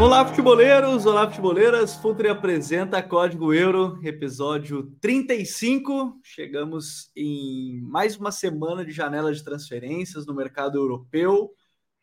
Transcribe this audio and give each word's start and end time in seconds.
Olá, 0.00 0.26
futeboleiros! 0.26 1.04
Olá, 1.04 1.28
futeboleiras! 1.28 1.94
Futre 1.94 2.28
apresenta 2.28 3.02
Código 3.02 3.52
Euro, 3.52 3.98
episódio 4.02 4.90
35. 5.00 6.18
Chegamos 6.22 7.10
em 7.14 7.80
mais 7.82 8.16
uma 8.16 8.32
semana 8.32 8.82
de 8.82 8.92
janela 8.92 9.32
de 9.32 9.44
transferências 9.44 10.26
no 10.26 10.34
mercado 10.34 10.78
europeu, 10.78 11.50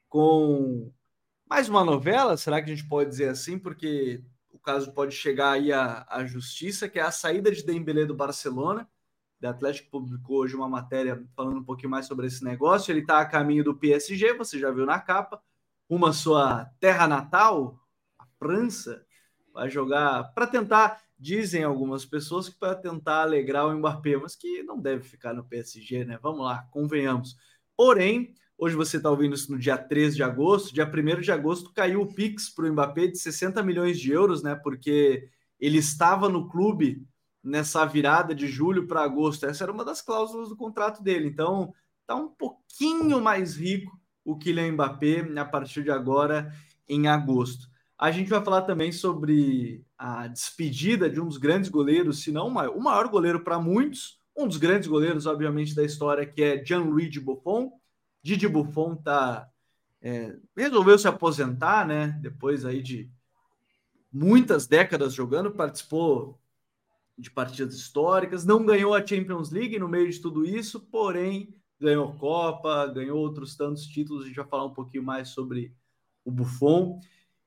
com 0.09 0.91
mais 1.49 1.69
uma 1.69 1.83
novela, 1.83 2.35
será 2.37 2.61
que 2.61 2.71
a 2.71 2.75
gente 2.75 2.87
pode 2.87 3.09
dizer 3.09 3.29
assim? 3.29 3.57
Porque 3.57 4.23
o 4.49 4.59
caso 4.59 4.91
pode 4.91 5.15
chegar 5.15 5.51
aí 5.51 5.71
à, 5.71 6.05
à 6.09 6.25
justiça, 6.25 6.89
que 6.89 6.99
é 6.99 7.01
a 7.01 7.11
saída 7.11 7.51
de 7.51 7.65
Dembélé 7.65 8.05
do 8.05 8.15
Barcelona. 8.15 8.87
O 9.41 9.47
Atlético 9.47 9.91
publicou 9.91 10.39
hoje 10.39 10.55
uma 10.55 10.67
matéria 10.67 11.23
falando 11.35 11.59
um 11.59 11.63
pouquinho 11.63 11.91
mais 11.91 12.05
sobre 12.05 12.27
esse 12.27 12.43
negócio. 12.43 12.91
Ele 12.91 13.01
está 13.01 13.19
a 13.19 13.25
caminho 13.25 13.63
do 13.63 13.75
PSG, 13.75 14.33
você 14.33 14.59
já 14.59 14.71
viu 14.71 14.85
na 14.85 14.99
capa, 14.99 15.41
uma 15.87 16.11
sua 16.11 16.65
terra 16.79 17.07
natal, 17.07 17.79
França, 18.39 19.05
vai 19.53 19.69
jogar 19.69 20.33
para 20.33 20.47
tentar, 20.47 21.01
dizem 21.17 21.63
algumas 21.63 22.05
pessoas 22.05 22.49
que 22.49 22.59
para 22.59 22.75
tentar 22.75 23.21
alegrar 23.21 23.67
o 23.67 23.73
Mbappé, 23.77 24.17
mas 24.17 24.35
que 24.35 24.63
não 24.63 24.79
deve 24.79 25.03
ficar 25.03 25.33
no 25.33 25.45
PSG, 25.45 26.03
né? 26.03 26.19
Vamos 26.21 26.41
lá, 26.41 26.67
convenhamos. 26.71 27.37
Porém, 27.75 28.35
hoje 28.57 28.75
você 28.75 28.97
está 28.97 29.09
ouvindo 29.09 29.35
isso 29.35 29.51
no 29.51 29.59
dia 29.59 29.77
3 29.77 30.15
de 30.15 30.23
agosto, 30.23 30.73
dia 30.73 30.85
1 30.85 31.21
de 31.21 31.31
agosto 31.31 31.71
caiu 31.73 32.01
o 32.01 32.13
Pix 32.13 32.49
para 32.49 32.65
o 32.65 32.71
Mbappé 32.71 33.07
de 33.07 33.17
60 33.17 33.61
milhões 33.63 33.99
de 33.99 34.11
euros, 34.11 34.41
né? 34.41 34.55
Porque 34.55 35.29
ele 35.59 35.77
estava 35.77 36.27
no 36.27 36.47
clube 36.49 37.05
nessa 37.43 37.85
virada 37.85 38.33
de 38.35 38.47
julho 38.47 38.87
para 38.87 39.03
agosto. 39.03 39.45
Essa 39.45 39.63
era 39.63 39.71
uma 39.71 39.85
das 39.85 40.01
cláusulas 40.01 40.49
do 40.49 40.55
contrato 40.55 41.01
dele. 41.01 41.27
Então, 41.27 41.73
tá 42.05 42.15
um 42.15 42.27
pouquinho 42.27 43.21
mais 43.21 43.55
rico 43.55 43.97
o 44.23 44.37
Kylian 44.37 44.73
Mbappé 44.73 45.21
a 45.37 45.45
partir 45.45 45.83
de 45.83 45.91
agora 45.91 46.51
em 46.87 47.07
agosto. 47.07 47.67
A 47.97 48.11
gente 48.11 48.29
vai 48.29 48.43
falar 48.43 48.63
também 48.63 48.91
sobre 48.91 49.83
a 49.97 50.27
despedida 50.27 51.09
de 51.09 51.19
um 51.19 51.27
dos 51.27 51.37
grandes 51.37 51.69
goleiros, 51.69 52.21
se 52.21 52.31
não 52.31 52.47
o 52.47 52.83
maior 52.83 53.07
goleiro 53.07 53.43
para 53.43 53.59
muitos, 53.59 54.19
um 54.35 54.47
dos 54.47 54.57
grandes 54.57 54.87
goleiros, 54.87 55.25
obviamente, 55.25 55.73
da 55.73 55.83
história, 55.83 56.25
que 56.25 56.43
é 56.43 56.63
Gianluigi 56.63 57.19
Buffon. 57.19 57.71
Didi 58.27 58.45
Buffon 58.45 58.93
tá, 58.93 59.49
é, 60.01 60.35
resolveu 60.53 60.99
se 60.99 61.07
aposentar, 61.07 61.87
né? 61.87 62.19
Depois 62.21 62.65
aí 62.65 62.83
de 62.83 63.09
muitas 64.11 64.67
décadas 64.67 65.13
jogando, 65.13 65.49
participou 65.49 66.37
de 67.17 67.31
partidas 67.31 67.75
históricas, 67.75 68.45
não 68.45 68.65
ganhou 68.65 68.93
a 68.93 69.05
Champions 69.05 69.49
League 69.49 69.79
no 69.79 69.87
meio 69.87 70.11
de 70.11 70.19
tudo 70.19 70.45
isso, 70.45 70.81
porém 70.91 71.55
ganhou 71.79 72.17
Copa, 72.17 72.87
ganhou 72.87 73.17
outros 73.17 73.55
tantos 73.55 73.85
títulos. 73.85 74.25
A 74.25 74.27
gente 74.27 74.35
vai 74.35 74.45
falar 74.45 74.65
um 74.65 74.73
pouquinho 74.73 75.03
mais 75.03 75.29
sobre 75.29 75.73
o 76.25 76.29
Buffon. 76.29 76.99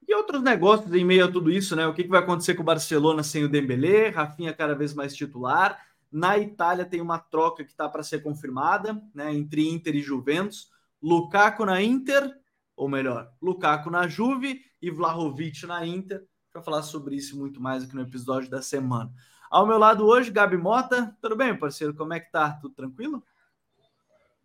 E 0.08 0.14
outros 0.14 0.42
negócios 0.42 0.94
em 0.94 1.04
meio 1.04 1.26
a 1.26 1.30
tudo 1.30 1.52
isso, 1.52 1.76
né? 1.76 1.86
O 1.86 1.92
que, 1.92 2.04
vai 2.04 2.20
acontecer 2.20 2.54
com 2.54 2.62
o 2.62 2.64
Barcelona 2.64 3.22
sem 3.22 3.44
o 3.44 3.50
Dembélé? 3.50 4.08
Rafinha 4.08 4.54
cada 4.54 4.74
vez 4.74 4.94
mais 4.94 5.14
titular. 5.14 5.78
Na 6.10 6.38
Itália 6.38 6.84
tem 6.84 7.00
uma 7.00 7.18
troca 7.18 7.64
que 7.64 7.70
está 7.70 7.88
para 7.88 8.02
ser 8.02 8.22
confirmada, 8.22 9.00
né? 9.14 9.32
Entre 9.32 9.68
Inter 9.68 9.94
e 9.94 10.02
Juventus. 10.02 10.70
Lukaku 11.02 11.64
na 11.64 11.80
Inter, 11.82 12.30
ou 12.76 12.88
melhor, 12.88 13.32
Lukaku 13.40 13.90
na 13.90 14.06
Juve 14.06 14.60
e 14.82 14.90
Vlahovic 14.90 15.66
na 15.66 15.86
Inter. 15.86 16.26
Para 16.52 16.62
falar 16.62 16.82
sobre 16.82 17.14
isso 17.14 17.38
muito 17.38 17.60
mais 17.60 17.84
aqui 17.84 17.94
no 17.94 18.02
episódio 18.02 18.50
da 18.50 18.60
semana. 18.60 19.10
Ao 19.50 19.66
meu 19.66 19.78
lado 19.78 20.06
hoje, 20.06 20.30
Gabi 20.30 20.56
Mota. 20.56 21.16
Tudo 21.22 21.36
bem, 21.36 21.56
parceiro? 21.56 21.94
Como 21.94 22.12
é 22.12 22.20
que 22.20 22.30
tá? 22.30 22.52
Tudo 22.60 22.74
tranquilo? 22.74 23.22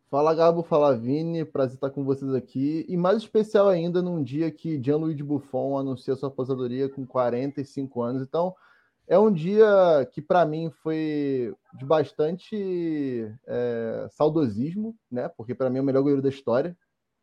Fala 0.10 0.34
Gabo, 0.34 0.64
fala 0.64 0.96
Vini, 0.96 1.44
prazer 1.44 1.76
estar 1.76 1.90
com 1.90 2.04
vocês 2.04 2.34
aqui. 2.34 2.86
E 2.88 2.96
mais 2.96 3.18
especial 3.18 3.68
ainda 3.68 4.02
num 4.02 4.24
dia 4.24 4.50
que 4.50 4.82
Gianluigi 4.82 5.24
Buffon 5.24 5.78
anuncia 5.78 6.16
sua 6.16 6.30
aposentadoria 6.30 6.88
com 6.88 7.06
45 7.06 8.02
anos. 8.02 8.22
Então, 8.22 8.56
é 9.08 9.18
um 9.20 9.32
dia 9.32 9.66
que 10.12 10.22
para 10.22 10.46
mim 10.46 10.70
foi 10.70 11.54
de 11.78 11.86
bastante 11.86 13.32
é, 13.46 14.08
saudosismo, 14.12 14.96
né? 15.12 15.30
Porque 15.30 15.54
para 15.54 15.70
mim 15.70 15.78
é 15.78 15.82
o 15.82 15.84
melhor 15.84 16.02
goleiro 16.02 16.22
da 16.22 16.30
história, 16.30 16.76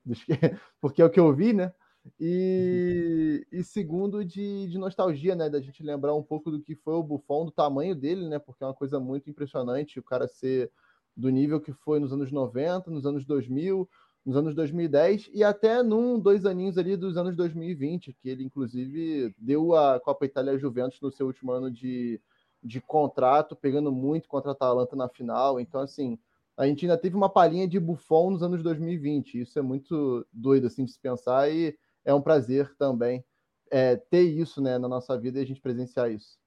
porque 0.81 1.03
é 1.03 1.05
o 1.05 1.11
que 1.11 1.21
eu 1.21 1.35
vi, 1.35 1.53
né? 1.53 1.73
E, 2.19 3.47
e 3.53 3.63
segundo 3.63 4.25
de, 4.25 4.67
de, 4.67 4.79
nostalgia, 4.79 5.35
né? 5.35 5.49
Da 5.49 5.61
gente 5.61 5.83
lembrar 5.83 6.15
um 6.15 6.23
pouco 6.23 6.51
do 6.51 6.61
que 6.61 6.75
foi 6.75 6.95
o 6.95 7.03
Buffon, 7.03 7.47
do 7.47 7.51
tamanho 7.53 7.95
dele, 7.95 8.29
né? 8.29 8.39
Porque 8.39 8.63
é 8.63 8.67
uma 8.67 8.75
coisa 8.75 8.99
muito 8.99 9.31
impressionante 9.31 9.99
o 9.99 10.03
cara 10.03 10.27
ser 10.27 10.71
do 11.17 11.29
nível 11.31 11.61
que 11.61 11.73
foi 11.73 12.01
nos 12.01 12.13
anos 12.13 12.33
90, 12.33 12.91
nos 12.91 13.07
anos 13.07 13.25
2000, 13.25 13.89
nos 14.25 14.37
anos 14.37 14.55
2010 14.55 15.31
e 15.33 15.43
até 15.43 15.83
num 15.83 16.19
dois 16.19 16.47
aninhos 16.47 16.79
ali 16.79 16.97
dos 16.97 17.17
anos 17.17 17.35
2020, 17.37 18.13
que 18.13 18.29
ele 18.29 18.45
inclusive 18.45 19.35
deu 19.37 19.75
a 19.75 19.99
Copa 20.01 20.25
Itália 20.25 20.59
Juventus 20.59 21.01
no 21.01 21.11
seu 21.11 21.27
último 21.27 21.53
ano 21.53 21.71
de, 21.71 22.21
de 22.63 22.81
contrato, 22.81 23.57
pegando 23.57 23.91
muito 23.91 24.29
contra 24.29 24.51
a 24.51 24.53
Atalanta 24.53 24.95
na 24.95 25.09
final. 25.09 25.59
Então, 25.59 25.81
assim, 25.81 26.19
a 26.57 26.67
gente 26.67 26.85
ainda 26.85 26.97
teve 26.97 27.17
uma 27.17 27.29
palhinha 27.29 27.67
de 27.67 27.81
Buffon 27.81 28.31
nos 28.31 28.43
anos 28.43 28.63
2020. 28.63 29.41
Isso 29.41 29.59
é 29.59 29.63
muito 29.63 30.27
doido 30.33 30.69
assim 30.69 30.85
de 30.85 30.93
se 30.93 31.01
pensar 31.01 31.51
e 31.51 31.77
é 32.05 32.15
um 32.15 32.23
prazer 32.23 32.75
também 32.77 33.25
é, 33.71 33.97
ter 33.97 34.23
isso 34.23 34.61
né, 34.61 34.79
na 34.79 34.89
nossa 34.89 35.19
vida 35.19 35.39
e 35.39 35.43
a 35.43 35.47
gente 35.47 35.61
presenciar 35.61 36.11
isso. 36.11 36.39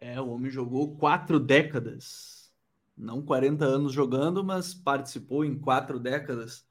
É, 0.00 0.20
o 0.20 0.30
homem 0.30 0.50
jogou 0.50 0.96
quatro 0.96 1.38
décadas 1.38 2.44
não 2.96 3.22
40 3.22 3.64
anos 3.64 3.92
jogando, 3.92 4.44
mas 4.44 4.72
participou 4.72 5.44
em 5.44 5.58
quatro 5.58 5.98
décadas 5.98 6.64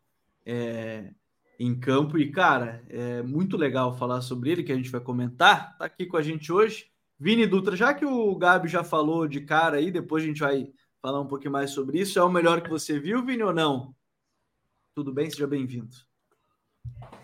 é, 0.45 1.11
em 1.59 1.77
campo. 1.79 2.17
E, 2.17 2.31
cara, 2.31 2.83
é 2.89 3.21
muito 3.21 3.57
legal 3.57 3.97
falar 3.97 4.21
sobre 4.21 4.51
ele, 4.51 4.63
que 4.63 4.71
a 4.71 4.75
gente 4.75 4.89
vai 4.89 5.01
comentar. 5.01 5.77
Tá 5.77 5.85
aqui 5.85 6.05
com 6.05 6.17
a 6.17 6.21
gente 6.21 6.51
hoje. 6.51 6.85
Vini 7.19 7.45
Dutra, 7.47 7.75
já 7.75 7.93
que 7.93 8.05
o 8.05 8.35
Gabi 8.35 8.67
já 8.67 8.83
falou 8.83 9.27
de 9.27 9.41
cara 9.41 9.77
aí, 9.77 9.91
depois 9.91 10.23
a 10.23 10.27
gente 10.27 10.41
vai 10.41 10.67
falar 11.01 11.21
um 11.21 11.27
pouquinho 11.27 11.51
mais 11.51 11.71
sobre 11.71 11.99
isso. 11.99 12.19
É 12.19 12.23
o 12.23 12.29
melhor 12.29 12.61
que 12.61 12.69
você 12.69 12.99
viu, 12.99 13.25
Vini, 13.25 13.43
ou 13.43 13.53
não? 13.53 13.95
Tudo 14.95 15.13
bem? 15.13 15.29
Seja 15.29 15.47
bem-vindo. 15.47 15.95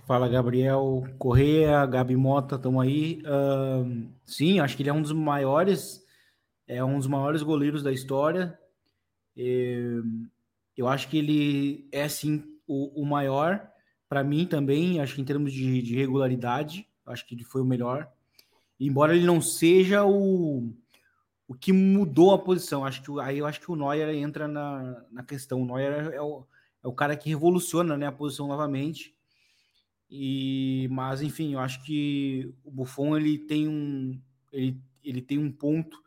Fala, 0.05 0.27
Gabriel 0.27 1.03
Correia, 1.17 1.85
Gabi 1.85 2.15
Mota, 2.15 2.55
estamos 2.55 2.81
aí. 2.81 3.21
Uh, 3.25 4.09
sim, 4.25 4.59
acho 4.59 4.75
que 4.75 4.83
ele 4.83 4.89
é 4.89 4.93
um 4.93 5.01
dos 5.01 5.11
maiores, 5.11 6.03
é 6.67 6.83
um 6.83 6.97
dos 6.97 7.07
maiores 7.07 7.43
goleiros 7.43 7.83
da 7.83 7.91
história. 7.91 8.57
Eu 9.35 10.87
acho 10.87 11.09
que 11.09 11.17
ele 11.17 11.87
é 11.91 12.07
sim 12.09 12.43
o, 12.69 13.01
o 13.01 13.05
maior 13.05 13.67
para 14.07 14.23
mim 14.23 14.45
também. 14.45 15.01
Acho 15.01 15.15
que 15.15 15.21
em 15.21 15.25
termos 15.25 15.51
de, 15.51 15.81
de, 15.81 15.95
regularidade, 15.95 16.87
acho 17.05 17.25
que 17.25 17.33
ele 17.33 17.43
foi 17.43 17.61
o 17.61 17.65
melhor. 17.65 18.07
Embora 18.79 19.15
ele 19.15 19.25
não 19.25 19.41
seja 19.41 20.05
o, 20.05 20.71
o 21.47 21.55
que 21.55 21.73
mudou 21.73 22.33
a 22.33 22.39
posição, 22.39 22.85
acho 22.85 23.01
que 23.01 23.19
aí 23.19 23.39
eu 23.39 23.45
acho 23.45 23.59
que 23.59 23.71
o 23.71 23.75
Neuer 23.75 24.09
entra 24.15 24.47
na, 24.47 25.03
na 25.11 25.23
questão. 25.23 25.61
O 25.61 25.65
Neuer 25.65 26.13
é 26.13 26.21
o, 26.21 26.45
é 26.83 26.87
o 26.87 26.93
cara 26.93 27.17
que 27.17 27.29
revoluciona 27.29 27.97
né, 27.97 28.05
a 28.05 28.11
posição 28.11 28.47
novamente. 28.47 29.15
E, 30.09 30.87
mas 30.91 31.21
enfim, 31.21 31.53
eu 31.53 31.59
acho 31.59 31.83
que 31.83 32.53
o 32.63 32.71
Buffon 32.71 33.17
ele 33.17 33.37
tem 33.37 33.67
um 33.67 34.19
ele, 34.51 34.81
ele 35.03 35.21
tem 35.21 35.37
um 35.37 35.51
ponto 35.51 36.01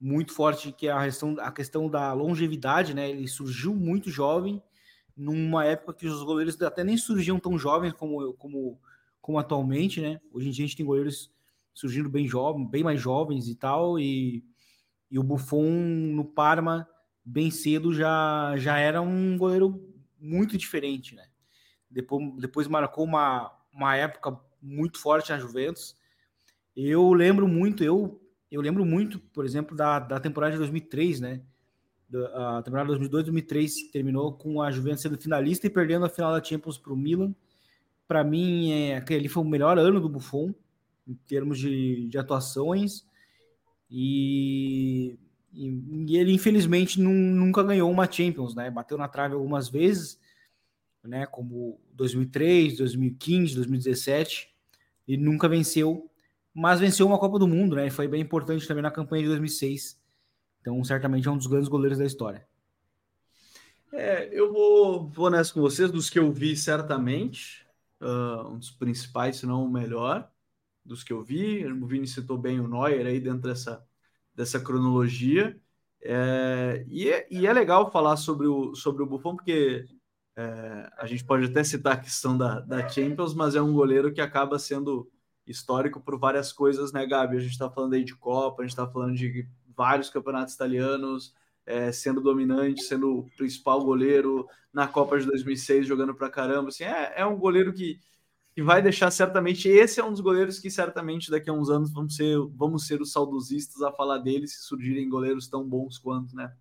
muito 0.00 0.32
forte, 0.32 0.72
que 0.72 0.86
é 0.86 0.92
a 0.92 1.04
questão, 1.04 1.36
a 1.38 1.52
questão 1.52 1.88
da 1.88 2.12
longevidade, 2.12 2.94
né? 2.94 3.08
Ele 3.08 3.26
surgiu 3.26 3.74
muito 3.74 4.10
jovem, 4.10 4.62
numa 5.16 5.64
época 5.64 5.94
que 5.94 6.06
os 6.06 6.22
goleiros 6.22 6.60
até 6.62 6.82
nem 6.82 6.96
surgiam 6.96 7.38
tão 7.38 7.58
jovens 7.58 7.92
como, 7.92 8.34
como, 8.34 8.80
como 9.20 9.38
atualmente, 9.38 10.00
né? 10.00 10.20
Hoje 10.32 10.48
em 10.48 10.50
dia 10.50 10.64
a 10.64 10.66
gente 10.66 10.76
tem 10.76 10.86
goleiros 10.86 11.32
surgindo 11.72 12.08
bem 12.08 12.26
jovens, 12.26 12.68
bem 12.68 12.82
mais 12.82 13.00
jovens 13.00 13.48
e 13.48 13.54
tal, 13.54 13.98
e, 13.98 14.44
e 15.10 15.18
o 15.18 15.22
Buffon 15.22 15.70
no 15.70 16.24
Parma, 16.24 16.88
bem 17.24 17.50
cedo, 17.50 17.92
já, 17.92 18.54
já 18.56 18.78
era 18.78 19.00
um 19.00 19.36
goleiro 19.36 19.92
muito 20.18 20.56
diferente, 20.56 21.14
né? 21.14 21.26
Depois, 21.90 22.32
depois 22.38 22.66
marcou 22.66 23.04
uma, 23.04 23.52
uma 23.72 23.96
época 23.96 24.38
muito 24.60 24.98
forte 24.98 25.30
na 25.30 25.38
Juventus. 25.38 25.96
Eu 26.76 27.12
lembro 27.12 27.46
muito, 27.46 27.84
eu 27.84 28.20
eu 28.54 28.60
lembro 28.60 28.84
muito, 28.84 29.18
por 29.18 29.44
exemplo, 29.44 29.76
da, 29.76 29.98
da 29.98 30.20
temporada 30.20 30.52
de 30.52 30.58
2003, 30.58 31.20
né? 31.20 31.42
A 32.34 32.62
temporada 32.62 32.86
de 32.92 32.98
2002, 32.98 33.24
2003 33.24 33.90
terminou 33.90 34.32
com 34.32 34.62
a 34.62 34.70
Juventus 34.70 35.02
sendo 35.02 35.18
finalista 35.18 35.66
e 35.66 35.70
perdendo 35.70 36.06
a 36.06 36.08
final 36.08 36.32
da 36.32 36.42
Champions 36.42 36.78
para 36.78 36.92
o 36.92 36.96
Milan. 36.96 37.34
Para 38.06 38.22
mim, 38.22 38.70
é, 38.72 38.96
aquele 38.96 39.28
foi 39.28 39.42
o 39.42 39.46
melhor 39.46 39.78
ano 39.78 40.00
do 40.00 40.08
Buffon 40.08 40.54
em 41.06 41.14
termos 41.14 41.58
de, 41.58 42.08
de 42.08 42.18
atuações. 42.18 43.06
E, 43.90 45.18
e, 45.52 46.16
ele, 46.16 46.32
infelizmente, 46.32 47.00
nunca 47.00 47.62
ganhou 47.62 47.90
uma 47.90 48.10
Champions, 48.10 48.54
né? 48.54 48.70
Bateu 48.70 48.98
na 48.98 49.08
trave 49.08 49.34
algumas 49.34 49.68
vezes. 49.68 50.18
né, 51.02 51.26
como 51.26 51.78
2003, 51.92 52.78
2015, 52.78 53.54
2017, 53.56 54.48
e 55.06 55.16
nunca 55.16 55.48
venceu, 55.48 56.10
mas 56.52 56.80
venceu 56.80 57.06
uma 57.06 57.18
Copa 57.18 57.38
do 57.38 57.46
Mundo, 57.46 57.76
né? 57.76 57.90
Foi 57.90 58.08
bem 58.08 58.22
importante 58.22 58.66
também 58.66 58.82
na 58.82 58.90
campanha 58.90 59.22
de 59.22 59.28
2006. 59.28 60.02
Então, 60.64 60.82
certamente 60.82 61.28
é 61.28 61.30
um 61.30 61.36
dos 61.36 61.46
grandes 61.46 61.68
goleiros 61.68 61.98
da 61.98 62.06
história. 62.06 62.48
É, 63.92 64.30
eu 64.32 64.50
vou, 64.50 65.06
vou 65.10 65.28
nessa 65.28 65.52
com 65.52 65.60
vocês, 65.60 65.92
dos 65.92 66.08
que 66.08 66.18
eu 66.18 66.32
vi, 66.32 66.56
certamente, 66.56 67.66
uh, 68.00 68.48
um 68.48 68.58
dos 68.58 68.70
principais, 68.70 69.36
se 69.36 69.44
não 69.44 69.62
o 69.62 69.70
melhor, 69.70 70.26
dos 70.82 71.04
que 71.04 71.12
eu 71.12 71.22
vi. 71.22 71.66
O 71.66 71.86
Vini 71.86 72.06
citou 72.06 72.38
bem 72.38 72.60
o 72.60 72.66
Neuer 72.66 73.06
aí 73.06 73.20
dentro 73.20 73.42
dessa, 73.42 73.86
dessa 74.34 74.58
cronologia. 74.58 75.54
É, 76.00 76.82
e, 76.88 77.10
é, 77.10 77.26
e 77.30 77.46
é 77.46 77.52
legal 77.52 77.92
falar 77.92 78.16
sobre 78.16 78.46
o, 78.46 78.74
sobre 78.74 79.02
o 79.02 79.06
Buffon, 79.06 79.36
porque 79.36 79.84
é, 80.34 80.90
a 80.96 81.06
gente 81.06 81.26
pode 81.26 81.44
até 81.44 81.62
citar 81.62 81.92
a 81.92 82.00
questão 82.00 82.38
da, 82.38 82.60
da 82.60 82.88
Champions, 82.88 83.34
mas 83.34 83.54
é 83.54 83.60
um 83.60 83.74
goleiro 83.74 84.14
que 84.14 84.20
acaba 84.22 84.58
sendo 84.58 85.12
histórico 85.46 86.00
por 86.00 86.18
várias 86.18 86.54
coisas, 86.54 86.90
né, 86.90 87.06
Gabi? 87.06 87.36
A 87.36 87.40
gente 87.40 87.52
está 87.52 87.70
falando 87.70 87.92
aí 87.92 88.02
de 88.02 88.16
Copa, 88.16 88.62
a 88.62 88.64
gente 88.64 88.72
está 88.72 88.90
falando 88.90 89.14
de 89.14 89.46
vários 89.76 90.10
campeonatos 90.10 90.54
italianos, 90.54 91.34
é, 91.66 91.90
sendo 91.92 92.20
dominante, 92.20 92.82
sendo 92.82 93.18
o 93.18 93.30
principal 93.36 93.84
goleiro 93.84 94.46
na 94.72 94.86
Copa 94.86 95.18
de 95.18 95.26
2006, 95.26 95.86
jogando 95.86 96.14
para 96.14 96.30
caramba. 96.30 96.68
Assim, 96.68 96.84
é, 96.84 97.14
é 97.16 97.26
um 97.26 97.38
goleiro 97.38 97.72
que, 97.72 97.98
que 98.54 98.62
vai 98.62 98.82
deixar 98.82 99.10
certamente. 99.10 99.68
Esse 99.68 100.00
é 100.00 100.04
um 100.04 100.10
dos 100.10 100.20
goleiros 100.20 100.58
que 100.58 100.70
certamente 100.70 101.30
daqui 101.30 101.48
a 101.48 101.52
uns 101.52 101.70
anos 101.70 101.92
vamos 101.92 102.16
ser, 102.16 102.38
vamos 102.54 102.86
ser 102.86 103.00
os 103.00 103.12
saudosistas 103.12 103.82
a 103.82 103.92
falar 103.92 104.18
dele 104.18 104.46
se 104.46 104.62
surgirem 104.62 105.08
goleiros 105.08 105.48
tão 105.48 105.66
bons 105.66 105.98
quanto, 105.98 106.34
né? 106.34 106.52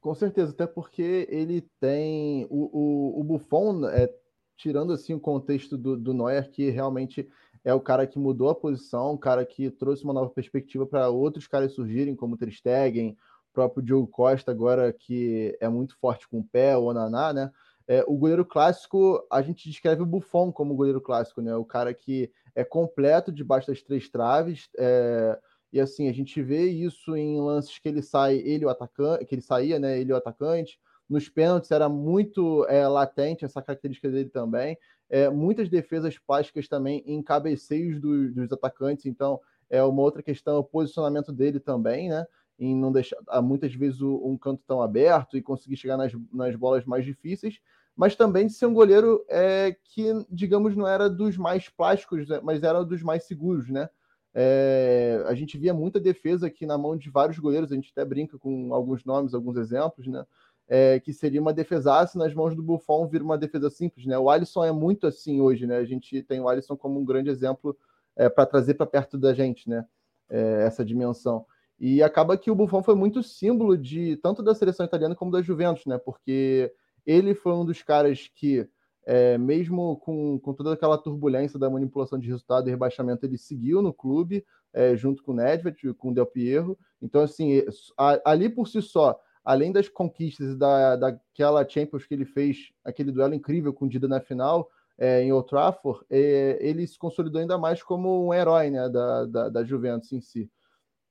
Com 0.00 0.14
certeza, 0.14 0.52
até 0.52 0.66
porque 0.66 1.28
ele 1.28 1.60
tem 1.78 2.46
o, 2.48 2.70
o, 2.72 3.20
o 3.20 3.24
Buffon, 3.24 3.86
é, 3.86 4.10
tirando 4.56 4.94
assim 4.94 5.12
o 5.12 5.20
contexto 5.20 5.76
do, 5.76 5.94
do 5.94 6.14
Neuer, 6.14 6.50
que 6.50 6.70
realmente 6.70 7.28
é 7.64 7.74
o 7.74 7.80
cara 7.80 8.06
que 8.06 8.18
mudou 8.18 8.48
a 8.48 8.54
posição, 8.54 9.12
o 9.12 9.18
cara 9.18 9.44
que 9.44 9.70
trouxe 9.70 10.04
uma 10.04 10.14
nova 10.14 10.30
perspectiva 10.30 10.86
para 10.86 11.08
outros 11.08 11.46
caras 11.46 11.72
surgirem, 11.72 12.16
como 12.16 12.36
o 12.40 12.50
Stegen, 12.50 13.16
o 13.50 13.52
próprio 13.52 13.82
Diogo 13.82 14.06
Costa 14.06 14.50
agora 14.50 14.92
que 14.92 15.56
é 15.60 15.68
muito 15.68 15.96
forte 15.98 16.28
com 16.28 16.40
o 16.40 16.44
pé, 16.44 16.76
o 16.76 16.84
Onaná, 16.84 17.32
né? 17.32 17.50
É, 17.86 18.04
o 18.06 18.16
goleiro 18.16 18.44
clássico, 18.44 19.20
a 19.30 19.42
gente 19.42 19.68
descreve 19.68 20.00
o 20.00 20.06
Buffon 20.06 20.52
como 20.52 20.76
goleiro 20.76 21.00
clássico, 21.00 21.42
né? 21.42 21.54
O 21.56 21.64
cara 21.64 21.92
que 21.92 22.30
é 22.54 22.64
completo 22.64 23.32
debaixo 23.32 23.66
das 23.66 23.82
três 23.82 24.08
traves, 24.08 24.68
é, 24.78 25.38
e 25.72 25.80
assim, 25.80 26.08
a 26.08 26.12
gente 26.12 26.40
vê 26.42 26.66
isso 26.66 27.16
em 27.16 27.40
lances 27.40 27.78
que 27.78 27.88
ele 27.88 28.02
sai, 28.02 28.36
ele 28.36 28.64
o 28.64 28.68
atacante, 28.68 29.24
que 29.24 29.34
ele 29.34 29.42
saía, 29.42 29.78
né? 29.78 30.00
Ele 30.00 30.12
o 30.12 30.16
atacante. 30.16 30.78
Nos 31.08 31.28
pênaltis 31.28 31.70
era 31.70 31.88
muito 31.88 32.64
é, 32.68 32.86
latente 32.86 33.44
essa 33.44 33.60
característica 33.60 34.08
dele 34.08 34.30
também. 34.30 34.78
É, 35.10 35.28
muitas 35.28 35.68
defesas 35.68 36.16
plásticas 36.18 36.68
também 36.68 37.02
em 37.04 37.20
cabeceios 37.22 38.00
do, 38.00 38.32
dos 38.32 38.52
atacantes, 38.52 39.06
então 39.06 39.40
é 39.68 39.82
uma 39.82 40.00
outra 40.02 40.22
questão, 40.22 40.58
o 40.58 40.64
posicionamento 40.64 41.32
dele 41.32 41.60
também, 41.60 42.08
né? 42.08 42.24
em 42.60 42.76
não 42.76 42.92
deixar 42.92 43.16
muitas 43.42 43.74
vezes 43.74 44.02
um 44.02 44.36
canto 44.36 44.62
tão 44.66 44.82
aberto 44.82 45.36
e 45.36 45.42
conseguir 45.42 45.76
chegar 45.76 45.96
nas, 45.96 46.12
nas 46.30 46.54
bolas 46.54 46.84
mais 46.84 47.06
difíceis, 47.06 47.58
mas 47.96 48.14
também 48.14 48.46
de 48.46 48.52
ser 48.52 48.66
um 48.66 48.74
goleiro 48.74 49.24
é, 49.28 49.74
que, 49.82 50.04
digamos, 50.30 50.76
não 50.76 50.86
era 50.86 51.08
dos 51.08 51.38
mais 51.38 51.70
plásticos, 51.70 52.28
né, 52.28 52.38
mas 52.42 52.62
era 52.62 52.84
dos 52.84 53.02
mais 53.02 53.24
seguros, 53.24 53.70
né? 53.70 53.88
É, 54.32 55.24
a 55.26 55.34
gente 55.34 55.58
via 55.58 55.74
muita 55.74 55.98
defesa 55.98 56.46
aqui 56.46 56.64
na 56.64 56.78
mão 56.78 56.96
de 56.96 57.10
vários 57.10 57.38
goleiros, 57.38 57.72
a 57.72 57.74
gente 57.74 57.90
até 57.90 58.04
brinca 58.04 58.38
com 58.38 58.72
alguns 58.72 59.04
nomes, 59.04 59.34
alguns 59.34 59.56
exemplos, 59.56 60.06
né? 60.06 60.24
É, 60.72 61.00
que 61.00 61.12
seria 61.12 61.40
uma 61.40 61.52
defesaça 61.52 62.16
nas 62.16 62.32
mãos 62.32 62.54
do 62.54 62.62
Buffon 62.62 63.08
vir 63.08 63.22
uma 63.22 63.36
defesa 63.36 63.68
simples, 63.68 64.06
né? 64.06 64.16
O 64.16 64.30
Alisson 64.30 64.64
é 64.64 64.70
muito 64.70 65.04
assim 65.04 65.40
hoje, 65.40 65.66
né? 65.66 65.78
A 65.78 65.84
gente 65.84 66.22
tem 66.22 66.38
o 66.38 66.48
Alisson 66.48 66.76
como 66.76 67.00
um 67.00 67.04
grande 67.04 67.28
exemplo 67.28 67.76
é, 68.14 68.28
para 68.28 68.46
trazer 68.46 68.74
para 68.74 68.86
perto 68.86 69.18
da 69.18 69.34
gente, 69.34 69.68
né? 69.68 69.84
É, 70.28 70.62
essa 70.64 70.84
dimensão. 70.84 71.44
E 71.80 72.02
acaba 72.04 72.36
que 72.36 72.52
o 72.52 72.54
Buffon 72.54 72.84
foi 72.84 72.94
muito 72.94 73.20
símbolo 73.20 73.76
de 73.76 74.16
tanto 74.18 74.44
da 74.44 74.54
seleção 74.54 74.86
italiana 74.86 75.16
como 75.16 75.32
da 75.32 75.42
Juventus, 75.42 75.86
né? 75.86 75.98
Porque 75.98 76.72
ele 77.06 77.34
foi 77.34 77.52
um 77.52 77.64
dos 77.64 77.82
caras 77.82 78.30
que, 78.32 78.68
é, 79.04 79.38
mesmo 79.38 79.96
com, 79.96 80.38
com 80.38 80.52
toda 80.52 80.74
aquela 80.74 80.98
turbulência 80.98 81.58
da 81.58 81.70
manipulação 81.70 82.18
de 82.18 82.28
resultado 82.28 82.68
e 82.68 82.70
rebaixamento, 82.70 83.24
ele 83.26 83.38
seguiu 83.38 83.82
no 83.82 83.92
clube, 83.92 84.44
é, 84.72 84.94
junto 84.94 85.22
com 85.22 85.32
o 85.32 85.34
Nedved, 85.34 85.94
com 85.94 86.10
o 86.10 86.14
Del 86.14 86.26
Piero. 86.26 86.78
Então, 87.00 87.22
assim, 87.22 87.62
a, 87.96 88.20
ali 88.24 88.48
por 88.48 88.68
si 88.68 88.82
só, 88.82 89.18
além 89.44 89.72
das 89.72 89.88
conquistas 89.88 90.56
da, 90.56 90.96
daquela 90.96 91.68
Champions 91.68 92.06
que 92.06 92.14
ele 92.14 92.24
fez, 92.24 92.70
aquele 92.84 93.10
duelo 93.10 93.34
incrível 93.34 93.72
com 93.72 93.86
o 93.86 93.88
Dida 93.88 94.06
na 94.06 94.20
final, 94.20 94.70
é, 94.98 95.22
em 95.22 95.32
Old 95.32 95.48
Trafford, 95.48 96.04
é, 96.10 96.58
ele 96.60 96.86
se 96.86 96.98
consolidou 96.98 97.40
ainda 97.40 97.56
mais 97.56 97.82
como 97.82 98.26
um 98.26 98.34
herói 98.34 98.70
né, 98.70 98.88
da, 98.88 99.24
da, 99.24 99.48
da 99.48 99.64
Juventus 99.64 100.12
em 100.12 100.20
si. 100.20 100.50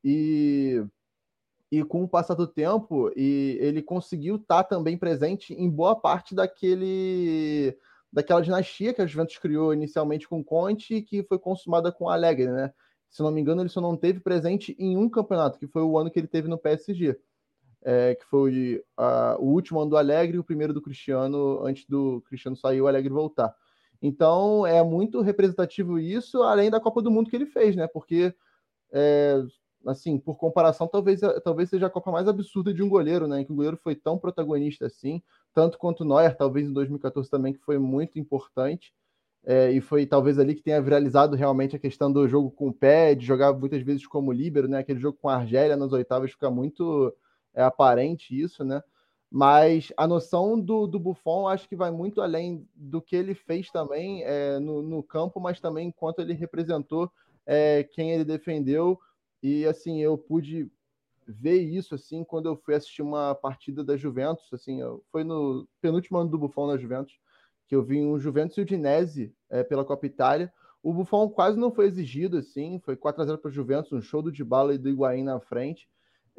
E, 0.04 0.84
e 1.72 1.84
com 1.84 2.04
o 2.04 2.08
passar 2.08 2.36
do 2.36 2.48
tempo, 2.48 3.12
e 3.16 3.58
ele 3.60 3.82
conseguiu 3.82 4.36
estar 4.36 4.64
tá 4.64 4.76
também 4.76 4.98
presente 4.98 5.54
em 5.54 5.70
boa 5.70 5.96
parte 5.96 6.36
daquele 6.36 7.78
daquela 8.12 8.42
dinastia 8.42 8.92
que 8.92 9.02
a 9.02 9.06
Juventus 9.06 9.38
criou 9.38 9.72
inicialmente 9.72 10.28
com 10.28 10.44
Conte 10.44 10.96
e 10.96 11.02
que 11.02 11.22
foi 11.24 11.38
consumada 11.38 11.92
com 11.92 12.10
Alegre, 12.10 12.48
né? 12.48 12.74
Se 13.10 13.22
não 13.22 13.32
me 13.32 13.42
engano, 13.42 13.62
ele 13.62 13.70
só 13.70 13.82
não 13.82 13.96
teve 13.96 14.20
presente 14.20 14.76
em 14.80 14.98
um 14.98 15.10
campeonato, 15.10 15.60
que 15.60 15.68
foi 15.68 15.84
o 15.84 15.98
ano 15.98 16.10
que 16.10 16.20
ele 16.20 16.28
teve 16.28 16.48
no 16.48 16.58
PSG, 16.58 17.20
é, 17.84 18.16
que 18.16 18.26
foi 18.26 18.84
o 19.40 19.46
último 19.46 19.80
ano 19.80 19.92
do 19.92 19.98
Alegre 19.98 20.38
e 20.38 20.40
o 20.40 20.44
primeiro 20.44 20.74
do 20.74 20.82
Cristiano, 20.82 21.64
antes 21.64 21.86
do 21.88 22.22
Cristiano 22.28 22.56
sair 22.56 22.82
o 22.82 22.88
Alegre 22.88 23.10
voltar. 23.10 23.54
Então 24.02 24.66
é 24.66 24.84
muito 24.84 25.22
representativo 25.22 26.00
isso, 26.00 26.42
além 26.44 26.70
da 26.70 26.80
Copa 26.80 27.02
do 27.02 27.12
Mundo 27.12 27.30
que 27.30 27.36
ele 27.36 27.46
fez, 27.46 27.76
né? 27.76 27.88
Porque 27.88 28.34
é, 28.92 29.42
assim, 29.86 30.18
por 30.18 30.38
comparação, 30.38 30.88
talvez, 30.88 31.22
talvez 31.44 31.70
seja 31.70 31.88
a 31.88 31.90
Copa 31.90 32.12
mais 32.12 32.28
absurda 32.28 32.74
de 32.74 32.84
um 32.84 32.90
goleiro, 32.90 33.28
né? 33.28 33.42
Em 33.42 33.46
que 33.46 33.52
o 33.52 33.56
goleiro 33.56 33.78
foi 33.78 33.96
tão 33.96 34.18
protagonista 34.18 34.86
assim, 34.86 35.22
tanto 35.54 35.78
quanto 35.78 36.02
o 36.02 36.06
Neuer, 36.06 36.36
talvez 36.36 36.68
em 36.68 36.74
2014 36.74 37.30
também, 37.30 37.54
que 37.54 37.60
foi 37.60 37.78
muito 37.78 38.20
importante. 38.20 38.94
É, 39.46 39.72
e 39.72 39.80
foi 39.80 40.06
talvez 40.06 40.38
ali 40.38 40.54
que 40.54 40.62
tenha 40.62 40.82
viralizado 40.82 41.36
realmente 41.36 41.76
a 41.76 41.80
questão 41.80 42.12
do 42.12 42.28
jogo 42.28 42.52
com 42.52 42.68
o 42.70 42.74
pé, 42.74 43.16
de 43.16 43.26
jogar 43.26 43.54
muitas 43.54 43.82
vezes 43.82 44.06
como 44.06 44.34
líbero, 44.34 44.68
né? 44.68 44.80
Aquele 44.80 45.00
jogo 45.00 45.18
com 45.22 45.30
a 45.30 45.36
Argélia 45.36 45.78
nas 45.78 45.94
oitavas 45.94 46.32
fica 46.32 46.50
muito 46.52 47.14
é, 47.54 47.64
aparente 47.64 48.40
isso, 48.40 48.64
né? 48.64 48.82
Mas 49.32 49.94
a 49.96 50.08
noção 50.08 50.60
do, 50.60 50.88
do 50.88 51.00
Buffon 51.00 51.48
acho 51.48 51.70
que 51.70 51.76
vai 51.76 51.92
muito 51.92 52.22
além 52.22 52.68
do 52.74 53.02
que 53.02 53.16
ele 53.16 53.36
fez 53.36 53.70
também 53.70 54.24
é, 54.24 54.58
no, 54.60 54.82
no 54.82 55.04
campo, 55.04 55.40
mas 55.40 55.60
também 55.60 55.90
enquanto 55.90 56.20
ele 56.20 56.34
representou 56.34 57.12
é, 57.46 57.84
quem 57.84 58.12
ele 58.12 58.26
defendeu 58.26 59.00
e 59.42 59.66
assim, 59.66 60.02
eu 60.02 60.18
pude 60.18 60.70
ver 61.28 61.62
isso 61.62 61.94
assim 61.94 62.24
quando 62.24 62.48
eu 62.48 62.56
fui 62.56 62.74
assistir 62.74 63.04
uma 63.04 63.36
partida 63.36 63.84
da 63.84 63.96
Juventus, 63.96 64.52
assim, 64.52 64.80
foi 65.12 65.24
no 65.24 65.68
penúltimo 65.80 66.18
ano 66.18 66.30
do 66.30 66.40
Buffon 66.40 66.68
na 66.68 66.78
Juventus, 66.78 67.20
que 67.68 67.76
eu 67.76 67.84
vi 67.84 68.02
um 68.02 68.20
Juventus 68.20 68.58
e 68.58 68.62
o 68.62 68.66
Dinese 68.66 69.34
é, 69.50 69.64
pela 69.64 69.86
Copa 69.86 70.08
Itália. 70.08 70.52
O 70.82 70.92
Buffon 70.92 71.30
quase 71.30 71.58
não 71.58 71.72
foi 71.72 71.86
exigido 71.86 72.38
assim, 72.38 72.80
foi 72.80 72.96
4 72.96 73.22
a 73.22 73.26
0 73.26 73.38
para 73.38 73.50
o 73.50 73.54
Juventus, 73.54 73.92
um 73.92 74.02
show 74.02 74.24
do 74.24 74.32
Dybala 74.32 74.74
e 74.74 74.78
do 74.78 74.90
Higuaín 74.90 75.24
na 75.24 75.40
frente. 75.40 75.88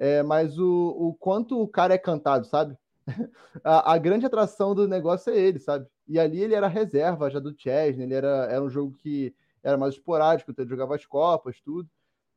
É, 0.01 0.23
mas 0.23 0.59
o, 0.59 0.97
o 0.99 1.15
quanto 1.15 1.61
o 1.61 1.69
cara 1.69 1.93
é 1.93 1.99
cantado, 1.99 2.47
sabe? 2.47 2.75
a, 3.63 3.93
a, 3.93 3.99
grande 3.99 4.25
atração 4.25 4.75
do 4.75 4.89
negócio 4.89 5.31
é 5.31 5.39
ele, 5.39 5.59
sabe? 5.59 5.87
E 6.09 6.19
ali 6.19 6.41
ele 6.43 6.55
era 6.55 6.69
reserva 6.69 7.29
já 7.29 7.39
do 7.39 7.55
Chesney, 7.55 8.05
ele 8.05 8.15
era, 8.15 8.47
era 8.51 8.65
um 8.65 8.71
jogo 8.71 8.95
que 8.95 9.35
era 9.63 9.77
mais 9.77 9.95
esporádico, 9.95 10.51
então 10.51 10.63
ele 10.63 10.71
jogava 10.71 10.95
as 10.95 11.05
Copas, 11.05 11.61
tudo. 11.61 11.87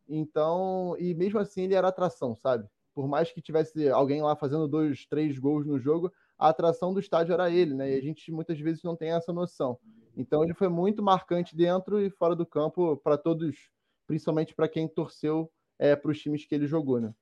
Então, 0.10 0.93
e 1.00 1.13
mesmo 1.13 1.39
assim 1.39 1.62
ele 1.62 1.74
era 1.74 1.88
atração, 1.88 2.36
sabe? 2.36 2.67
Por 2.93 3.08
mais 3.08 3.32
que 3.32 3.41
tivesse 3.41 3.88
alguém 3.88 4.22
lá 4.22 4.36
fazendo 4.36 4.67
dois, 4.67 5.05
três 5.05 5.39
gols 5.39 5.65
no 5.65 5.79
jogo, 5.79 6.12
a 6.38 6.50
atração 6.50 6.93
do 6.93 7.00
estádio 7.00 7.32
era 7.32 7.50
ele, 7.50 7.74
né? 7.74 7.91
E 7.91 7.98
a 7.98 8.01
gente 8.01 8.29
muitas 8.29 8.60
vezes 8.60 8.84
não 8.84 8.98
tem 8.98 9.12
essa 9.12 9.32
noção. 9.32 9.79
Então 10.17 10.43
ele 10.43 10.53
foi 10.53 10.67
muito 10.67 11.01
marcante 11.01 11.55
dentro 11.55 12.01
e 12.01 12.10
fora 12.10 12.36
do 12.36 12.46
campo 12.46 12.98
para 12.98 13.17
todos, 13.17 13.55
principalmente 14.05 14.53
para 14.53 14.67
quem 14.67 14.86
torceu 14.86 15.50
é, 15.79 15.96
para 15.96 16.12
os 16.12 16.20
times 16.20 16.46
que 16.46 16.53
ele 16.53 16.67
jogou, 16.67 17.00
né? 17.00 17.13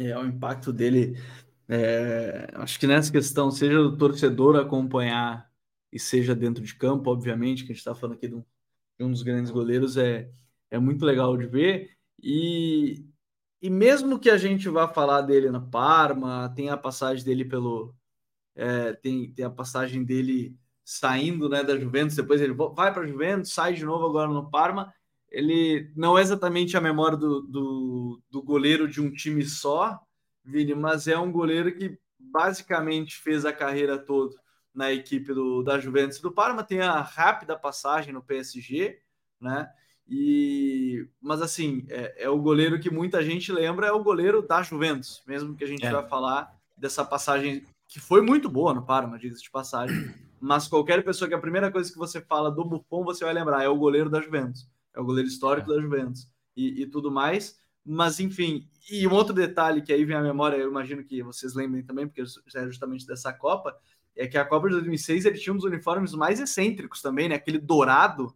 É, 0.00 0.16
o 0.16 0.24
impacto 0.24 0.72
dele, 0.72 1.18
é, 1.68 2.48
acho 2.54 2.80
que 2.80 2.86
nessa 2.86 3.12
questão, 3.12 3.50
seja 3.50 3.78
o 3.78 3.94
torcedor 3.98 4.56
acompanhar 4.56 5.50
e 5.92 5.98
seja 5.98 6.34
dentro 6.34 6.64
de 6.64 6.74
campo, 6.74 7.10
obviamente, 7.10 7.64
que 7.64 7.72
a 7.72 7.74
gente 7.74 7.80
está 7.80 7.94
falando 7.94 8.16
aqui 8.16 8.26
de 8.26 8.34
um, 8.34 8.44
de 8.98 9.04
um 9.04 9.10
dos 9.10 9.22
grandes 9.22 9.50
goleiros, 9.50 9.98
é, 9.98 10.30
é 10.70 10.78
muito 10.78 11.04
legal 11.04 11.36
de 11.36 11.46
ver. 11.46 11.90
E, 12.22 13.04
e 13.60 13.68
mesmo 13.68 14.18
que 14.18 14.30
a 14.30 14.38
gente 14.38 14.70
vá 14.70 14.88
falar 14.88 15.20
dele 15.20 15.50
na 15.50 15.60
Parma, 15.60 16.50
tem 16.56 16.70
a 16.70 16.78
passagem 16.78 17.22
dele 17.22 17.44
pelo. 17.44 17.94
É, 18.54 18.94
tem, 18.94 19.30
tem 19.32 19.44
a 19.44 19.50
passagem 19.50 20.02
dele 20.02 20.56
saindo 20.82 21.48
né, 21.48 21.62
da 21.62 21.78
Juventus, 21.78 22.16
depois 22.16 22.40
ele 22.40 22.54
vai 22.54 22.92
para 22.92 23.02
a 23.02 23.06
Juventus, 23.06 23.52
sai 23.52 23.74
de 23.74 23.84
novo 23.84 24.06
agora 24.06 24.28
no 24.28 24.50
Parma. 24.50 24.92
Ele 25.30 25.90
não 25.94 26.18
é 26.18 26.22
exatamente 26.22 26.76
a 26.76 26.80
memória 26.80 27.16
do, 27.16 27.40
do, 27.42 28.22
do 28.30 28.42
goleiro 28.42 28.88
de 28.88 29.00
um 29.00 29.12
time 29.12 29.44
só, 29.44 30.00
Vini, 30.44 30.74
mas 30.74 31.06
é 31.06 31.16
um 31.16 31.30
goleiro 31.30 31.74
que 31.74 31.98
basicamente 32.18 33.16
fez 33.16 33.44
a 33.44 33.52
carreira 33.52 33.98
toda 33.98 34.34
na 34.74 34.92
equipe 34.92 35.32
do, 35.32 35.62
da 35.62 35.78
Juventus 35.78 36.18
e 36.18 36.22
do 36.22 36.32
Parma, 36.32 36.62
tem 36.62 36.80
a 36.80 37.00
rápida 37.00 37.56
passagem 37.56 38.12
no 38.12 38.22
PSG, 38.22 39.00
né? 39.40 39.68
E, 40.08 41.08
mas 41.20 41.40
assim, 41.40 41.86
é, 41.88 42.24
é, 42.24 42.28
o 42.28 42.38
goleiro 42.38 42.80
que 42.80 42.90
muita 42.90 43.22
gente 43.22 43.52
lembra, 43.52 43.86
é 43.86 43.92
o 43.92 44.02
goleiro 44.02 44.42
da 44.42 44.62
Juventus, 44.62 45.22
mesmo 45.26 45.54
que 45.54 45.62
a 45.62 45.66
gente 45.66 45.86
é. 45.86 45.90
vai 45.90 46.06
falar 46.08 46.52
dessa 46.76 47.04
passagem 47.04 47.62
que 47.86 48.00
foi 48.00 48.20
muito 48.20 48.48
boa 48.48 48.74
no 48.74 48.84
Parma, 48.84 49.18
diga-se 49.18 49.42
de 49.42 49.50
passagem. 49.50 49.96
Mas 50.40 50.66
qualquer 50.66 51.04
pessoa 51.04 51.28
que 51.28 51.34
a 51.34 51.40
primeira 51.40 51.70
coisa 51.70 51.92
que 51.92 51.98
você 51.98 52.20
fala 52.20 52.50
do 52.50 52.64
Buffon, 52.64 53.04
você 53.04 53.24
vai 53.24 53.34
lembrar, 53.34 53.62
é 53.62 53.68
o 53.68 53.76
goleiro 53.76 54.08
da 54.08 54.20
Juventus, 54.20 54.66
é 54.94 55.00
o 55.00 55.04
goleiro 55.04 55.28
histórico 55.28 55.70
é. 55.70 55.74
da 55.74 55.80
Juventus 55.80 56.28
e, 56.56 56.82
e 56.82 56.86
tudo 56.86 57.10
mais. 57.10 57.58
Mas 57.84 58.20
enfim, 58.20 58.68
e 58.90 59.06
um 59.06 59.12
outro 59.12 59.32
detalhe 59.34 59.82
que 59.82 59.92
aí 59.92 60.04
vem 60.04 60.16
à 60.16 60.22
memória, 60.22 60.56
eu 60.56 60.68
imagino 60.68 61.02
que 61.02 61.22
vocês 61.22 61.54
lembrem 61.54 61.82
também, 61.82 62.06
porque 62.06 62.22
é 62.22 62.66
justamente 62.66 63.06
dessa 63.06 63.32
Copa, 63.32 63.74
é 64.14 64.26
que 64.26 64.36
a 64.36 64.44
Copa 64.44 64.68
de 64.68 64.74
2006 64.74 65.24
ele 65.24 65.38
tinha 65.38 65.54
uns 65.54 65.64
uniformes 65.64 66.12
mais 66.12 66.40
excêntricos 66.40 67.00
também, 67.00 67.28
né? 67.28 67.36
Aquele 67.36 67.58
dourado 67.58 68.34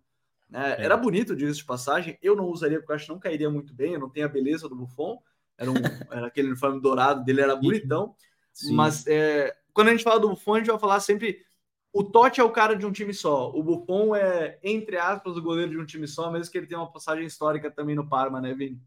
né? 0.55 0.77
É. 0.79 0.85
Era 0.85 0.97
bonito, 0.97 1.35
diga 1.35 1.53
de 1.53 1.65
passagem. 1.65 2.17
Eu 2.23 2.37
não 2.37 2.47
usaria 2.47 2.79
porque 2.79 2.93
eu 2.93 2.97
acho 2.97 3.07
que 3.07 3.13
não 3.13 3.19
cairia 3.19 3.51
muito 3.51 3.75
bem. 3.75 3.95
Eu 3.95 4.01
não 4.01 4.09
tenho 4.09 4.27
a 4.27 4.29
beleza 4.29 4.69
do 4.69 4.77
Buffon. 4.77 5.21
Era, 5.59 5.71
um, 5.71 5.75
era 6.11 6.29
aquele 6.29 6.49
uniforme 6.49 6.81
dourado 6.81 7.25
dele, 7.25 7.41
era 7.41 7.57
bonitão. 7.57 8.15
Sim. 8.53 8.75
Mas 8.75 9.05
é, 9.09 9.55
quando 9.73 9.89
a 9.89 9.91
gente 9.91 10.05
fala 10.05 10.21
do 10.21 10.29
Buffon, 10.29 10.55
a 10.55 10.59
gente 10.59 10.71
vai 10.71 10.79
falar 10.79 11.01
sempre. 11.01 11.45
O 11.95 12.05
Totti 12.05 12.41
é 12.41 12.45
o 12.45 12.51
cara 12.51 12.75
de 12.75 12.85
um 12.85 12.93
time 12.93 13.15
só. 13.15 13.51
O 13.55 13.63
Buffon 13.63 14.15
é, 14.15 14.59
entre 14.63 14.99
aspas, 14.99 15.37
o 15.37 15.43
goleiro 15.43 15.71
de 15.71 15.79
um 15.79 15.87
time 15.87 16.07
só, 16.07 16.31
mesmo 16.31 16.53
que 16.53 16.59
ele 16.59 16.67
tenha 16.67 16.81
uma 16.81 16.93
passagem 16.93 17.25
histórica 17.25 17.71
também 17.71 17.95
no 17.95 18.07
Parma, 18.07 18.41
né, 18.41 18.53
Vini? 18.53 18.79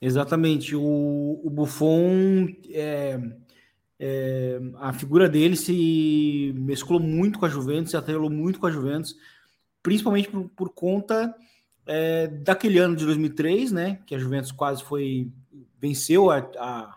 Exatamente. 0.00 0.76
O, 0.76 1.40
o 1.42 1.50
Buffon, 1.50 2.46
é, 2.68 3.18
é, 3.98 4.60
a 4.76 4.92
figura 4.92 5.28
dele 5.28 5.56
se 5.56 6.52
mesclou 6.56 7.00
muito 7.00 7.38
com 7.38 7.46
a 7.46 7.48
Juventus, 7.48 7.90
se 7.90 7.96
atrelou 7.96 8.30
muito 8.30 8.60
com 8.60 8.66
a 8.66 8.70
Juventus 8.70 9.16
principalmente 9.82 10.28
por, 10.28 10.48
por 10.50 10.70
conta 10.70 11.34
é, 11.86 12.26
daquele 12.26 12.78
ano 12.78 12.96
de 12.96 13.04
2003, 13.04 13.72
né, 13.72 14.00
que 14.06 14.14
a 14.14 14.18
Juventus 14.18 14.52
quase 14.52 14.82
foi 14.82 15.30
venceu 15.80 16.30
a, 16.30 16.38
a, 16.58 16.96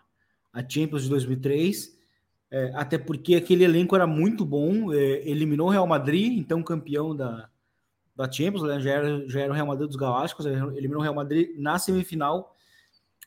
a 0.51 0.69
Champions 0.69 1.03
de 1.03 1.09
2003, 1.09 1.97
é, 2.53 2.71
até 2.75 2.99
porque 2.99 3.33
aquele 3.33 3.63
elenco 3.63 3.95
era 3.95 4.05
muito 4.05 4.45
bom, 4.45 4.93
é, 4.93 5.27
eliminou 5.27 5.67
o 5.67 5.71
Real 5.71 5.87
Madrid, 5.87 6.37
então 6.37 6.61
campeão 6.61 7.15
da, 7.15 7.49
da 8.15 8.31
Champions, 8.31 8.61
né, 8.61 8.79
já, 8.79 8.91
era, 8.91 9.27
já 9.27 9.41
era 9.41 9.51
o 9.51 9.55
Real 9.55 9.65
Madrid 9.65 9.87
dos 9.87 9.97
Galácticos, 9.97 10.45
eliminou 10.45 10.99
o 10.99 11.01
Real 11.01 11.15
Madrid 11.15 11.49
na 11.57 11.79
semifinal, 11.79 12.55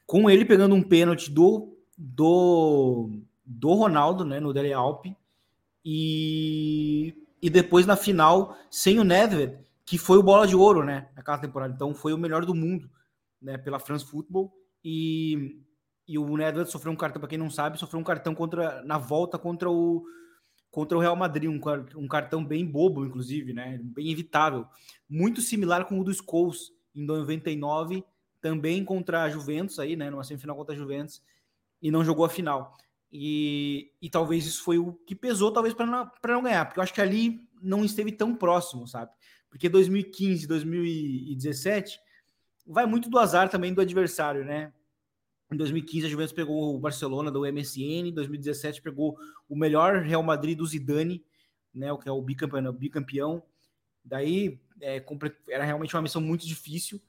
com 0.06 0.30
ele 0.30 0.44
pegando 0.44 0.76
um 0.76 0.82
pênalti 0.82 1.28
do, 1.28 1.76
do, 1.98 3.10
do 3.44 3.74
Ronaldo, 3.74 4.24
né, 4.24 4.38
no 4.38 4.52
Dele 4.52 4.72
Alpe, 4.72 5.16
e 5.84 7.12
e 7.42 7.50
depois 7.50 7.84
na 7.84 7.96
final 7.96 8.56
sem 8.70 8.98
o 8.98 9.04
Nedved, 9.04 9.58
que 9.84 9.98
foi 9.98 10.18
o 10.18 10.22
bola 10.22 10.46
de 10.46 10.56
ouro, 10.56 10.84
né, 10.84 11.08
naquela 11.14 11.38
temporada. 11.38 11.74
Então 11.74 11.94
foi 11.94 12.12
o 12.12 12.18
melhor 12.18 12.44
do 12.44 12.54
mundo, 12.54 12.88
né, 13.42 13.58
pela 13.58 13.78
France 13.78 14.04
Football 14.04 14.52
e 14.84 15.60
e 16.06 16.18
o 16.18 16.36
Nedved 16.36 16.70
sofreu 16.70 16.92
um 16.92 16.96
cartão 16.96 17.20
para 17.20 17.28
quem 17.28 17.38
não 17.38 17.50
sabe, 17.50 17.78
sofreu 17.78 18.00
um 18.00 18.04
cartão 18.04 18.34
contra 18.34 18.82
na 18.82 18.98
volta 18.98 19.38
contra 19.38 19.70
o 19.70 20.04
contra 20.70 20.98
o 20.98 21.00
Real 21.00 21.16
Madrid, 21.16 21.48
um, 21.48 21.58
um 21.98 22.06
cartão 22.06 22.44
bem 22.44 22.66
bobo, 22.66 23.06
inclusive, 23.06 23.54
né, 23.54 23.80
bem 23.82 24.12
evitável, 24.12 24.66
muito 25.08 25.40
similar 25.40 25.86
com 25.86 25.98
o 25.98 26.04
do 26.04 26.12
Scholes 26.12 26.70
em 26.94 27.02
99, 27.02 28.04
também 28.42 28.84
contra 28.84 29.22
a 29.22 29.30
Juventus 29.30 29.78
aí, 29.78 29.96
né, 29.96 30.10
numa 30.10 30.22
semifinal 30.22 30.54
contra 30.54 30.74
a 30.74 30.78
Juventus 30.78 31.22
e 31.80 31.90
não 31.90 32.04
jogou 32.04 32.26
a 32.26 32.28
final. 32.28 32.76
E, 33.10 33.90
e 34.02 34.10
talvez 34.10 34.44
isso 34.44 34.62
foi 34.62 34.76
o 34.76 34.92
que 34.92 35.14
pesou, 35.14 35.50
talvez, 35.50 35.74
para 35.74 35.86
não, 35.86 36.10
não 36.28 36.42
ganhar, 36.42 36.66
porque 36.66 36.78
eu 36.78 36.82
acho 36.82 36.92
que 36.92 37.00
ali 37.00 37.40
não 37.62 37.82
esteve 37.82 38.12
tão 38.12 38.34
próximo, 38.34 38.86
sabe? 38.86 39.10
Porque 39.48 39.70
2015, 39.70 40.46
2017 40.46 41.98
vai 42.66 42.84
muito 42.84 43.08
do 43.08 43.18
azar 43.18 43.48
também 43.48 43.72
do 43.72 43.80
adversário, 43.80 44.44
né? 44.44 44.72
Em 45.52 45.56
2015 45.56 46.06
a 46.06 46.08
Juventus 46.08 46.32
pegou 46.32 46.74
o 46.74 46.78
Barcelona 46.78 47.30
do 47.30 47.40
MSN, 47.40 48.08
em 48.08 48.12
2017 48.12 48.82
pegou 48.82 49.16
o 49.48 49.56
melhor 49.56 50.02
Real 50.02 50.22
Madrid 50.22 50.58
do 50.58 50.66
Zidane, 50.66 51.24
né, 51.72 51.92
o 51.92 51.98
que 51.98 52.08
é 52.08 52.12
o 52.12 52.20
bicampeão, 52.20 52.72
bicampeão. 52.72 53.42
Daí 54.04 54.60
é, 54.80 55.04
era 55.48 55.64
realmente 55.64 55.94
uma 55.94 56.02
missão 56.02 56.20
muito 56.20 56.46
difícil. 56.46 57.00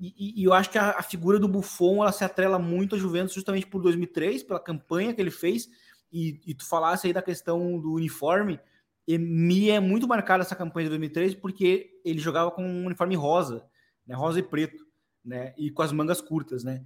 E, 0.00 0.40
e, 0.40 0.44
eu 0.44 0.52
acho 0.52 0.70
que 0.70 0.78
a, 0.78 0.98
a, 0.98 1.02
figura 1.02 1.38
do 1.38 1.46
Buffon 1.46 2.02
ela 2.02 2.10
se 2.10 2.24
atrela 2.24 2.58
muito 2.58 2.96
a 2.96 2.98
Juventus 2.98 3.34
justamente 3.34 3.66
por 3.66 3.80
2003, 3.80 4.42
pela 4.42 4.58
campanha 4.58 5.14
que 5.14 5.20
ele 5.20 5.30
fez. 5.30 5.68
E, 6.12 6.40
e 6.44 6.54
tu 6.54 6.66
falasse 6.66 7.06
aí 7.06 7.12
da 7.12 7.22
questão 7.22 7.78
do 7.78 7.92
uniforme, 7.92 8.58
e 9.06 9.18
me 9.18 9.70
é 9.70 9.80
muito 9.80 10.06
marcada 10.06 10.42
essa 10.42 10.54
campanha 10.54 10.84
de 10.84 10.90
2003 10.90 11.34
porque 11.34 12.00
ele 12.04 12.18
jogava 12.18 12.50
com 12.50 12.62
um 12.62 12.86
uniforme 12.86 13.16
rosa, 13.16 13.64
né, 14.06 14.14
rosa 14.14 14.38
e 14.38 14.42
preto, 14.42 14.84
né, 15.24 15.54
e 15.56 15.70
com 15.70 15.82
as 15.82 15.92
mangas 15.92 16.20
curtas, 16.20 16.62
né. 16.62 16.84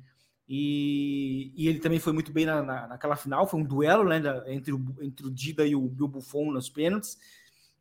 E, 0.48 1.52
e 1.56 1.68
ele 1.68 1.78
também 1.78 1.98
foi 1.98 2.12
muito 2.12 2.32
bem 2.32 2.44
na, 2.44 2.62
na, 2.62 2.86
naquela 2.88 3.16
final, 3.16 3.46
foi 3.46 3.60
um 3.60 3.64
duelo 3.64 4.04
né, 4.04 4.20
entre, 4.46 4.72
o, 4.72 4.96
entre 5.00 5.26
o 5.26 5.30
Dida 5.30 5.66
e 5.66 5.74
o, 5.74 5.82
o 5.84 6.08
Buffon 6.08 6.52
nos 6.52 6.68
pênaltis, 6.68 7.18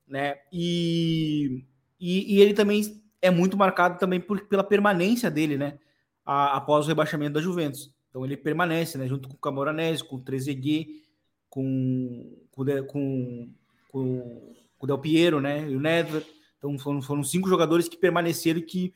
né, 0.08 0.38
e, 0.51 1.65
e, 2.00 2.36
e 2.36 2.41
ele 2.41 2.53
também 2.53 3.03
é 3.24 3.32
muito 3.32 3.55
marcado 3.55 3.98
também 3.98 4.20
por, 4.20 4.41
pela 4.48 4.65
permanência 4.65 5.32
dele, 5.32 5.58
né? 5.58 5.79
A, 6.25 6.58
após 6.58 6.86
o 6.86 6.88
rebaixamento 6.89 7.36
da 7.36 7.41
Juventus. 7.41 7.89
Então 8.10 8.25
ele 8.25 8.36
permanece, 8.36 8.98
né? 8.98 9.08
Junto 9.08 9.29
com 9.29 9.36
o 9.36 9.39
Camoranese, 9.39 10.03
com 10.03 10.17
o 10.17 10.20
Trezeguet, 10.20 11.01
com, 11.50 12.38
com, 12.51 12.65
com, 12.86 13.50
com, 13.89 14.55
o 14.77 14.86
Del 14.86 15.00
Piero, 15.00 15.39
né? 15.39 15.70
E 15.70 15.75
o 15.75 15.79
Nedved. 15.79 16.25
Então 16.58 16.77
foram, 16.77 17.01
foram 17.01 17.24
cinco 17.24 17.48
jogadores 17.48 17.88
que 17.88 17.96
permaneceram 17.96 18.60
e 18.60 18.63
que 18.63 18.93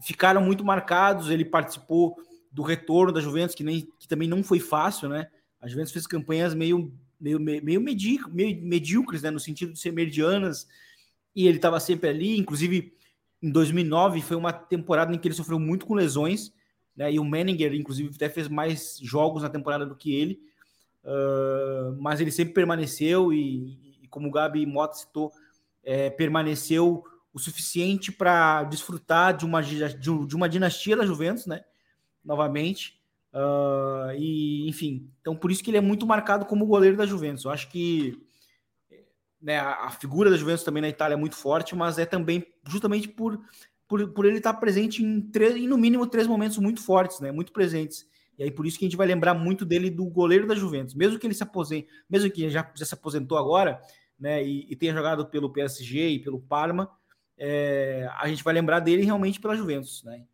ficaram 0.00 0.40
muito 0.40 0.64
marcados. 0.64 1.28
Ele 1.28 1.44
participou 1.44 2.16
do 2.54 2.62
retorno 2.62 3.12
da 3.12 3.20
Juventus, 3.20 3.56
que, 3.56 3.64
nem, 3.64 3.88
que 3.98 4.06
também 4.06 4.28
não 4.28 4.44
foi 4.44 4.60
fácil, 4.60 5.08
né? 5.08 5.28
A 5.60 5.66
Juventus 5.66 5.92
fez 5.92 6.06
campanhas 6.06 6.54
meio, 6.54 6.94
meio, 7.20 7.40
meio, 7.40 7.80
medíocres, 7.80 8.32
meio 8.32 8.62
medíocres, 8.62 9.22
né? 9.22 9.30
No 9.30 9.40
sentido 9.40 9.72
de 9.72 9.80
ser 9.80 9.92
medianas. 9.92 10.68
E 11.34 11.48
ele 11.48 11.56
estava 11.56 11.80
sempre 11.80 12.08
ali, 12.08 12.38
inclusive 12.38 12.94
em 13.42 13.50
2009 13.50 14.22
foi 14.22 14.36
uma 14.36 14.52
temporada 14.52 15.12
em 15.12 15.18
que 15.18 15.26
ele 15.26 15.34
sofreu 15.34 15.58
muito 15.58 15.84
com 15.84 15.94
lesões, 15.94 16.52
né? 16.96 17.12
E 17.12 17.18
o 17.18 17.24
Menninger, 17.24 17.74
inclusive, 17.74 18.14
até 18.14 18.28
fez 18.28 18.46
mais 18.46 19.00
jogos 19.02 19.42
na 19.42 19.50
temporada 19.50 19.84
do 19.84 19.96
que 19.96 20.14
ele, 20.14 20.40
uh, 21.02 22.00
mas 22.00 22.20
ele 22.20 22.30
sempre 22.30 22.54
permaneceu 22.54 23.32
e, 23.32 23.98
e 24.00 24.08
como 24.08 24.28
o 24.28 24.30
Gabi 24.30 24.64
Mota 24.64 24.94
citou, 24.94 25.32
é, 25.82 26.08
permaneceu 26.08 27.04
o 27.32 27.38
suficiente 27.40 28.12
para 28.12 28.62
desfrutar 28.62 29.36
de 29.36 29.44
uma, 29.44 29.60
de 29.60 30.36
uma 30.36 30.48
dinastia 30.48 30.96
da 30.96 31.04
Juventus, 31.04 31.46
né? 31.46 31.64
Novamente. 32.24 32.98
Uh, 33.32 34.14
e, 34.16 34.68
enfim, 34.68 35.10
então 35.20 35.34
por 35.34 35.50
isso 35.50 35.62
que 35.62 35.70
ele 35.70 35.78
é 35.78 35.80
muito 35.80 36.06
marcado 36.06 36.46
como 36.46 36.66
goleiro 36.66 36.96
da 36.96 37.04
Juventus. 37.04 37.44
Eu 37.44 37.50
acho 37.50 37.68
que 37.68 38.16
né, 39.44 39.58
a, 39.58 39.90
figura 39.90 40.30
da 40.30 40.36
Juventus 40.36 40.64
também 40.64 40.80
na 40.80 40.88
Itália 40.88 41.14
é 41.14 41.18
muito 41.18 41.36
forte, 41.36 41.76
mas 41.76 41.98
é 41.98 42.06
também 42.06 42.46
justamente 42.66 43.08
por, 43.08 43.38
por, 43.86 44.08
por 44.08 44.24
ele 44.24 44.38
estar 44.38 44.54
presente 44.54 45.04
em, 45.04 45.20
três, 45.20 45.54
em 45.54 45.68
no 45.68 45.76
mínimo 45.76 46.06
três 46.06 46.26
momentos 46.26 46.56
muito 46.56 46.80
fortes, 46.82 47.20
né, 47.20 47.30
muito 47.30 47.52
presentes. 47.52 48.06
E 48.38 48.42
aí 48.42 48.50
por 48.50 48.66
isso 48.66 48.78
que 48.78 48.86
a 48.86 48.88
gente 48.88 48.96
vai 48.96 49.06
lembrar 49.06 49.34
muito 49.34 49.66
dele 49.66 49.90
do 49.90 50.06
goleiro 50.06 50.46
da 50.46 50.54
Juventus, 50.54 50.94
mesmo 50.94 51.18
que 51.18 51.26
ele 51.26 51.34
se 51.34 51.42
aposente, 51.42 51.88
mesmo 52.08 52.30
que 52.30 52.48
já, 52.48 52.70
já 52.74 52.86
se 52.86 52.94
aposentou 52.94 53.36
agora, 53.36 53.82
né, 54.18 54.42
e, 54.42 54.66
e 54.70 54.76
tenha 54.76 54.94
jogado 54.94 55.26
pelo 55.26 55.52
PSG 55.52 56.08
e 56.08 56.18
pelo 56.20 56.40
Parma, 56.40 56.88
é, 57.36 58.08
a 58.16 58.26
gente 58.28 58.42
vai 58.42 58.54
lembrar 58.54 58.80
dele 58.80 59.04
realmente 59.04 59.40
pela 59.40 59.56
Juventus, 59.56 60.02
né? 60.04 60.24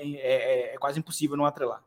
É, 0.00 0.70
é, 0.70 0.74
é 0.74 0.78
quase 0.78 0.98
impossível 0.98 1.36
não 1.36 1.44
atrelar. 1.44 1.82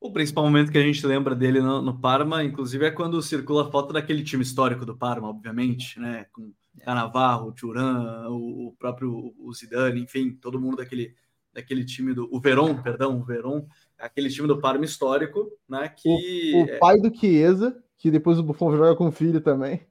O 0.00 0.12
principal 0.12 0.44
momento 0.44 0.70
que 0.70 0.76
a 0.76 0.82
gente 0.82 1.06
lembra 1.06 1.34
dele 1.34 1.60
no, 1.60 1.80
no, 1.80 1.98
Parma, 1.98 2.44
inclusive, 2.44 2.84
é 2.84 2.90
quando 2.90 3.22
circula 3.22 3.66
a 3.66 3.70
foto 3.70 3.92
daquele 3.92 4.22
time 4.22 4.42
histórico 4.42 4.84
do 4.84 4.94
Parma, 4.94 5.30
obviamente, 5.30 5.98
né? 5.98 6.26
Com 6.30 6.52
Canavarro, 6.80 7.48
o 7.48 7.52
Turan, 7.52 8.28
o, 8.28 8.68
o 8.68 8.72
próprio 8.78 9.34
o 9.38 9.52
Zidane, 9.54 10.02
enfim, 10.02 10.32
todo 10.32 10.60
mundo 10.60 10.76
daquele, 10.76 11.14
daquele 11.54 11.84
time 11.84 12.12
do. 12.12 12.28
O 12.30 12.38
Veron, 12.38 12.82
perdão, 12.82 13.18
o 13.18 13.24
Veron, 13.24 13.66
aquele 13.98 14.28
time 14.28 14.46
do 14.46 14.60
Parma 14.60 14.84
histórico, 14.84 15.50
né? 15.66 15.88
Que, 15.88 16.52
o, 16.54 16.62
o 16.64 16.78
pai 16.78 16.98
do 16.98 17.14
Chiesa, 17.16 17.82
que 17.96 18.10
depois 18.10 18.38
o 18.38 18.42
Buffon 18.42 18.76
joga 18.76 18.94
com 18.94 19.08
o 19.08 19.12
filho 19.12 19.40
também. 19.40 19.86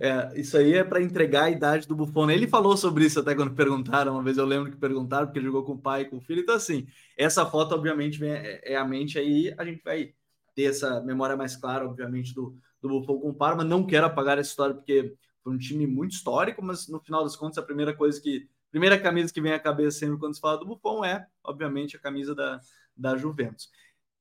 É, 0.00 0.40
isso 0.40 0.56
aí 0.56 0.74
é 0.74 0.84
para 0.84 1.02
entregar 1.02 1.44
a 1.44 1.50
idade 1.50 1.86
do 1.86 1.94
Buffon. 1.94 2.30
Ele 2.30 2.46
falou 2.46 2.76
sobre 2.76 3.04
isso 3.04 3.20
até 3.20 3.34
quando 3.34 3.54
perguntaram, 3.54 4.12
uma 4.12 4.22
vez 4.22 4.38
eu 4.38 4.46
lembro 4.46 4.70
que 4.70 4.76
perguntaram, 4.76 5.26
porque 5.26 5.40
jogou 5.40 5.64
com 5.64 5.72
o 5.72 5.78
pai 5.78 6.02
e 6.02 6.04
com 6.06 6.16
o 6.16 6.20
filho. 6.20 6.40
Então, 6.40 6.54
assim, 6.54 6.86
essa 7.16 7.46
foto, 7.46 7.74
obviamente, 7.74 8.18
vem, 8.18 8.30
é, 8.30 8.72
é 8.72 8.76
a 8.76 8.84
mente 8.84 9.18
aí, 9.18 9.54
a 9.56 9.64
gente 9.64 9.82
vai 9.84 10.14
ter 10.54 10.64
essa 10.64 11.00
memória 11.02 11.36
mais 11.36 11.56
clara, 11.56 11.84
obviamente, 11.84 12.34
do, 12.34 12.56
do 12.80 12.88
Buffon 12.88 13.20
com 13.20 13.30
o 13.30 13.34
Parma. 13.34 13.62
Não 13.62 13.86
quero 13.86 14.06
apagar 14.06 14.38
essa 14.38 14.50
história, 14.50 14.74
porque 14.74 15.14
foi 15.42 15.52
um 15.52 15.58
time 15.58 15.86
muito 15.86 16.12
histórico, 16.12 16.64
mas 16.64 16.88
no 16.88 17.00
final 17.00 17.22
das 17.22 17.36
contas, 17.36 17.58
a 17.58 17.62
primeira 17.62 17.94
coisa 17.94 18.20
que. 18.20 18.48
Primeira 18.68 18.98
camisa 18.98 19.32
que 19.32 19.40
vem 19.40 19.52
à 19.52 19.58
cabeça 19.58 20.00
sempre 20.00 20.18
quando 20.18 20.34
se 20.34 20.40
fala 20.40 20.58
do 20.58 20.66
Buffon 20.66 21.02
é, 21.02 21.26
obviamente, 21.42 21.96
a 21.96 22.00
camisa 22.00 22.34
da, 22.34 22.60
da 22.94 23.16
Juventus. 23.16 23.70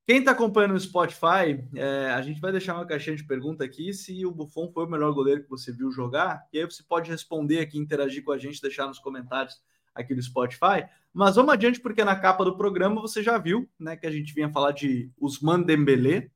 Quem 0.05 0.19
está 0.19 0.31
acompanhando 0.31 0.73
no 0.73 0.79
Spotify, 0.79 1.65
é, 1.73 2.11
a 2.11 2.21
gente 2.21 2.39
vai 2.39 2.51
deixar 2.51 2.75
uma 2.75 2.85
caixinha 2.85 3.15
de 3.15 3.23
pergunta 3.23 3.63
aqui 3.63 3.91
se 3.91 4.23
o 4.23 4.31
Buffon 4.31 4.71
foi 4.71 4.85
o 4.85 4.89
melhor 4.89 5.11
goleiro 5.11 5.43
que 5.43 5.49
você 5.49 5.71
viu 5.71 5.91
jogar. 5.91 6.47
E 6.53 6.59
aí 6.59 6.65
você 6.65 6.83
pode 6.83 7.09
responder 7.09 7.59
aqui, 7.59 7.79
interagir 7.79 8.23
com 8.23 8.31
a 8.31 8.37
gente, 8.37 8.61
deixar 8.61 8.85
nos 8.85 8.99
comentários 8.99 9.59
aqui 9.95 10.13
do 10.13 10.21
Spotify. 10.21 10.85
Mas 11.11 11.35
vamos 11.35 11.53
adiante, 11.53 11.79
porque 11.79 12.03
na 12.03 12.15
capa 12.15 12.45
do 12.45 12.55
programa 12.55 13.01
você 13.01 13.23
já 13.23 13.39
viu 13.39 13.67
né, 13.79 13.97
que 13.97 14.05
a 14.05 14.11
gente 14.11 14.31
vinha 14.31 14.51
falar 14.51 14.73
de 14.73 15.09
Usman 15.19 15.63
Dembélé. 15.63 16.29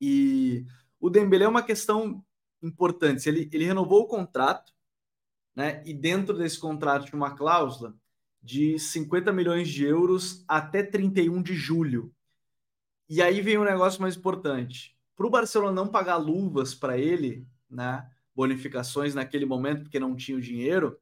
E 0.00 0.64
o 0.98 1.10
Dembélé 1.10 1.44
é 1.44 1.48
uma 1.48 1.62
questão 1.62 2.24
importante. 2.62 3.28
Ele, 3.28 3.50
ele 3.52 3.64
renovou 3.64 4.02
o 4.02 4.08
contrato, 4.08 4.72
né? 5.54 5.82
E 5.84 5.92
dentro 5.92 6.38
desse 6.38 6.58
contrato 6.58 7.04
tinha 7.04 7.16
uma 7.16 7.36
cláusula 7.36 7.94
de 8.42 8.78
50 8.78 9.30
milhões 9.30 9.68
de 9.68 9.84
euros 9.84 10.42
até 10.48 10.82
31 10.82 11.42
de 11.42 11.54
julho. 11.54 12.14
E 13.08 13.22
aí 13.22 13.40
vem 13.40 13.58
um 13.58 13.64
negócio 13.64 14.00
mais 14.02 14.16
importante. 14.16 14.96
Para 15.16 15.26
o 15.26 15.30
Barcelona 15.30 15.72
não 15.72 15.88
pagar 15.88 16.16
luvas 16.16 16.74
para 16.74 16.98
ele, 16.98 17.46
né? 17.70 18.08
Bonificações 18.34 19.14
naquele 19.14 19.46
momento, 19.46 19.82
porque 19.82 19.98
não 19.98 20.14
tinha 20.14 20.36
o 20.38 20.40
dinheiro, 20.40 20.96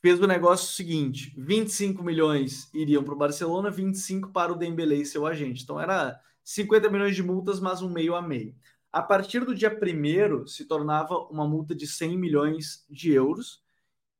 fez 0.00 0.20
o 0.20 0.26
negócio 0.26 0.74
seguinte: 0.74 1.34
25 1.36 2.02
milhões 2.02 2.70
iriam 2.72 3.02
para 3.02 3.14
o 3.14 3.18
Barcelona, 3.18 3.70
25 3.70 4.30
para 4.30 4.52
o 4.52 4.56
Dembélé 4.56 4.96
e 4.96 5.06
seu 5.06 5.26
agente. 5.26 5.64
Então 5.64 5.80
era 5.80 6.20
50 6.44 6.88
milhões 6.90 7.16
de 7.16 7.22
multas, 7.22 7.60
mas 7.60 7.82
um 7.82 7.90
meio 7.90 8.14
a 8.14 8.22
meio. 8.22 8.54
A 8.92 9.02
partir 9.02 9.44
do 9.44 9.54
dia 9.54 9.70
1 9.70 10.46
se 10.46 10.64
tornava 10.64 11.18
uma 11.30 11.46
multa 11.46 11.74
de 11.74 11.86
100 11.86 12.16
milhões 12.16 12.86
de 12.88 13.12
euros, 13.12 13.62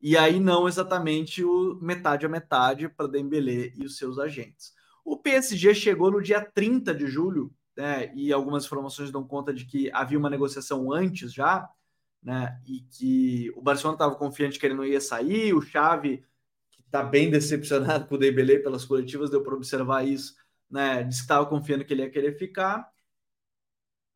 e 0.00 0.16
aí 0.16 0.40
não 0.40 0.68
exatamente 0.68 1.44
o 1.44 1.78
metade 1.80 2.26
a 2.26 2.28
metade 2.28 2.88
para 2.88 3.06
Dembélé 3.08 3.72
e 3.76 3.84
os 3.84 3.96
seus 3.96 4.18
agentes. 4.18 4.75
O 5.06 5.16
PSG 5.16 5.72
chegou 5.72 6.10
no 6.10 6.20
dia 6.20 6.40
30 6.40 6.92
de 6.92 7.06
julho, 7.06 7.54
né, 7.76 8.12
e 8.12 8.32
algumas 8.32 8.64
informações 8.64 9.12
dão 9.12 9.22
conta 9.22 9.54
de 9.54 9.64
que 9.64 9.88
havia 9.92 10.18
uma 10.18 10.28
negociação 10.28 10.92
antes 10.92 11.32
já, 11.32 11.70
né, 12.20 12.60
e 12.66 12.80
que 12.80 13.52
o 13.54 13.62
Barcelona 13.62 13.94
estava 13.94 14.16
confiante 14.16 14.58
que 14.58 14.66
ele 14.66 14.74
não 14.74 14.84
ia 14.84 15.00
sair, 15.00 15.54
o 15.54 15.62
Xavi, 15.62 16.24
que 16.72 16.82
está 16.82 17.04
bem 17.04 17.30
decepcionado 17.30 18.08
com 18.08 18.16
o 18.16 18.18
Dembélé 18.18 18.58
pelas 18.58 18.84
coletivas, 18.84 19.30
deu 19.30 19.44
para 19.44 19.54
observar 19.54 20.04
isso, 20.04 20.34
né, 20.68 21.04
disse 21.04 21.20
que 21.20 21.24
estava 21.24 21.46
confiando 21.46 21.84
que 21.84 21.94
ele 21.94 22.02
ia 22.02 22.10
querer 22.10 22.36
ficar, 22.36 22.90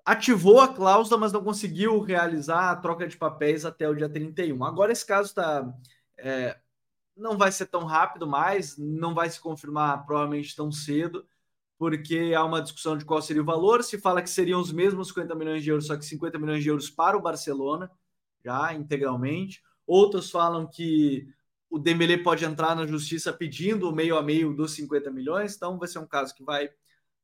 ativou 0.04 0.60
a 0.60 0.74
cláusula, 0.74 1.20
mas 1.20 1.32
não 1.32 1.44
conseguiu 1.44 2.00
realizar 2.00 2.72
a 2.72 2.76
troca 2.76 3.06
de 3.06 3.16
papéis 3.16 3.64
até 3.64 3.88
o 3.88 3.94
dia 3.94 4.08
31. 4.08 4.64
Agora 4.64 4.90
esse 4.90 5.06
caso 5.06 5.28
está 5.28 5.72
é, 6.18 6.58
não 7.16 7.36
vai 7.36 7.52
ser 7.52 7.66
tão 7.66 7.84
rápido 7.84 8.26
mais, 8.26 8.76
não 8.78 9.14
vai 9.14 9.28
se 9.30 9.40
confirmar 9.40 10.04
provavelmente 10.06 10.54
tão 10.56 10.72
cedo, 10.72 11.26
porque 11.78 12.32
há 12.36 12.44
uma 12.44 12.62
discussão 12.62 12.96
de 12.96 13.04
qual 13.04 13.22
seria 13.22 13.42
o 13.42 13.44
valor. 13.44 13.82
Se 13.82 13.98
fala 13.98 14.22
que 14.22 14.30
seriam 14.30 14.60
os 14.60 14.72
mesmos 14.72 15.08
50 15.08 15.34
milhões 15.34 15.62
de 15.62 15.70
euros, 15.70 15.86
só 15.86 15.96
que 15.96 16.04
50 16.04 16.38
milhões 16.38 16.62
de 16.62 16.68
euros 16.68 16.90
para 16.90 17.16
o 17.16 17.22
Barcelona, 17.22 17.90
já 18.44 18.74
integralmente. 18.74 19.62
Outros 19.86 20.30
falam 20.30 20.66
que 20.66 21.26
o 21.70 21.78
Dembélé 21.78 22.18
pode 22.18 22.44
entrar 22.44 22.74
na 22.74 22.86
justiça 22.86 23.32
pedindo 23.32 23.88
o 23.88 23.94
meio 23.94 24.16
a 24.16 24.22
meio 24.22 24.54
dos 24.54 24.72
50 24.72 25.10
milhões, 25.10 25.54
então 25.54 25.78
vai 25.78 25.88
ser 25.88 26.00
um 26.00 26.06
caso 26.06 26.34
que 26.34 26.42
vai 26.42 26.70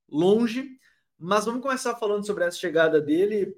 longe. 0.09 0.79
Mas 1.19 1.45
vamos 1.45 1.63
começar 1.63 1.97
falando 1.97 2.25
sobre 2.27 2.45
essa 2.45 2.57
chegada 2.57 3.01
dele, 3.01 3.57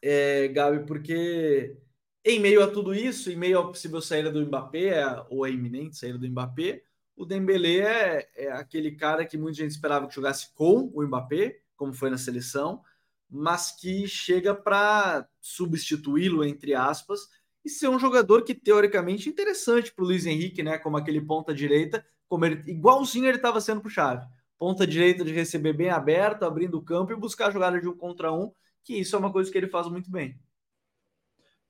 é, 0.00 0.48
Gabi, 0.48 0.86
porque 0.86 1.76
em 2.24 2.40
meio 2.40 2.62
a 2.62 2.66
tudo 2.66 2.94
isso, 2.94 3.30
em 3.30 3.36
meio 3.36 3.58
à 3.58 3.66
possível 3.66 4.00
saída 4.00 4.32
do 4.32 4.44
Mbappé, 4.44 5.00
é, 5.00 5.26
ou 5.28 5.44
a 5.44 5.50
iminente 5.50 5.96
saída 5.96 6.18
do 6.18 6.26
Mbappé, 6.26 6.82
o 7.16 7.24
Dembélé 7.24 7.78
é, 7.78 8.28
é, 8.34 8.52
aquele 8.52 8.92
cara 8.92 9.24
que 9.24 9.36
muita 9.36 9.58
gente 9.58 9.72
esperava 9.72 10.08
que 10.08 10.14
jogasse 10.14 10.52
com 10.54 10.90
o 10.94 11.02
Mbappé, 11.02 11.60
como 11.76 11.92
foi 11.92 12.10
na 12.10 12.18
seleção, 12.18 12.82
mas 13.28 13.70
que 13.70 14.06
chega 14.08 14.54
para 14.54 15.28
substituí-lo, 15.40 16.44
entre 16.44 16.74
aspas, 16.74 17.28
e 17.64 17.68
ser 17.68 17.88
um 17.88 17.98
jogador 17.98 18.42
que 18.42 18.54
teoricamente 18.54 19.28
é 19.28 19.32
interessante 19.32 19.92
para 19.92 20.04
o 20.04 20.06
Luiz 20.06 20.26
Henrique, 20.26 20.62
né? 20.62 20.78
Como 20.78 20.96
aquele 20.96 21.20
ponta 21.20 21.54
direita, 21.54 22.04
como 22.28 22.44
ele, 22.44 22.62
igualzinho 22.70 23.26
ele 23.26 23.36
estava 23.36 23.60
sendo 23.60 23.80
para 23.80 23.88
o 23.88 23.90
Chave. 23.90 24.26
Ponta 24.58 24.86
direita 24.86 25.24
de 25.24 25.32
receber 25.32 25.72
bem 25.72 25.90
aberto, 25.90 26.44
abrindo 26.44 26.78
o 26.78 26.82
campo 26.82 27.12
e 27.12 27.16
buscar 27.16 27.48
a 27.48 27.50
jogada 27.50 27.80
de 27.80 27.88
um 27.88 27.96
contra 27.96 28.32
um, 28.32 28.52
que 28.82 28.94
isso 28.94 29.16
é 29.16 29.18
uma 29.18 29.32
coisa 29.32 29.50
que 29.50 29.58
ele 29.58 29.68
faz 29.68 29.88
muito 29.88 30.10
bem. 30.10 30.38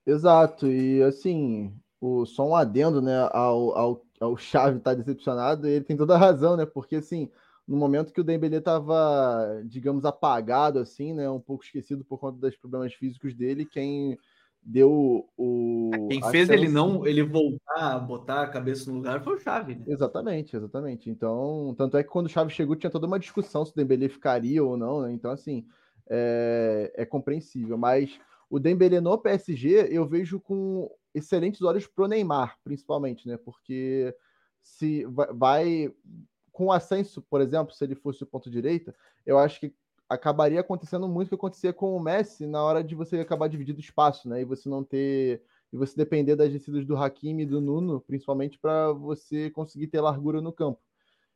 Exato, 0.07 0.67
e 0.67 1.03
assim, 1.03 1.73
o, 2.01 2.27
só 2.27 2.47
um 2.47 2.55
adendo, 2.55 3.01
né, 3.01 3.29
ao, 3.33 3.77
ao, 3.77 4.07
ao 4.21 4.37
Chave 4.37 4.79
estar 4.79 4.91
tá 4.91 4.95
decepcionado, 4.95 5.67
ele 5.67 5.85
tem 5.85 5.97
toda 5.97 6.15
a 6.15 6.19
razão, 6.19 6.57
né, 6.57 6.67
porque 6.67 6.97
assim, 6.97 7.31
no 7.67 7.77
momento 7.77 8.13
que 8.13 8.21
o 8.21 8.25
Dembélé 8.25 8.59
estava, 8.59 9.63
digamos, 9.65 10.05
apagado, 10.05 10.79
assim, 10.79 11.15
né, 11.15 11.29
um 11.31 11.41
pouco 11.41 11.65
esquecido 11.65 12.05
por 12.05 12.19
conta 12.19 12.39
dos 12.39 12.57
problemas 12.57 12.93
físicos 12.93 13.35
dele, 13.35 13.65
quem 13.65 14.19
deu 14.63 15.27
o... 15.37 15.91
Quem 16.09 16.23
fez 16.31 16.49
chance... 16.49 16.53
ele 16.53 16.69
não, 16.69 17.07
ele 17.07 17.23
voltar, 17.23 17.99
botar 18.01 18.43
a 18.43 18.49
cabeça 18.49 18.91
no 18.91 18.97
lugar 18.97 19.23
foi 19.23 19.37
o 19.37 19.41
Chave, 19.41 19.75
né? 19.75 19.85
Exatamente, 19.87 20.57
exatamente. 20.57 21.11
Então, 21.11 21.75
tanto 21.77 21.97
é 21.97 22.03
que 22.03 22.09
quando 22.11 22.27
o 22.27 22.31
Chave 22.31 22.51
chegou 22.51 22.77
tinha 22.77 22.91
toda 22.91 23.07
uma 23.07 23.19
discussão 23.19 23.65
se 23.65 23.73
o 23.73 23.75
Dembélé 23.75 24.09
ficaria 24.09 24.63
ou 24.63 24.77
não, 24.77 25.03
né, 25.03 25.13
então 25.13 25.31
assim, 25.31 25.67
é, 26.09 26.93
é 26.95 27.07
compreensível, 27.07 27.79
mas 27.79 28.19
o 28.55 28.61
Dembélé 28.61 29.01
no 29.01 29.19
PSG 29.19 29.89
eu 29.91 30.07
vejo 30.07 30.39
com 30.39 30.89
excelentes 31.13 31.61
olhos 31.61 31.89
pro 31.89 32.07
Neymar, 32.07 32.57
principalmente, 32.63 33.27
né? 33.27 33.37
Porque 33.37 34.15
se 34.63 35.05
vai 35.35 35.93
com 36.53 36.67
o 36.67 36.73
Ascenso, 36.73 37.21
por 37.23 37.41
exemplo, 37.41 37.75
se 37.75 37.83
ele 37.83 37.97
fosse 37.97 38.23
o 38.23 38.27
ponto 38.27 38.49
direita, 38.49 38.95
eu 39.27 39.39
acho 39.39 39.59
que 39.59 39.75
acabaria 40.09 40.61
acontecendo 40.61 41.09
muito 41.09 41.27
o 41.27 41.29
que 41.31 41.35
acontecia 41.35 41.73
com 41.73 41.97
o 41.97 42.01
Messi 42.01 42.47
na 42.47 42.63
hora 42.63 42.85
de 42.85 42.95
você 42.95 43.19
acabar 43.19 43.49
dividindo 43.49 43.81
espaço, 43.81 44.29
né? 44.29 44.43
E 44.43 44.45
você 44.45 44.69
não 44.69 44.85
ter 44.85 45.43
e 45.73 45.77
você 45.77 45.97
depender 45.97 46.37
das 46.37 46.53
descidas 46.53 46.87
do 46.87 46.97
Hakimi 46.97 47.43
e 47.43 47.47
do 47.47 47.61
Nuno, 47.61 48.01
principalmente 48.03 48.57
para 48.57 48.93
você 48.93 49.51
conseguir 49.51 49.89
ter 49.89 50.01
largura 50.01 50.41
no 50.41 50.53
campo. 50.53 50.81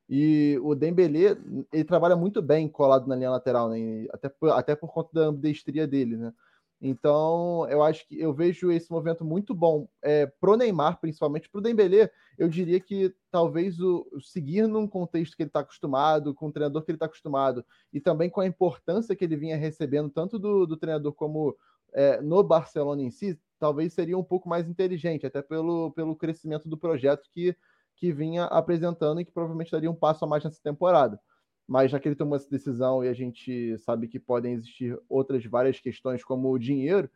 E 0.08 0.56
o 0.62 0.72
Dembélé, 0.76 1.36
ele 1.72 1.84
trabalha 1.84 2.14
muito 2.14 2.40
bem 2.40 2.68
colado 2.68 3.08
na 3.08 3.16
linha 3.16 3.30
lateral, 3.30 3.68
né? 3.68 4.06
Até 4.12 4.28
por, 4.28 4.50
até 4.50 4.76
por 4.76 4.92
conta 4.92 5.10
da 5.12 5.26
ambidestria 5.26 5.84
dele, 5.84 6.16
né? 6.16 6.32
Então, 6.80 7.68
eu 7.68 7.82
acho 7.82 8.06
que 8.06 8.20
eu 8.20 8.32
vejo 8.32 8.70
esse 8.70 8.90
movimento 8.90 9.24
muito 9.24 9.52
bom 9.52 9.88
é, 10.00 10.26
pro 10.26 10.56
Neymar, 10.56 11.00
principalmente 11.00 11.48
pro 11.48 11.60
Dembélé. 11.60 12.08
Eu 12.36 12.48
diria 12.48 12.78
que 12.78 13.12
talvez 13.32 13.80
o, 13.80 14.06
o 14.12 14.20
seguir 14.20 14.68
num 14.68 14.86
contexto 14.86 15.36
que 15.36 15.42
ele 15.42 15.48
está 15.48 15.60
acostumado, 15.60 16.32
com 16.32 16.46
o 16.46 16.52
treinador 16.52 16.84
que 16.84 16.92
ele 16.92 16.96
está 16.96 17.06
acostumado, 17.06 17.64
e 17.92 18.00
também 18.00 18.30
com 18.30 18.40
a 18.40 18.46
importância 18.46 19.16
que 19.16 19.24
ele 19.24 19.36
vinha 19.36 19.56
recebendo, 19.56 20.08
tanto 20.08 20.38
do, 20.38 20.66
do 20.66 20.76
treinador 20.76 21.12
como 21.12 21.56
é, 21.92 22.20
no 22.20 22.44
Barcelona 22.44 23.02
em 23.02 23.10
si, 23.10 23.36
talvez 23.58 23.92
seria 23.92 24.16
um 24.16 24.22
pouco 24.22 24.48
mais 24.48 24.68
inteligente, 24.68 25.26
até 25.26 25.42
pelo, 25.42 25.90
pelo 25.92 26.14
crescimento 26.14 26.68
do 26.68 26.78
projeto 26.78 27.28
que, 27.32 27.56
que 27.96 28.12
vinha 28.12 28.44
apresentando 28.44 29.20
e 29.20 29.24
que 29.24 29.32
provavelmente 29.32 29.72
daria 29.72 29.90
um 29.90 29.96
passo 29.96 30.24
a 30.24 30.28
mais 30.28 30.44
nessa 30.44 30.62
temporada 30.62 31.20
mas 31.68 31.90
já 31.90 32.00
que 32.00 32.08
ele 32.08 32.16
tomou 32.16 32.34
essa 32.34 32.48
decisão 32.48 33.04
e 33.04 33.08
a 33.08 33.12
gente 33.12 33.76
sabe 33.80 34.08
que 34.08 34.18
podem 34.18 34.54
existir 34.54 34.98
outras 35.06 35.44
várias 35.44 35.78
questões, 35.78 36.24
como 36.24 36.50
o 36.50 36.58
dinheiro, 36.58 37.10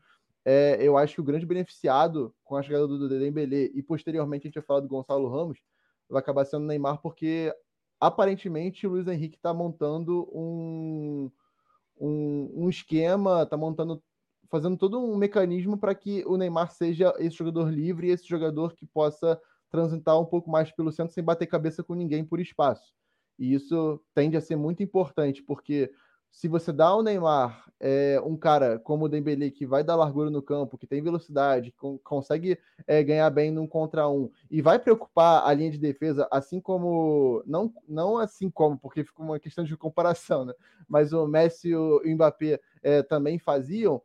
é, 0.44 0.76
eu 0.78 0.98
acho 0.98 1.14
que 1.14 1.20
o 1.22 1.24
grande 1.24 1.46
beneficiado 1.46 2.34
com 2.44 2.54
a 2.54 2.62
chegada 2.62 2.86
do 2.86 3.08
Dembélé 3.08 3.70
e 3.72 3.82
posteriormente 3.82 4.42
a 4.42 4.48
gente 4.48 4.56
vai 4.56 4.62
falar 4.62 4.80
do 4.80 4.88
Gonçalo 4.88 5.26
Ramos, 5.26 5.58
vai 6.06 6.20
acabar 6.20 6.44
sendo 6.44 6.64
o 6.64 6.66
Neymar, 6.66 7.00
porque 7.00 7.54
aparentemente 7.98 8.86
o 8.86 8.90
Luiz 8.90 9.08
Henrique 9.08 9.36
está 9.36 9.54
montando 9.54 10.28
um, 10.30 11.30
um, 11.98 12.64
um 12.64 12.68
esquema, 12.68 13.44
está 13.44 13.56
montando, 13.56 14.02
fazendo 14.50 14.76
todo 14.76 15.00
um 15.02 15.16
mecanismo 15.16 15.78
para 15.78 15.94
que 15.94 16.22
o 16.26 16.36
Neymar 16.36 16.72
seja 16.72 17.14
esse 17.18 17.36
jogador 17.36 17.70
livre 17.72 18.10
esse 18.10 18.28
jogador 18.28 18.74
que 18.74 18.84
possa 18.84 19.40
transitar 19.70 20.20
um 20.20 20.26
pouco 20.26 20.50
mais 20.50 20.70
pelo 20.70 20.92
centro 20.92 21.14
sem 21.14 21.24
bater 21.24 21.46
cabeça 21.46 21.82
com 21.82 21.94
ninguém 21.94 22.22
por 22.22 22.38
espaço. 22.38 22.92
E 23.38 23.54
isso 23.54 24.00
tende 24.14 24.36
a 24.36 24.40
ser 24.40 24.56
muito 24.56 24.82
importante, 24.82 25.42
porque 25.42 25.90
se 26.32 26.48
você 26.48 26.72
dá 26.72 26.86
ao 26.86 27.02
Neymar 27.02 27.62
é, 27.78 28.18
um 28.24 28.36
cara 28.36 28.78
como 28.78 29.04
o 29.04 29.08
Dembélé, 29.08 29.50
que 29.50 29.66
vai 29.66 29.84
dar 29.84 29.96
largura 29.96 30.30
no 30.30 30.40
campo, 30.40 30.78
que 30.78 30.86
tem 30.86 31.02
velocidade, 31.02 31.70
que 31.72 31.98
consegue 32.02 32.58
é, 32.86 33.02
ganhar 33.02 33.28
bem 33.28 33.50
num 33.50 33.66
contra 33.66 34.08
um, 34.08 34.30
e 34.50 34.62
vai 34.62 34.78
preocupar 34.78 35.46
a 35.46 35.52
linha 35.52 35.70
de 35.70 35.78
defesa, 35.78 36.26
assim 36.30 36.58
como. 36.58 37.42
Não, 37.46 37.72
não 37.86 38.16
assim 38.16 38.50
como, 38.50 38.78
porque 38.78 39.04
fica 39.04 39.22
uma 39.22 39.38
questão 39.38 39.62
de 39.62 39.76
comparação, 39.76 40.46
né? 40.46 40.54
Mas 40.88 41.12
o 41.12 41.26
Messi 41.26 41.68
e 41.68 41.76
o 41.76 42.00
Mbappé 42.04 42.58
é, 42.82 43.02
também 43.02 43.38
faziam. 43.38 44.00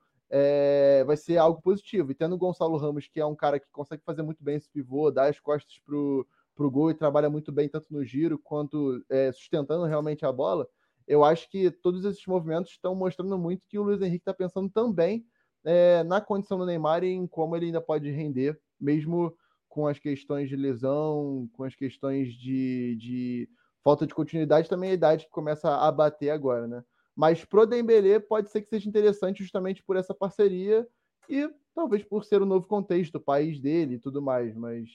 Vai 1.06 1.16
ser 1.16 1.38
algo 1.38 1.62
positivo. 1.62 2.12
E 2.12 2.16
tendo 2.16 2.36
o 2.36 2.38
Gonçalo 2.38 2.76
Ramos, 2.78 3.08
que 3.08 3.20
é 3.20 3.26
um 3.26 3.36
cara 3.36 3.60
que 3.60 3.68
consegue 3.72 4.04
fazer 4.04 4.22
muito 4.22 4.44
bem 4.44 4.58
esse 4.58 4.70
pivô, 4.70 5.10
dar 5.10 5.30
as 5.30 5.40
costas 5.40 5.80
pro, 5.86 6.28
para 6.58 6.66
o 6.66 6.72
gol 6.72 6.90
e 6.90 6.96
trabalha 6.96 7.30
muito 7.30 7.52
bem 7.52 7.70
tanto 7.70 7.86
no 7.94 8.04
giro 8.04 8.40
quanto 8.40 9.06
é, 9.10 9.32
sustentando 9.32 9.86
realmente 9.86 10.26
a 10.26 10.32
bola, 10.32 10.68
eu 11.08 11.24
acho 11.24 11.50
que 11.50 11.70
todos 11.70 12.04
esses 12.04 12.26
movimentos 12.26 12.72
estão 12.72 12.96
mostrando 12.96 13.38
muito 13.38 13.66
que 13.70 13.80
o 13.80 13.84
Luiz 13.84 14.02
Henrique 14.02 14.24
está 14.24 14.34
pensando 14.34 14.70
também 14.70 15.26
é, 15.64 16.04
na 16.04 16.20
condição 16.20 16.58
do 16.58 16.66
Neymar 16.66 17.04
e 17.04 17.12
em 17.12 17.28
como 17.28 17.56
ele 17.56 17.68
ainda 17.68 17.80
pode 17.80 18.10
render, 18.10 18.60
mesmo 18.80 19.34
com 19.70 19.88
as 19.88 20.00
questões 20.00 20.50
de 20.50 20.56
lesão, 20.56 21.48
com 21.54 21.64
as 21.64 21.76
questões 21.76 22.34
de, 22.34 22.98
de 23.00 23.50
falta 23.84 24.08
de 24.08 24.14
continuidade 24.14 24.68
também 24.68 24.90
a 24.90 24.94
idade 24.94 25.26
que 25.26 25.32
começa 25.32 25.70
a 25.78 25.92
bater 25.92 26.32
agora, 26.32 26.68
né? 26.68 26.84
Mas 27.16 27.46
pro 27.46 27.66
Dembélé 27.66 28.20
pode 28.20 28.50
ser 28.50 28.62
que 28.62 28.70
seja 28.70 28.90
interessante 28.90 29.44
justamente 29.44 29.84
por 29.84 29.96
essa 29.96 30.14
parceria 30.14 30.88
e 31.30 31.50
talvez 31.74 32.04
por 32.04 32.26
ser 32.26 32.42
o 32.42 32.46
um 32.46 32.48
novo 32.48 32.68
contexto, 32.68 33.16
o 33.16 33.20
país 33.20 33.60
dele 33.60 33.96
e 33.96 34.00
tudo 34.00 34.22
mais, 34.22 34.56
mas 34.56 34.90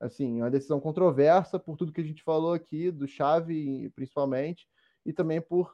assim, 0.00 0.40
uma 0.40 0.50
decisão 0.50 0.80
controversa 0.80 1.58
por 1.58 1.76
tudo 1.76 1.92
que 1.92 2.00
a 2.00 2.04
gente 2.04 2.22
falou 2.22 2.54
aqui, 2.54 2.90
do 2.90 3.06
Xavi 3.06 3.90
principalmente, 3.94 4.66
e 5.04 5.12
também 5.12 5.40
por 5.40 5.72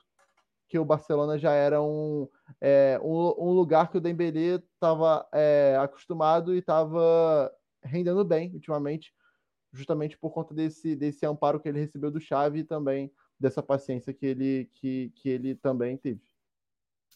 que 0.69 0.79
o 0.79 0.85
Barcelona 0.85 1.39
já 1.39 1.53
era 1.53 1.81
um, 1.81 2.29
é, 2.61 2.99
um, 3.03 3.51
um, 3.51 3.53
lugar 3.53 3.91
que 3.91 3.99
o 3.99 4.01
Dembélé 4.01 4.57
estava 4.75 5.27
é, 5.33 5.77
acostumado 5.81 6.55
e 6.55 6.59
estava 6.59 7.53
rendendo 7.85 8.25
bem 8.25 8.53
ultimamente, 8.53 9.15
justamente 9.73 10.19
por 10.19 10.31
conta 10.31 10.53
desse, 10.53 10.97
desse 10.97 11.25
amparo 11.25 11.61
que 11.61 11.69
ele 11.69 11.79
recebeu 11.79 12.11
do 12.11 12.21
Xavi 12.21 12.61
e 12.61 12.65
também 12.65 13.13
dessa 13.39 13.63
paciência 13.63 14.13
que 14.13 14.27
ele, 14.27 14.69
que, 14.75 15.13
que 15.15 15.29
ele 15.29 15.55
também 15.55 15.97
teve. 15.97 16.21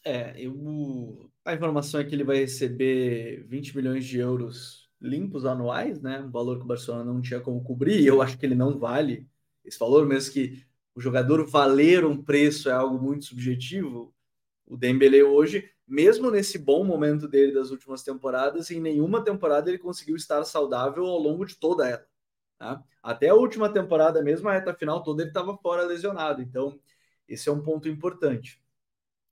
É, 0.05 0.41
eu, 0.41 1.31
a 1.45 1.53
informação 1.53 2.01
é 2.01 2.05
que 2.05 2.15
ele 2.15 2.25
vai 2.25 2.39
receber 2.39 3.45
20 3.49 3.77
milhões 3.77 4.05
de 4.05 4.19
euros 4.19 4.90
limpos 5.01 5.45
anuais, 5.45 6.01
né? 6.01 6.21
Um 6.21 6.31
valor 6.31 6.59
que 6.59 6.65
o 6.65 6.67
Barcelona 6.67 7.05
não 7.05 7.21
tinha 7.21 7.41
como 7.41 7.63
cobrir, 7.63 8.01
e 8.01 8.07
eu 8.07 8.21
acho 8.21 8.39
que 8.39 8.45
ele 8.45 8.55
não 8.55 8.79
vale 8.79 9.29
esse 9.65 9.79
valor, 9.79 10.07
mesmo 10.07 10.33
que 10.33 10.65
o 10.95 11.01
jogador 11.01 11.47
valer 11.47 12.05
um 12.05 12.23
preço 12.23 12.69
é 12.69 12.73
algo 12.73 12.99
muito 13.03 13.25
subjetivo. 13.25 14.15
O 14.67 14.77
Dembélé 14.77 15.23
hoje, 15.23 15.71
mesmo 15.87 16.31
nesse 16.31 16.59
bom 16.59 16.85
momento 16.85 17.27
dele 17.27 17.53
das 17.53 17.71
últimas 17.71 18.03
temporadas, 18.03 18.71
em 18.71 18.81
nenhuma 18.81 19.25
temporada 19.25 19.71
ele 19.71 19.79
conseguiu 19.79 20.17
estar 20.17 20.45
saudável 20.45 21.07
ao 21.07 21.19
longo 21.19 21.45
de 21.45 21.57
toda 21.57 21.89
ela. 21.89 22.07
Tá? 22.59 22.83
Até 23.03 23.31
a 23.31 23.35
última 23.35 23.73
temporada, 23.73 24.23
mesmo 24.23 24.49
a 24.49 24.53
reta 24.53 24.75
final 24.75 25.03
toda, 25.03 25.23
ele 25.23 25.31
estava 25.31 25.57
fora 25.57 25.83
lesionado. 25.83 26.43
Então, 26.43 26.79
esse 27.27 27.49
é 27.49 27.53
um 27.53 27.63
ponto 27.63 27.89
importante. 27.89 28.61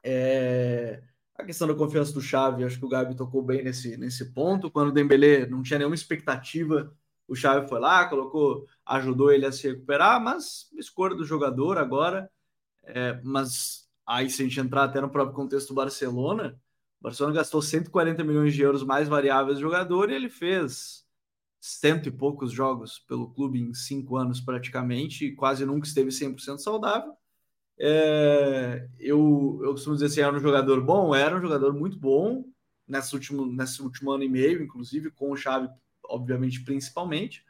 É... 0.02 1.02
A 1.38 1.44
questão 1.44 1.68
da 1.68 1.74
confiança 1.74 2.12
do 2.12 2.20
Xavi, 2.20 2.64
acho 2.64 2.80
que 2.80 2.84
o 2.84 2.88
Gabi 2.88 3.14
tocou 3.14 3.40
bem 3.40 3.62
nesse, 3.62 3.96
nesse 3.96 4.32
ponto. 4.32 4.70
Quando 4.70 4.88
o 4.88 4.92
Dembélé 4.92 5.46
não 5.46 5.62
tinha 5.62 5.78
nenhuma 5.78 5.94
expectativa, 5.94 6.92
o 7.28 7.34
Xavi 7.36 7.68
foi 7.68 7.78
lá, 7.78 8.08
colocou, 8.08 8.66
ajudou 8.84 9.30
ele 9.30 9.46
a 9.46 9.52
se 9.52 9.68
recuperar, 9.68 10.20
mas 10.20 10.68
escolha 10.76 11.14
do 11.14 11.24
jogador 11.24 11.78
agora. 11.78 12.28
É, 12.82 13.20
mas 13.22 13.88
aí, 14.04 14.28
se 14.28 14.42
a 14.42 14.44
gente 14.46 14.58
entrar 14.58 14.84
até 14.84 15.00
no 15.00 15.10
próprio 15.10 15.36
contexto 15.36 15.68
do 15.68 15.74
Barcelona, 15.74 16.60
o 17.00 17.04
Barcelona 17.04 17.36
gastou 17.36 17.62
140 17.62 18.24
milhões 18.24 18.52
de 18.52 18.62
euros 18.62 18.82
mais 18.82 19.06
variáveis 19.06 19.58
do 19.58 19.62
jogador 19.62 20.10
e 20.10 20.14
ele 20.14 20.28
fez 20.28 21.06
cento 21.60 22.08
e 22.08 22.12
poucos 22.12 22.50
jogos 22.52 22.98
pelo 23.00 23.30
clube 23.32 23.60
em 23.60 23.74
cinco 23.74 24.16
anos 24.16 24.40
praticamente, 24.40 25.26
e 25.26 25.34
quase 25.36 25.64
nunca 25.64 25.86
esteve 25.86 26.10
100% 26.10 26.58
saudável. 26.58 27.14
É, 27.80 28.88
eu, 28.98 29.60
eu 29.62 29.70
costumo 29.72 29.94
dizer 29.94 30.06
assim, 30.06 30.20
era 30.20 30.36
um 30.36 30.40
jogador 30.40 30.80
bom, 30.82 31.14
era 31.14 31.36
um 31.36 31.40
jogador 31.40 31.72
muito 31.72 31.96
bom 31.96 32.44
nesse 32.86 33.14
último, 33.14 33.46
nesse 33.46 33.80
último 33.82 34.10
ano 34.10 34.24
e 34.24 34.28
meio, 34.28 34.62
inclusive 34.62 35.10
com 35.10 35.32
o 35.32 35.36
obviamente, 36.04 36.64
principalmente, 36.64 37.44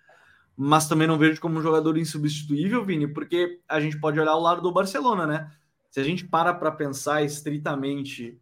mas 0.56 0.88
também 0.88 1.06
não 1.06 1.16
vejo 1.16 1.40
como 1.40 1.58
um 1.58 1.62
jogador 1.62 1.96
insubstituível, 1.96 2.84
Vini, 2.84 3.06
porque 3.06 3.60
a 3.68 3.80
gente 3.80 3.98
pode 4.00 4.18
olhar 4.18 4.34
o 4.34 4.40
lado 4.40 4.60
do 4.60 4.72
Barcelona, 4.72 5.26
né? 5.26 5.52
Se 5.90 6.00
a 6.00 6.04
gente 6.04 6.26
para 6.26 6.52
para 6.52 6.72
pensar 6.72 7.22
estritamente 7.22 8.38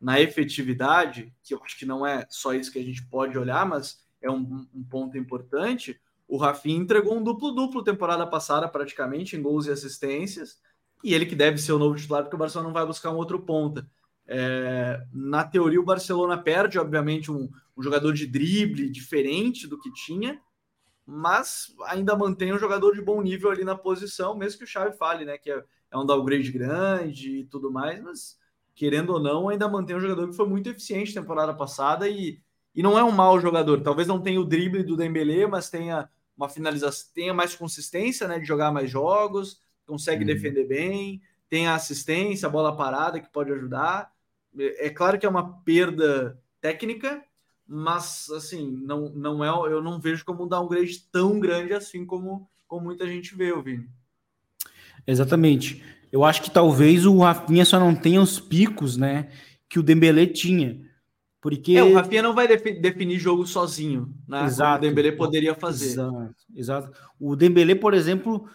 na 0.00 0.20
efetividade, 0.20 1.32
que 1.42 1.52
eu 1.54 1.62
acho 1.62 1.78
que 1.78 1.84
não 1.84 2.06
é 2.06 2.24
só 2.30 2.54
isso 2.54 2.72
que 2.72 2.78
a 2.78 2.84
gente 2.84 3.04
pode 3.06 3.36
olhar, 3.36 3.66
mas 3.66 4.02
é 4.22 4.30
um, 4.30 4.66
um 4.74 4.82
ponto 4.82 5.18
importante, 5.18 6.00
o 6.26 6.36
Rafinha 6.36 6.78
entregou 6.78 7.16
um 7.16 7.22
duplo-duplo 7.22 7.84
temporada 7.84 8.26
passada, 8.26 8.68
praticamente, 8.68 9.36
em 9.36 9.42
gols 9.42 9.66
e 9.66 9.70
assistências, 9.70 10.58
e 11.02 11.14
ele 11.14 11.26
que 11.26 11.36
deve 11.36 11.58
ser 11.58 11.72
o 11.72 11.78
novo 11.78 11.96
titular, 11.96 12.22
porque 12.22 12.36
o 12.36 12.38
Barcelona 12.38 12.68
não 12.68 12.74
vai 12.74 12.86
buscar 12.86 13.10
um 13.10 13.16
outro 13.16 13.40
ponta. 13.40 13.88
É, 14.26 15.02
na 15.12 15.44
teoria, 15.44 15.80
o 15.80 15.84
Barcelona 15.84 16.36
perde, 16.36 16.78
obviamente, 16.78 17.30
um, 17.30 17.48
um, 17.76 17.82
jogador 17.82 18.12
de 18.12 18.26
drible 18.26 18.90
diferente 18.90 19.66
do 19.66 19.80
que 19.80 19.90
tinha, 19.92 20.40
mas 21.06 21.74
ainda 21.86 22.14
mantém 22.14 22.52
um 22.52 22.58
jogador 22.58 22.94
de 22.94 23.00
bom 23.00 23.22
nível 23.22 23.50
ali 23.50 23.64
na 23.64 23.74
posição, 23.74 24.36
mesmo 24.36 24.58
que 24.58 24.64
o 24.64 24.66
Xavi 24.66 24.96
fale, 24.98 25.24
né, 25.24 25.38
que 25.38 25.50
é, 25.50 25.64
é 25.90 25.96
um 25.96 26.04
downgrade 26.04 26.52
grande 26.52 27.38
e 27.38 27.44
tudo 27.44 27.72
mais, 27.72 28.02
mas 28.02 28.38
querendo 28.74 29.14
ou 29.14 29.20
não, 29.20 29.48
ainda 29.48 29.66
mantém 29.66 29.96
um 29.96 30.00
jogador 30.00 30.28
que 30.28 30.36
foi 30.36 30.46
muito 30.46 30.68
eficiente 30.68 31.14
temporada 31.14 31.54
passada 31.54 32.06
e, 32.08 32.40
e 32.74 32.82
não 32.82 32.98
é 32.98 33.02
um 33.02 33.10
mau 33.10 33.40
jogador. 33.40 33.80
Talvez 33.80 34.06
não 34.06 34.20
tenha 34.20 34.40
o 34.40 34.44
drible 34.44 34.84
do 34.84 34.96
Dembélé, 34.96 35.46
mas 35.46 35.70
tenha 35.70 36.08
uma 36.36 36.48
finalização, 36.48 37.10
tenha 37.14 37.34
mais 37.34 37.56
consistência, 37.56 38.28
né, 38.28 38.38
de 38.38 38.44
jogar 38.44 38.70
mais 38.70 38.90
jogos, 38.90 39.60
consegue 39.88 40.20
uhum. 40.20 40.26
defender 40.26 40.68
bem, 40.68 41.20
tem 41.48 41.66
a 41.66 41.74
assistência, 41.74 42.46
a 42.46 42.50
bola 42.50 42.76
parada 42.76 43.18
que 43.18 43.32
pode 43.32 43.50
ajudar. 43.50 44.12
É, 44.56 44.86
é 44.86 44.90
claro 44.90 45.18
que 45.18 45.24
é 45.24 45.28
uma 45.28 45.60
perda 45.62 46.38
técnica, 46.60 47.24
mas 47.66 48.30
assim, 48.30 48.70
não, 48.84 49.08
não 49.08 49.42
é, 49.42 49.48
eu 49.72 49.82
não 49.82 49.98
vejo 49.98 50.24
como 50.24 50.44
um 50.44 50.48
downgrade 50.48 51.00
tão 51.10 51.40
grande 51.40 51.72
assim 51.72 52.04
como, 52.04 52.46
como 52.66 52.84
muita 52.84 53.06
gente 53.06 53.34
vê, 53.34 53.50
Vini. 53.62 53.88
Exatamente. 55.06 55.82
Eu 56.12 56.22
acho 56.24 56.42
que 56.42 56.50
talvez 56.50 57.06
o 57.06 57.18
Rafinha 57.18 57.64
só 57.64 57.80
não 57.80 57.94
tenha 57.94 58.20
os 58.20 58.38
picos, 58.38 58.96
né, 58.96 59.30
que 59.68 59.78
o 59.78 59.82
Dembélé 59.82 60.26
tinha. 60.26 60.86
Porque... 61.40 61.76
É, 61.76 61.82
o 61.82 61.94
Rafinha 61.94 62.22
não 62.22 62.34
vai 62.34 62.46
definir 62.48 63.18
jogo 63.18 63.46
sozinho, 63.46 64.12
né? 64.26 64.44
Exato. 64.44 64.84
o 64.84 64.88
Dembélé 64.88 65.12
poderia 65.12 65.54
fazer. 65.54 65.86
Exato, 65.86 66.34
exato. 66.54 66.98
O 67.18 67.36
Dembélé, 67.36 67.74
por 67.74 67.94
exemplo, 67.94 68.48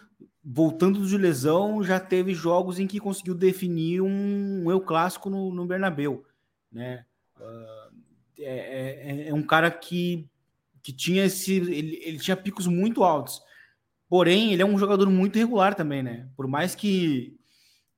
voltando 0.44 1.06
de 1.06 1.16
lesão, 1.16 1.82
já 1.82 1.98
teve 1.98 2.34
jogos 2.34 2.78
em 2.78 2.86
que 2.86 3.00
conseguiu 3.00 3.34
definir 3.34 4.02
um, 4.02 4.64
um 4.64 4.70
eu 4.70 4.80
clássico 4.80 5.30
no, 5.30 5.54
no 5.54 5.64
Bernabeu, 5.64 6.26
né? 6.70 7.06
Uh, 7.40 7.94
é, 8.38 9.26
é, 9.26 9.28
é, 9.28 9.34
um 9.34 9.42
cara 9.42 9.70
que, 9.70 10.28
que 10.82 10.92
tinha 10.92 11.24
esse, 11.24 11.54
ele, 11.54 11.98
ele 12.02 12.18
tinha 12.18 12.36
picos 12.36 12.66
muito 12.66 13.02
altos, 13.02 13.40
porém 14.08 14.52
ele 14.52 14.60
é 14.60 14.66
um 14.66 14.78
jogador 14.78 15.08
muito 15.08 15.38
regular 15.38 15.74
também, 15.74 16.02
né? 16.02 16.28
Por 16.36 16.46
mais 16.46 16.74
que, 16.74 17.34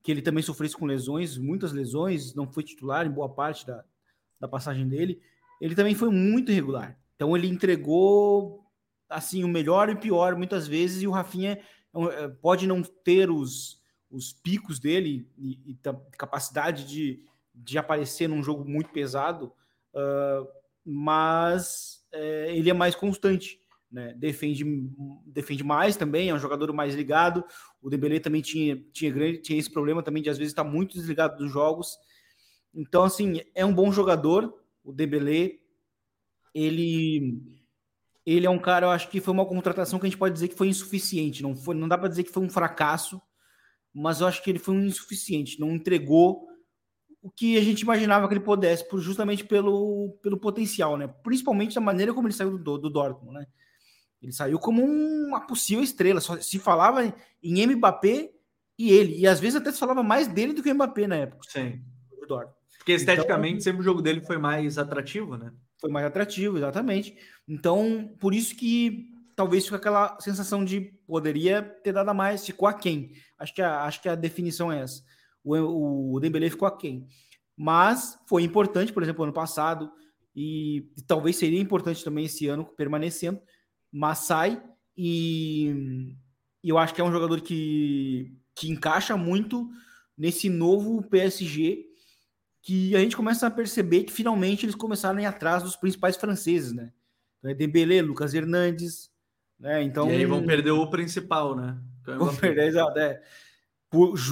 que 0.01 0.09
ele 0.09 0.21
também 0.21 0.41
sofresse 0.41 0.77
com 0.77 0.85
lesões, 0.85 1.37
muitas 1.37 1.73
lesões, 1.73 2.33
não 2.33 2.49
foi 2.49 2.63
titular 2.63 3.05
em 3.05 3.11
boa 3.11 3.27
parte 3.27 3.67
da, 3.67 3.83
da 4.39 4.47
passagem 4.47 4.87
dele, 4.87 5.19
ele 5.59 5.75
também 5.75 5.95
foi 5.95 6.09
muito 6.09 6.51
irregular. 6.51 6.97
Então 7.15 7.35
ele 7.35 7.47
entregou 7.47 8.63
assim 9.09 9.43
o 9.43 9.47
melhor 9.47 9.89
e 9.89 9.93
o 9.93 9.99
pior 9.99 10.35
muitas 10.35 10.67
vezes 10.67 11.01
e 11.01 11.07
o 11.07 11.11
Rafinha 11.11 11.59
pode 12.41 12.67
não 12.67 12.81
ter 12.81 13.29
os, 13.29 13.81
os 14.09 14.33
picos 14.33 14.79
dele 14.79 15.27
e, 15.37 15.59
e 15.65 15.79
capacidade 16.17 16.85
de, 16.85 17.21
de 17.53 17.77
aparecer 17.77 18.27
num 18.27 18.43
jogo 18.43 18.63
muito 18.63 18.89
pesado, 18.89 19.51
uh, 19.93 20.47
mas 20.85 22.05
é, 22.11 22.55
ele 22.55 22.69
é 22.69 22.73
mais 22.73 22.95
constante. 22.95 23.59
Né? 23.91 24.13
Defende, 24.17 24.63
defende 25.25 25.63
mais 25.63 25.95
também, 25.95 26.29
é 26.29 26.33
um 26.33 26.39
jogador 26.39 26.71
mais 26.73 26.93
ligado. 26.93 27.43
O 27.81 27.89
Dembélé 27.89 28.19
também 28.19 28.41
tinha, 28.41 28.75
tinha, 28.91 29.11
grande, 29.11 29.39
tinha 29.39 29.59
esse 29.59 29.71
problema 29.71 30.03
também 30.03 30.21
de 30.21 30.29
às 30.29 30.37
vezes 30.37 30.51
estar 30.51 30.63
muito 30.63 30.93
desligado 30.93 31.37
dos 31.37 31.51
jogos. 31.51 31.97
Então, 32.73 33.03
assim, 33.03 33.41
é 33.55 33.65
um 33.65 33.73
bom 33.73 33.91
jogador. 33.91 34.53
O 34.83 34.91
Dembélé, 34.91 35.59
ele 36.53 37.41
ele 38.29 38.45
é 38.45 38.49
um 38.49 38.59
cara, 38.59 38.87
eu 38.87 38.89
acho 38.89 39.09
que 39.09 39.21
foi 39.21 39.33
uma 39.33 39.45
contratação 39.45 39.97
que 39.97 40.05
a 40.05 40.09
gente 40.09 40.19
pode 40.19 40.33
dizer 40.33 40.49
que 40.49 40.57
foi 40.57 40.67
insuficiente. 40.67 41.41
Não, 41.41 41.55
foi, 41.55 41.73
não 41.73 41.87
dá 41.87 41.97
para 41.97 42.09
dizer 42.09 42.25
que 42.25 42.31
foi 42.31 42.43
um 42.43 42.49
fracasso, 42.49 43.21
mas 43.93 44.19
eu 44.19 44.27
acho 44.27 44.43
que 44.43 44.49
ele 44.49 44.59
foi 44.59 44.75
um 44.75 44.85
insuficiente. 44.85 45.57
Não 45.61 45.71
entregou 45.71 46.45
o 47.21 47.31
que 47.31 47.57
a 47.57 47.61
gente 47.61 47.81
imaginava 47.83 48.27
que 48.27 48.33
ele 48.33 48.43
pudesse, 48.43 48.85
por, 48.85 48.99
justamente 48.99 49.45
pelo, 49.45 50.19
pelo 50.21 50.37
potencial, 50.37 50.97
né? 50.97 51.07
Principalmente 51.23 51.75
da 51.75 51.79
maneira 51.79 52.13
como 52.13 52.27
ele 52.27 52.35
saiu 52.35 52.57
do, 52.57 52.77
do 52.77 52.89
Dortmund, 52.89 53.33
né? 53.33 53.47
Ele 54.21 54.33
saiu 54.33 54.59
como 54.59 54.83
uma 54.83 55.47
possível 55.47 55.81
estrela. 55.81 56.19
Só 56.19 56.37
se 56.41 56.59
falava 56.59 57.05
em 57.41 57.65
Mbappé 57.65 58.29
e 58.77 58.91
ele. 58.91 59.19
E 59.19 59.25
às 59.25 59.39
vezes 59.39 59.55
até 59.55 59.71
se 59.71 59.79
falava 59.79 60.03
mais 60.03 60.27
dele 60.27 60.51
do 60.51 60.61
que 60.61 60.69
o 60.69 60.75
Mbappé 60.75 61.07
na 61.07 61.15
época. 61.15 61.47
Sim. 61.47 61.81
Do 62.19 62.27
Dortmund. 62.27 62.57
Porque 62.77 62.91
esteticamente 62.91 63.53
então, 63.53 63.63
sempre 63.63 63.79
o 63.79 63.83
jogo 63.83 64.01
dele 64.01 64.19
foi 64.19 64.37
mais 64.37 64.77
atrativo, 64.77 65.37
né? 65.37 65.53
Foi 65.79 65.89
mais 65.89 66.05
atrativo, 66.05 66.57
exatamente. 66.57 67.15
Então, 67.47 68.15
por 68.19 68.33
isso 68.33 68.55
que 68.55 69.09
talvez 69.35 69.65
fica 69.65 69.77
aquela 69.77 70.19
sensação 70.19 70.65
de 70.65 70.81
poderia 71.05 71.61
ter 71.61 71.93
dado 71.93 72.09
a 72.09 72.13
mais, 72.13 72.45
ficou 72.45 72.67
aquém. 72.67 73.11
Acho 73.37 73.53
que 73.53 73.61
a, 73.61 73.83
acho 73.83 74.01
que 74.01 74.09
a 74.09 74.15
definição 74.15 74.71
é 74.71 74.81
essa. 74.81 75.03
O, 75.43 76.15
o 76.15 76.19
Dembélé 76.19 76.49
ficou 76.49 76.67
aquém. 76.67 77.07
Mas 77.55 78.17
foi 78.27 78.43
importante, 78.43 78.91
por 78.91 79.03
exemplo, 79.03 79.23
ano 79.23 79.33
passado, 79.33 79.91
e, 80.35 80.89
e 80.97 81.01
talvez 81.07 81.35
seria 81.35 81.59
importante 81.59 82.03
também 82.03 82.25
esse 82.25 82.47
ano 82.47 82.65
permanecendo, 82.65 83.39
mas 83.91 84.19
sai 84.19 84.61
e, 84.95 86.13
e 86.63 86.69
eu 86.69 86.77
acho 86.77 86.93
que 86.93 87.01
é 87.01 87.03
um 87.03 87.11
jogador 87.11 87.41
que, 87.41 88.35
que 88.55 88.69
encaixa 88.69 89.17
muito 89.17 89.67
nesse 90.17 90.49
novo 90.49 91.01
PSG 91.09 91.85
que 92.67 92.93
a 92.97 92.99
gente 92.99 93.15
começa 93.15 93.47
a 93.47 93.49
perceber 93.49 94.03
que 94.03 94.11
finalmente 94.11 94.65
eles 94.65 94.75
começaram 94.75 95.19
a 95.19 95.21
ir 95.21 95.25
atrás 95.25 95.63
dos 95.63 95.77
principais 95.77 96.17
franceses, 96.17 96.73
né? 96.73 96.91
Então 97.39 97.49
é 97.49 97.53
Dembélé, 97.53 98.01
Lucas 98.01 98.33
Hernandes, 98.33 99.09
Né? 99.57 99.81
Então, 99.83 100.11
e 100.11 100.15
aí 100.17 100.25
vão 100.25 100.45
perder 100.45 100.71
o 100.71 100.89
principal, 100.89 101.55
né? 101.55 101.77
Vão 102.05 102.35
perder, 102.35 102.67
exato. 102.67 102.99
É. 102.99 103.23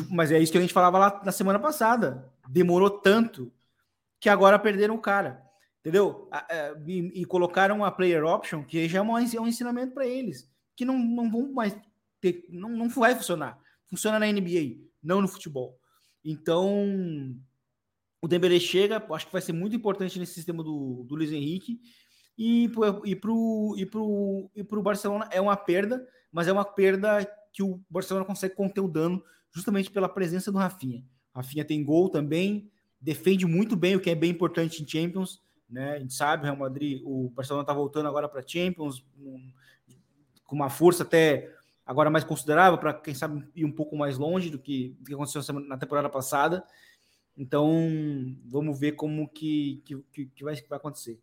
Mas 0.09 0.33
é 0.33 0.39
isso 0.39 0.51
que 0.51 0.57
a 0.57 0.61
gente 0.61 0.73
falava 0.73 0.99
lá 0.99 1.21
na 1.23 1.31
semana 1.31 1.59
passada. 1.59 2.29
Demorou 2.49 2.89
tanto 2.89 3.53
que 4.19 4.27
agora 4.27 4.59
perderam 4.59 4.95
o 4.95 5.01
cara. 5.01 5.41
Entendeu? 5.79 6.29
E, 6.85 7.21
e 7.21 7.25
colocaram 7.25 7.85
a 7.85 7.91
player 7.91 8.25
option, 8.25 8.65
que 8.65 8.85
já 8.89 8.99
é 8.99 9.01
um, 9.01 9.17
é 9.17 9.39
um 9.39 9.47
ensinamento 9.47 9.93
para 9.93 10.05
eles, 10.05 10.51
que 10.75 10.83
não, 10.83 10.99
não 10.99 11.31
vão 11.31 11.53
mais 11.53 11.73
ter, 12.19 12.45
não, 12.49 12.67
não 12.67 12.89
vai 12.89 13.15
funcionar. 13.15 13.57
Funciona 13.85 14.19
na 14.19 14.27
NBA, 14.27 14.75
não 15.01 15.21
no 15.21 15.27
futebol. 15.29 15.79
Então, 16.21 17.33
o 18.21 18.27
Dembele 18.27 18.59
chega, 18.59 19.03
acho 19.11 19.25
que 19.27 19.33
vai 19.33 19.41
ser 19.41 19.53
muito 19.53 19.75
importante 19.75 20.17
nesse 20.17 20.33
sistema 20.33 20.63
do, 20.63 21.05
do 21.07 21.15
Luiz 21.15 21.31
Henrique. 21.31 21.79
E, 22.37 22.69
e 23.05 23.15
para 23.15 23.31
o 23.31 23.75
e 23.77 23.85
pro, 23.85 24.51
e 24.55 24.63
pro 24.63 24.81
Barcelona 24.81 25.29
é 25.31 25.39
uma 25.39 25.55
perda, 25.55 26.05
mas 26.31 26.47
é 26.47 26.51
uma 26.51 26.65
perda 26.65 27.25
que 27.53 27.63
o 27.63 27.79
Barcelona 27.89 28.25
consegue 28.25 28.55
conter 28.55 28.81
o 28.81 28.87
dano 28.87 29.23
justamente 29.51 29.89
pela 29.89 30.09
presença 30.09 30.51
do 30.51 30.57
Rafinha. 30.57 31.03
Rafinha 31.33 31.63
tem 31.63 31.83
gol 31.83 32.09
também, 32.09 32.69
defende 32.99 33.45
muito 33.45 33.75
bem, 33.75 33.95
o 33.95 34.01
que 34.01 34.09
é 34.09 34.15
bem 34.15 34.31
importante 34.31 34.83
em 34.83 34.87
Champions. 34.87 35.41
Né? 35.69 35.93
A 35.93 35.99
gente 35.99 36.13
sabe, 36.13 36.43
o 36.43 36.45
Real 36.45 36.57
Madrid, 36.57 37.01
o 37.05 37.29
Barcelona 37.29 37.63
está 37.63 37.73
voltando 37.73 38.07
agora 38.07 38.27
para 38.27 38.45
Champions, 38.45 39.05
um, 39.17 39.51
com 40.43 40.55
uma 40.55 40.69
força 40.69 41.03
até 41.03 41.53
agora 41.85 42.09
mais 42.09 42.23
considerável 42.23 42.77
para 42.77 42.93
quem 42.93 43.13
sabe 43.13 43.47
ir 43.55 43.63
um 43.63 43.71
pouco 43.71 43.95
mais 43.95 44.17
longe 44.17 44.49
do 44.49 44.59
que, 44.59 44.95
do 44.99 45.05
que 45.05 45.13
aconteceu 45.13 45.41
na 45.61 45.77
temporada 45.77 46.09
passada. 46.09 46.65
Então, 47.37 47.69
vamos 48.45 48.79
ver 48.79 48.93
como 48.93 49.27
que, 49.29 49.81
que, 49.85 50.25
que, 50.27 50.43
vai, 50.43 50.55
que 50.55 50.69
vai 50.69 50.77
acontecer. 50.77 51.19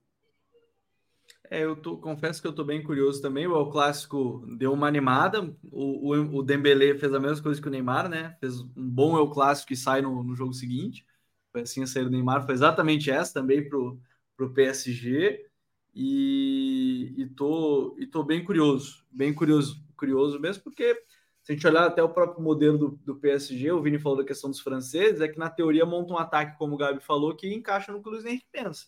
É, 1.50 1.64
eu 1.64 1.76
tô, 1.76 1.96
confesso 1.98 2.40
que 2.40 2.46
eu 2.46 2.50
estou 2.50 2.64
bem 2.64 2.82
curioso 2.82 3.20
também. 3.20 3.46
O 3.46 3.70
Clássico 3.70 4.44
deu 4.56 4.72
uma 4.72 4.86
animada. 4.86 5.42
O, 5.70 6.14
o, 6.14 6.38
o 6.38 6.42
Dembélé 6.42 6.96
fez 6.98 7.12
a 7.12 7.20
mesma 7.20 7.42
coisa 7.42 7.60
que 7.60 7.68
o 7.68 7.70
Neymar, 7.70 8.08
né? 8.08 8.36
Fez 8.40 8.60
um 8.60 8.88
bom 8.90 9.16
El 9.16 9.30
Clássico 9.30 9.72
e 9.72 9.76
sai 9.76 10.02
no, 10.02 10.22
no 10.22 10.34
jogo 10.34 10.52
seguinte. 10.52 11.06
Foi 11.50 11.62
assim 11.62 11.82
a 11.82 11.86
saída 11.86 12.08
do 12.08 12.12
Neymar. 12.12 12.44
Foi 12.44 12.54
exatamente 12.54 13.10
essa 13.10 13.34
também 13.34 13.68
para 13.68 13.78
o 13.78 14.50
PSG. 14.54 15.46
E, 15.94 17.14
e, 17.18 17.26
tô, 17.26 17.94
e 17.98 18.06
tô 18.06 18.24
bem 18.24 18.42
curioso, 18.42 19.04
bem 19.10 19.34
curioso, 19.34 19.84
curioso 19.94 20.40
mesmo, 20.40 20.62
porque 20.62 20.98
se 21.42 21.52
a 21.52 21.54
gente 21.54 21.66
olhar 21.66 21.86
até 21.86 22.02
o 22.02 22.08
próprio 22.08 22.42
modelo 22.42 22.78
do, 22.78 22.88
do 23.04 23.16
PSG, 23.16 23.72
o 23.72 23.82
Vini 23.82 23.98
falou 23.98 24.18
da 24.18 24.24
questão 24.24 24.48
dos 24.48 24.60
franceses, 24.60 25.20
é 25.20 25.28
que 25.28 25.38
na 25.38 25.50
teoria 25.50 25.84
monta 25.84 26.12
um 26.12 26.18
ataque, 26.18 26.56
como 26.56 26.74
o 26.74 26.76
Gabi 26.76 27.00
falou, 27.00 27.34
que 27.34 27.52
encaixa 27.52 27.90
no 27.92 28.02
que 28.02 28.08
o 28.08 28.12
Luiz 28.12 28.24
Henrique 28.24 28.46
pensa. 28.50 28.86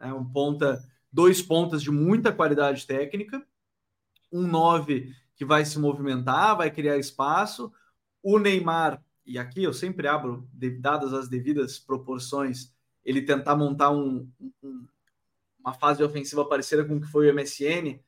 É 0.00 0.12
um 0.12 0.24
ponta, 0.24 0.82
dois 1.12 1.42
pontas 1.42 1.82
de 1.82 1.90
muita 1.90 2.32
qualidade 2.32 2.86
técnica, 2.86 3.46
um 4.32 4.46
nove 4.46 5.14
que 5.36 5.44
vai 5.44 5.64
se 5.64 5.78
movimentar, 5.78 6.56
vai 6.56 6.70
criar 6.70 6.96
espaço, 6.96 7.72
o 8.22 8.38
Neymar, 8.38 9.02
e 9.26 9.38
aqui 9.38 9.62
eu 9.62 9.72
sempre 9.72 10.08
abro, 10.08 10.48
dadas 10.80 11.12
as 11.12 11.28
devidas 11.28 11.78
proporções, 11.78 12.72
ele 13.04 13.22
tentar 13.22 13.56
montar 13.56 13.90
um, 13.90 14.28
um 14.62 14.86
uma 15.60 15.74
fase 15.74 16.02
ofensiva 16.02 16.44
parecida 16.44 16.84
com 16.84 16.96
o 16.96 17.00
que 17.00 17.06
foi 17.06 17.30
o 17.30 17.34
MSN, 17.34 18.00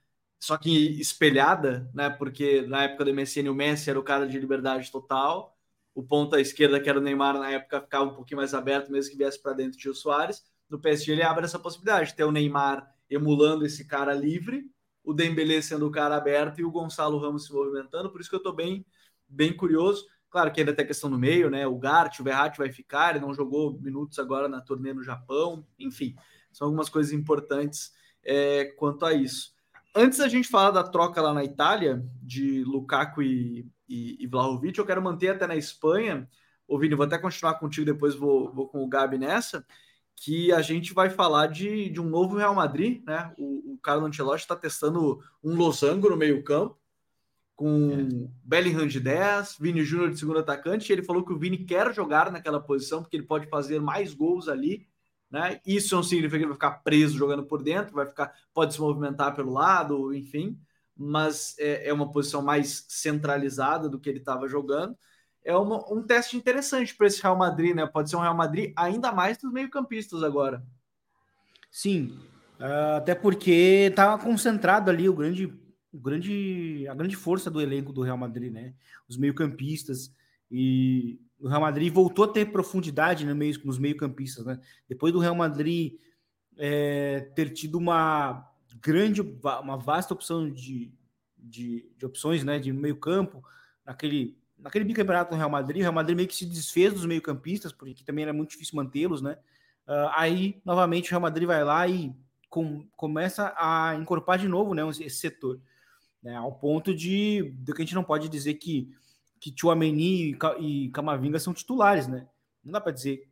só 0.43 0.59
que 0.59 1.01
espelhada, 1.01 1.89
né? 1.95 2.11
Porque 2.11 2.63
na 2.63 2.83
época 2.83 3.05
do 3.05 3.15
MSN 3.15 3.49
o 3.49 3.55
Messi 3.55 3.89
era 3.89 4.01
o 4.01 4.03
cara 4.03 4.27
de 4.27 4.37
liberdade 4.41 4.91
total, 4.91 5.57
o 5.95 6.03
ponta 6.03 6.41
esquerda, 6.41 6.81
que 6.81 6.91
era 6.91 6.99
o 6.99 7.03
Neymar, 7.03 7.39
na 7.39 7.49
época 7.53 7.81
ficava 7.81 8.11
um 8.11 8.15
pouquinho 8.17 8.39
mais 8.39 8.53
aberto, 8.53 8.91
mesmo 8.91 9.13
que 9.13 9.17
viesse 9.17 9.41
para 9.41 9.53
dentro 9.53 9.79
de 9.79 9.89
o 9.89 9.95
Soares. 9.95 10.43
No 10.69 10.81
PSG 10.81 11.13
ele 11.13 11.23
abre 11.23 11.45
essa 11.45 11.61
possibilidade, 11.61 12.11
de 12.11 12.17
ter 12.17 12.25
o 12.25 12.33
Neymar 12.33 12.93
emulando 13.09 13.65
esse 13.65 13.87
cara 13.87 14.13
livre, 14.13 14.65
o 15.05 15.15
Dembélé 15.15 15.63
sendo 15.63 15.87
o 15.87 15.93
cara 15.93 16.17
aberto 16.17 16.59
e 16.59 16.65
o 16.65 16.73
Gonçalo 16.73 17.19
Ramos 17.19 17.47
se 17.47 17.53
movimentando, 17.53 18.11
por 18.11 18.21
isso 18.21 18.29
que 18.29 18.35
eu 18.35 18.39
estou 18.39 18.53
bem, 18.53 18.85
bem 19.29 19.57
curioso. 19.57 20.05
Claro 20.29 20.51
que 20.51 20.59
ainda 20.59 20.75
tem 20.75 20.85
a 20.85 20.89
questão 20.89 21.09
no 21.09 21.19
meio, 21.19 21.51
né? 21.51 21.69
O 21.69 21.79
Gart, 21.79 22.19
o 22.19 22.25
Verratti 22.25 22.59
vai 22.59 22.73
ficar, 22.73 23.11
ele 23.11 23.25
não 23.25 23.33
jogou 23.33 23.81
minutos 23.81 24.19
agora 24.19 24.49
na 24.49 24.61
turnê 24.61 24.93
no 24.93 25.05
Japão, 25.05 25.65
enfim. 25.79 26.17
São 26.53 26.67
algumas 26.67 26.89
coisas 26.89 27.13
importantes 27.13 27.93
é, 28.25 28.65
quanto 28.77 29.07
a 29.07 29.15
isso. 29.15 29.53
Antes 29.95 30.19
da 30.19 30.29
gente 30.29 30.49
falar 30.49 30.71
da 30.71 30.83
troca 30.83 31.21
lá 31.21 31.35
na 31.35 31.45
Itália, 31.45 32.03
de 32.23 32.65
Lukaku 32.65 33.23
e, 33.23 33.71
e, 33.87 34.17
e 34.25 34.27
Vlahovic, 34.27 34.79
eu 34.79 34.87
quero 34.87 35.03
manter 35.03 35.29
até 35.29 35.47
na 35.47 35.55
Espanha. 35.55 36.27
Ô, 36.67 36.79
Vini, 36.79 36.95
vou 36.95 37.05
até 37.05 37.19
continuar 37.19 37.59
contigo, 37.59 37.85
depois 37.85 38.15
vou, 38.15 38.51
vou 38.53 38.69
com 38.69 38.83
o 38.83 38.89
Gabi 38.89 39.19
nessa, 39.19 39.67
que 40.17 40.51
a 40.51 40.63
gente 40.63 40.95
vai 40.95 41.11
falar 41.11 41.49
de, 41.49 41.91
de 41.91 42.01
um 42.01 42.09
novo 42.09 42.37
Real 42.37 42.55
Madrid, 42.55 43.03
né? 43.05 43.35
O, 43.37 43.75
o 43.75 43.79
Carlo 43.79 44.07
Ancelotti 44.07 44.43
está 44.43 44.57
testando 44.57 45.21
um 45.45 45.55
losango 45.55 46.09
no 46.09 46.17
meio 46.17 46.43
campo, 46.43 46.79
com 47.55 47.91
é. 47.93 48.31
Bellingham 48.43 48.87
de 48.87 48.99
10, 48.99 49.59
Vini 49.61 49.85
Júnior 49.85 50.11
de 50.11 50.19
segundo 50.19 50.39
atacante, 50.39 50.91
e 50.91 50.93
ele 50.95 51.03
falou 51.03 51.23
que 51.23 51.33
o 51.35 51.39
Vini 51.39 51.59
quer 51.59 51.93
jogar 51.93 52.33
naquela 52.33 52.61
posição, 52.61 53.03
porque 53.03 53.17
ele 53.17 53.27
pode 53.27 53.47
fazer 53.49 53.79
mais 53.79 54.15
gols 54.15 54.49
ali, 54.49 54.87
né? 55.33 55.59
Isso 55.67 55.97
não 55.97 56.03
significa 56.03 56.37
que 56.37 56.45
ele 56.45 56.49
vai 56.49 56.55
ficar 56.55 56.83
preso 56.83 57.17
jogando 57.17 57.43
por 57.45 57.63
dentro, 57.63 57.95
vai 57.95 58.07
ficar, 58.07 58.35
pode 58.53 58.75
se 58.75 58.81
movimentar 58.81 59.35
pelo 59.35 59.51
lado, 59.51 60.15
enfim, 60.15 60.61
mas 60.95 61.57
é, 61.59 61.89
é 61.89 61.93
uma 61.93 62.13
posição 62.13 62.43
mais 62.43 62.85
centralizada 62.87 63.89
do 63.89 63.99
que 63.99 64.11
ele 64.11 64.19
estava 64.19 64.47
jogando. 64.47 64.95
É 65.43 65.57
uma, 65.57 65.91
um 65.91 66.03
teste 66.03 66.37
interessante 66.37 66.95
para 66.95 67.07
esse 67.07 67.23
Real 67.23 67.37
Madrid, 67.37 67.75
né? 67.75 67.87
Pode 67.87 68.11
ser 68.11 68.17
um 68.17 68.21
Real 68.21 68.37
Madrid 68.37 68.75
ainda 68.77 69.11
mais 69.11 69.39
dos 69.39 69.51
meio-campistas 69.51 70.23
agora. 70.23 70.63
Sim, 71.71 72.19
uh, 72.61 72.97
até 72.99 73.15
porque 73.15 73.89
estava 73.91 74.23
concentrado 74.23 74.91
ali 74.91 75.09
o 75.09 75.15
grande, 75.15 75.47
o 75.91 75.99
grande, 75.99 76.87
a 76.87 76.95
grande 76.95 77.17
força 77.17 77.51
do 77.51 77.61
elenco 77.61 77.91
do 77.91 78.03
Real 78.03 78.19
Madrid, 78.19 78.53
né? 78.53 78.75
Os 79.09 79.17
meio-campistas 79.17 80.15
e 80.51 81.19
o 81.43 81.49
Real 81.49 81.61
Madrid 81.61 81.93
voltou 81.93 82.25
a 82.25 82.29
ter 82.29 82.47
profundidade 82.53 83.27
no 83.27 83.35
meio, 83.35 83.61
nos 83.65 83.79
meio-campistas, 83.79 84.47
né? 84.47 84.61
Depois 84.89 85.13
do 85.13 85.19
Real 85.19 85.35
Madrid 85.35 85.95
é, 86.57 87.21
ter 87.35 87.51
tido 87.51 87.77
uma 87.77 88.49
grande, 88.81 89.21
uma 89.21 89.77
vasta 89.77 90.15
opção 90.15 90.49
de, 90.49 90.93
de, 91.37 91.91
de 91.97 92.07
opções, 92.07 92.45
né? 92.45 92.59
De 92.61 92.73
meio-campo, 92.73 93.43
naquele, 93.85 94.39
naquele 94.57 94.85
bicampeonato 94.85 95.33
do 95.33 95.37
Real 95.37 95.51
Madrid, 95.51 95.79
o 95.79 95.83
Real 95.83 95.93
Madrid 95.93 96.17
meio 96.17 96.29
que 96.29 96.37
se 96.37 96.47
desfez 96.47 96.95
dos 96.95 97.05
meio-campistas, 97.05 97.73
porque 97.73 98.05
também 98.05 98.23
era 98.23 98.33
muito 98.33 98.51
difícil 98.51 98.77
mantê-los, 98.77 99.21
né? 99.21 99.37
Uh, 99.87 100.09
aí, 100.15 100.63
novamente, 100.65 101.09
o 101.09 101.11
Real 101.11 101.23
Madrid 101.23 101.47
vai 101.47 101.65
lá 101.65 101.89
e 101.89 102.15
com, 102.49 102.87
começa 102.97 103.53
a 103.57 103.97
incorporar 103.97 104.39
de 104.39 104.47
novo 104.47 104.75
né, 104.75 104.89
esse 104.89 105.11
setor, 105.11 105.61
né, 106.23 106.37
ao 106.37 106.53
ponto 106.53 106.95
de, 106.95 107.51
de 107.59 107.73
que 107.73 107.83
a 107.83 107.85
gente 107.85 107.95
não 107.95 108.05
pode 108.05 108.29
dizer 108.29 108.55
que 108.55 108.95
que 109.43 109.53
Chouameni 109.59 110.39
e 110.61 110.89
Camavinga 110.91 111.41
são 111.41 111.53
titulares, 111.53 112.07
né? 112.07 112.29
Não 112.65 112.71
dá 112.71 112.81
para 112.81 112.93
dizer, 112.93 113.29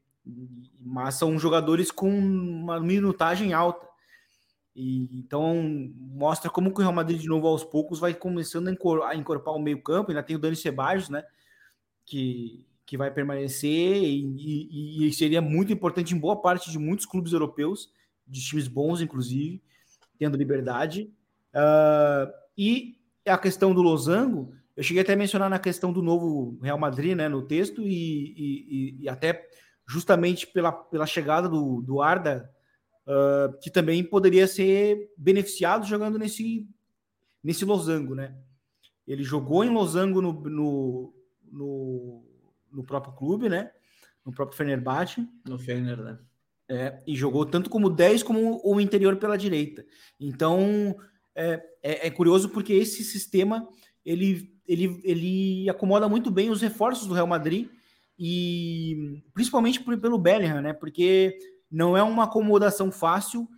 mas 0.81 1.14
são 1.14 1.38
jogadores 1.38 1.92
com 1.92 2.11
uma 2.11 2.81
minutagem 2.81 3.53
alta. 3.53 3.87
E, 4.75 5.09
então 5.16 5.55
mostra 5.96 6.51
como 6.51 6.75
que 6.75 6.81
o 6.81 6.83
Real 6.83 6.92
Madrid 6.92 7.20
de 7.20 7.29
novo 7.29 7.46
aos 7.46 7.62
poucos 7.62 8.01
vai 8.01 8.12
começando 8.12 8.66
a 8.66 9.14
incorporar 9.14 9.57
o 9.57 9.62
meio-campo, 9.62 10.11
ainda 10.11 10.23
tem 10.23 10.35
o 10.35 10.38
Dani 10.40 10.57
Ceballos, 10.57 11.09
né? 11.09 11.23
Que, 12.05 12.66
que 12.85 12.96
vai 12.96 13.12
permanecer 13.12 14.03
e, 14.03 14.27
e, 14.37 15.07
e, 15.07 15.12
seria 15.12 15.40
muito 15.40 15.73
importante 15.73 16.12
em 16.12 16.18
boa 16.18 16.42
parte 16.42 16.73
de 16.73 16.79
muitos 16.79 17.07
clubes 17.07 17.33
europeus, 17.33 17.88
de 18.27 18.44
times 18.44 18.66
bons, 18.66 19.01
inclusive, 19.01 19.62
tendo 20.18 20.37
liberdade. 20.37 21.09
Uh, 21.55 22.33
e 22.59 22.96
a 23.25 23.38
questão 23.38 23.73
do 23.73 23.81
Losango, 23.81 24.53
eu 24.76 24.83
cheguei 24.83 25.02
até 25.02 25.12
a 25.12 25.16
mencionar 25.16 25.50
na 25.50 25.59
questão 25.59 25.92
do 25.92 26.02
novo 26.02 26.59
Real 26.62 26.78
Madrid, 26.78 27.16
né, 27.16 27.28
no 27.28 27.42
texto, 27.42 27.83
e, 27.83 28.35
e, 28.37 29.02
e 29.02 29.09
até 29.09 29.46
justamente 29.87 30.46
pela, 30.46 30.72
pela 30.72 31.06
chegada 31.06 31.48
do, 31.48 31.83
do 31.83 32.00
Arda, 32.00 32.50
uh, 33.06 33.59
que 33.61 33.70
também 33.70 34.04
poderia 34.04 34.46
ser 34.46 35.12
beneficiado 35.16 35.87
jogando 35.87 36.18
nesse, 36.18 36.68
nesse 37.42 37.64
losango, 37.64 38.14
né? 38.14 38.37
Ele 39.06 39.24
jogou 39.24 39.64
em 39.64 39.70
losango 39.70 40.22
no, 40.22 40.33
no, 40.33 41.14
no, 41.50 42.24
no 42.72 42.85
próprio 42.85 43.12
clube, 43.14 43.48
né? 43.48 43.72
No 44.24 44.33
próprio 44.33 44.56
Fenerbahçe. 44.56 45.28
No 45.44 45.59
Fener, 45.59 45.96
né? 45.96 46.18
É, 46.68 47.02
e 47.04 47.16
jogou 47.16 47.44
tanto 47.44 47.68
como 47.68 47.90
10 47.90 48.22
como 48.22 48.61
o 48.64 48.80
interior 48.80 49.16
pela 49.16 49.37
direita. 49.37 49.85
Então, 50.20 50.94
é, 51.35 51.61
é, 51.83 52.06
é 52.06 52.11
curioso 52.11 52.48
porque 52.50 52.72
esse 52.72 53.02
sistema 53.02 53.68
ele 54.04 54.56
ele, 54.70 55.00
ele 55.02 55.68
acomoda 55.68 56.09
muito 56.09 56.30
bem 56.30 56.48
os 56.48 56.62
reforços 56.62 57.09
do 57.09 57.14
Real 57.14 57.26
Madrid 57.26 57.68
e 58.16 59.20
principalmente 59.35 59.80
por, 59.80 59.98
pelo 59.98 60.16
Bellingham, 60.16 60.61
né? 60.61 60.72
Porque 60.72 61.37
não 61.68 61.96
é 61.96 62.02
uma 62.02 62.24
acomodação 62.24 62.92
fácil, 62.92 63.48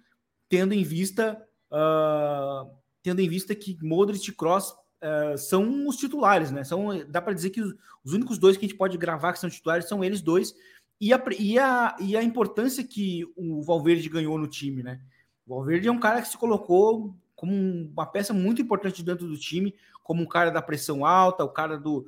tendo 0.49 0.73
em 0.73 0.83
vista 0.83 1.39
uh, 1.71 2.71
tendo 3.03 3.21
em 3.21 3.29
vista 3.29 3.55
que 3.55 3.77
Modric 3.83 4.27
e 4.27 4.33
Kroos 4.33 4.71
uh, 4.71 5.37
são 5.37 5.87
os 5.87 5.97
titulares, 5.97 6.51
né? 6.51 6.65
São, 6.65 6.89
dá 7.07 7.21
para 7.21 7.35
dizer 7.35 7.51
que 7.51 7.61
os, 7.61 7.75
os, 8.03 8.15
únicos 8.15 8.39
dois 8.39 8.57
que 8.57 8.65
a 8.65 8.69
gente 8.69 8.79
pode 8.79 8.97
gravar 8.97 9.35
que 9.35 9.39
são 9.39 9.51
titulares 9.51 9.87
são 9.87 10.03
eles 10.03 10.23
dois 10.23 10.55
e 10.99 11.13
a, 11.13 11.23
e 11.39 11.59
a, 11.59 11.97
e 12.01 12.17
a 12.17 12.23
importância 12.23 12.83
que 12.83 13.25
o 13.37 13.63
Valverde 13.63 14.09
ganhou 14.09 14.39
no 14.39 14.47
time, 14.47 14.83
né? 14.83 14.99
O 15.47 15.57
Valverde 15.57 15.89
é 15.89 15.93
um 15.93 16.01
cara 16.01 16.23
que 16.23 16.29
se 16.29 16.39
colocou 16.39 17.15
como 17.43 17.53
uma 17.53 18.07
peça 18.07 18.33
muito 18.33 18.63
importante 18.63 19.03
dentro 19.03 19.27
do 19.27 19.37
time, 19.37 19.75
como 20.05 20.23
um 20.23 20.27
cara 20.27 20.49
da 20.49 20.63
pressão 20.63 21.05
alta, 21.05 21.43
o 21.43 21.49
cara 21.49 21.77
do 21.77 22.07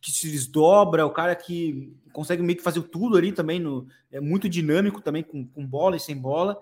que 0.00 0.12
se 0.12 0.30
desdobra, 0.30 1.04
o 1.04 1.10
cara 1.10 1.34
que 1.34 1.92
consegue 2.12 2.40
meio 2.40 2.56
que 2.56 2.62
fazer 2.62 2.80
tudo 2.84 3.16
ali 3.16 3.32
também, 3.32 3.58
no, 3.58 3.88
é 4.12 4.20
muito 4.20 4.48
dinâmico 4.48 5.00
também, 5.00 5.24
com, 5.24 5.44
com 5.44 5.66
bola 5.66 5.96
e 5.96 6.00
sem 6.00 6.16
bola. 6.16 6.56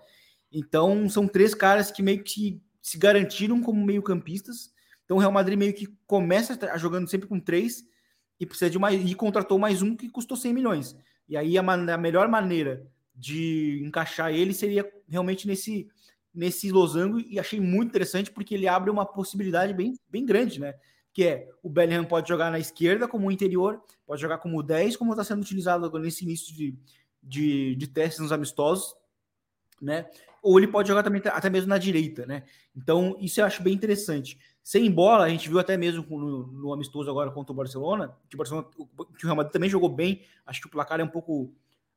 Então, 0.50 1.06
são 1.06 1.28
três 1.28 1.54
caras 1.54 1.90
que 1.90 2.02
meio 2.02 2.24
que 2.24 2.62
se 2.80 2.96
garantiram 2.96 3.60
como 3.60 3.84
meio-campistas. 3.84 4.72
Então, 5.04 5.18
o 5.18 5.20
Real 5.20 5.30
Madrid 5.30 5.58
meio 5.58 5.74
que 5.74 5.86
começa 6.06 6.58
jogando 6.78 7.10
sempre 7.10 7.28
com 7.28 7.38
três 7.38 7.84
e 8.40 8.46
precisa 8.46 8.70
de 8.70 8.78
mais 8.78 9.04
e 9.04 9.14
contratou 9.14 9.58
mais 9.58 9.82
um 9.82 9.94
que 9.94 10.08
custou 10.08 10.34
100 10.34 10.54
milhões. 10.54 10.96
E 11.28 11.36
aí 11.36 11.58
a, 11.58 11.60
a 11.60 11.98
melhor 11.98 12.26
maneira 12.26 12.86
de 13.14 13.82
encaixar 13.84 14.32
ele 14.32 14.54
seria 14.54 14.90
realmente 15.06 15.46
nesse 15.46 15.90
nesse 16.34 16.70
losango 16.70 17.20
e 17.20 17.38
achei 17.38 17.60
muito 17.60 17.90
interessante 17.90 18.30
porque 18.30 18.54
ele 18.54 18.66
abre 18.66 18.90
uma 18.90 19.04
possibilidade 19.04 19.74
bem, 19.74 19.94
bem 20.08 20.24
grande, 20.24 20.60
né? 20.60 20.74
Que 21.12 21.24
é 21.24 21.48
o 21.62 21.68
Bellingham 21.68 22.04
pode 22.04 22.28
jogar 22.28 22.50
na 22.50 22.58
esquerda 22.58 23.06
como 23.06 23.30
interior, 23.30 23.82
pode 24.06 24.20
jogar 24.20 24.38
como 24.38 24.62
10, 24.62 24.96
como 24.96 25.12
está 25.12 25.22
sendo 25.22 25.42
utilizado 25.42 25.90
nesse 25.98 26.24
início 26.24 26.54
de, 26.54 26.74
de, 27.22 27.76
de 27.76 27.86
testes 27.86 28.20
nos 28.20 28.32
amistosos, 28.32 28.94
né? 29.80 30.06
Ou 30.42 30.58
ele 30.58 30.66
pode 30.66 30.88
jogar 30.88 31.02
também 31.02 31.22
até 31.24 31.50
mesmo 31.50 31.68
na 31.68 31.78
direita, 31.78 32.26
né? 32.26 32.44
Então, 32.74 33.16
isso 33.20 33.40
eu 33.40 33.44
acho 33.44 33.62
bem 33.62 33.74
interessante. 33.74 34.38
Sem 34.62 34.90
bola, 34.90 35.24
a 35.24 35.28
gente 35.28 35.48
viu 35.48 35.58
até 35.58 35.76
mesmo 35.76 36.04
no, 36.08 36.46
no 36.46 36.72
amistoso 36.72 37.10
agora 37.10 37.30
contra 37.30 37.52
o 37.52 37.56
Barcelona, 37.56 38.16
que 38.28 38.36
o 38.36 38.38
Barcelona, 38.38 38.66
que 39.16 39.24
o 39.24 39.26
Real 39.26 39.36
Madrid 39.36 39.52
também 39.52 39.70
jogou 39.70 39.88
bem. 39.88 40.22
Acho 40.46 40.60
que 40.60 40.66
o 40.66 40.70
placar 40.70 40.98
é 41.00 41.04
um 41.04 41.08
pouco 41.08 41.52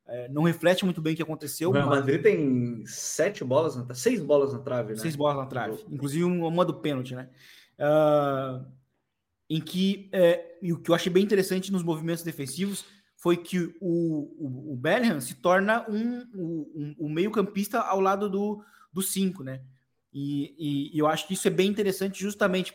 é, 0.08 0.28
não 0.28 0.42
reflete 0.42 0.84
muito 0.84 1.00
bem 1.00 1.14
o 1.14 1.16
que 1.16 1.22
aconteceu. 1.22 1.70
O 1.70 1.72
Real 1.72 1.88
Madrid 1.88 2.22
tem 2.22 2.84
sete 2.86 3.42
bolas, 3.42 3.76
na, 3.76 3.94
seis 3.94 4.20
bolas 4.20 4.52
na 4.52 4.60
trave, 4.60 4.92
né? 4.94 4.98
Seis 4.98 5.16
bolas 5.16 5.36
na 5.36 5.46
trave, 5.46 5.84
inclusive 5.90 6.24
uma 6.24 6.64
do 6.64 6.74
pênalti, 6.74 7.14
né? 7.14 7.28
Uh, 7.78 8.64
em 9.50 9.60
que 9.60 10.08
é, 10.12 10.58
e 10.62 10.72
o 10.72 10.78
que 10.78 10.90
eu 10.90 10.94
achei 10.94 11.12
bem 11.12 11.24
interessante 11.24 11.70
nos 11.72 11.82
movimentos 11.82 12.22
defensivos 12.22 12.84
foi 13.16 13.36
que 13.36 13.74
o, 13.80 14.30
o, 14.38 14.72
o 14.72 14.76
Bellingham 14.76 15.20
se 15.20 15.34
torna 15.34 15.84
um, 15.88 16.20
um, 16.34 16.96
um 17.00 17.08
meio-campista 17.08 17.80
ao 17.80 18.00
lado 18.00 18.30
do, 18.30 18.62
do 18.92 19.02
cinco, 19.02 19.42
né? 19.42 19.60
E, 20.12 20.54
e, 20.58 20.96
e, 20.96 20.98
eu 20.98 21.06
acho 21.06 21.26
que 21.26 21.34
isso 21.34 21.46
é 21.46 21.50
bem 21.50 21.68
interessante 21.68 22.20
justamente 22.20 22.74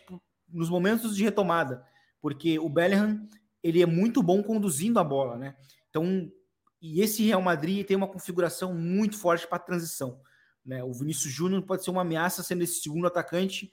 nos 0.50 0.70
momentos 0.70 1.16
de 1.16 1.24
retomada, 1.24 1.84
porque 2.22 2.60
o 2.60 2.70
Bellingham 2.70 3.26
ele 3.64 3.82
é 3.82 3.86
muito 3.86 4.22
bom 4.22 4.44
conduzindo 4.44 5.00
a 5.00 5.04
bola, 5.04 5.38
né? 5.38 5.56
Então, 5.90 6.32
e 6.82 7.02
esse 7.02 7.24
Real 7.24 7.42
Madrid 7.42 7.86
tem 7.86 7.96
uma 7.96 8.08
configuração 8.08 8.74
muito 8.74 9.18
forte 9.18 9.48
para 9.48 9.60
transição, 9.60 10.20
né? 10.66 10.84
O 10.84 10.92
Vinícius 10.94 11.32
Júnior 11.32 11.62
pode 11.62 11.84
ser 11.84 11.92
uma 11.92 12.02
ameaça 12.02 12.42
sendo 12.42 12.64
esse 12.64 12.82
segundo 12.82 13.06
atacante, 13.06 13.72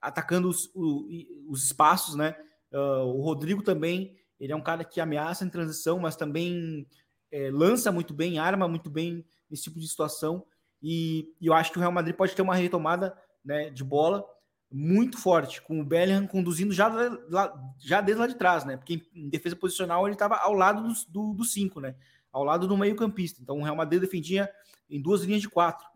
atacando 0.00 0.48
os, 0.48 0.70
os 0.74 1.64
espaços, 1.64 2.16
né? 2.16 2.36
Uh, 2.72 3.04
o 3.04 3.22
Rodrigo 3.22 3.62
também, 3.62 4.16
ele 4.38 4.52
é 4.52 4.56
um 4.56 4.62
cara 4.62 4.84
que 4.84 5.00
ameaça 5.00 5.44
em 5.44 5.50
transição, 5.50 5.98
mas 5.98 6.16
também 6.16 6.86
é, 7.30 7.50
lança 7.50 7.92
muito 7.92 8.12
bem, 8.12 8.38
arma 8.38 8.66
muito 8.66 8.90
bem 8.90 9.24
nesse 9.48 9.64
tipo 9.64 9.78
de 9.78 9.88
situação. 9.88 10.44
E, 10.82 11.32
e, 11.40 11.46
eu 11.46 11.52
acho 11.52 11.70
que 11.70 11.78
o 11.78 11.80
Real 11.80 11.92
Madrid 11.92 12.16
pode 12.16 12.34
ter 12.34 12.42
uma 12.42 12.54
retomada 12.54 13.16
né, 13.44 13.70
de 13.70 13.84
bola 13.84 14.24
muito 14.72 15.18
forte, 15.18 15.60
com 15.60 15.80
o 15.80 15.84
Bellingham 15.84 16.26
conduzindo 16.26 16.72
já, 16.72 16.88
lá, 17.28 17.52
já 17.78 18.00
desde 18.00 18.20
lá 18.20 18.26
de 18.26 18.36
trás, 18.36 18.64
né? 18.64 18.76
Porque 18.76 19.02
em 19.12 19.28
defesa 19.28 19.56
posicional 19.56 20.06
ele 20.06 20.14
estava 20.14 20.36
ao 20.36 20.54
lado 20.54 20.82
dos, 20.84 21.04
do, 21.04 21.34
do 21.34 21.44
cinco, 21.44 21.80
né? 21.80 21.96
Ao 22.32 22.44
lado 22.44 22.66
do 22.68 22.76
meio-campista. 22.76 23.40
Então 23.42 23.58
o 23.58 23.62
Real 23.62 23.76
Madrid 23.76 24.00
defendia 24.00 24.50
em 24.88 25.00
duas 25.00 25.22
linhas 25.22 25.40
de 25.40 25.48
quatro, 25.48 25.86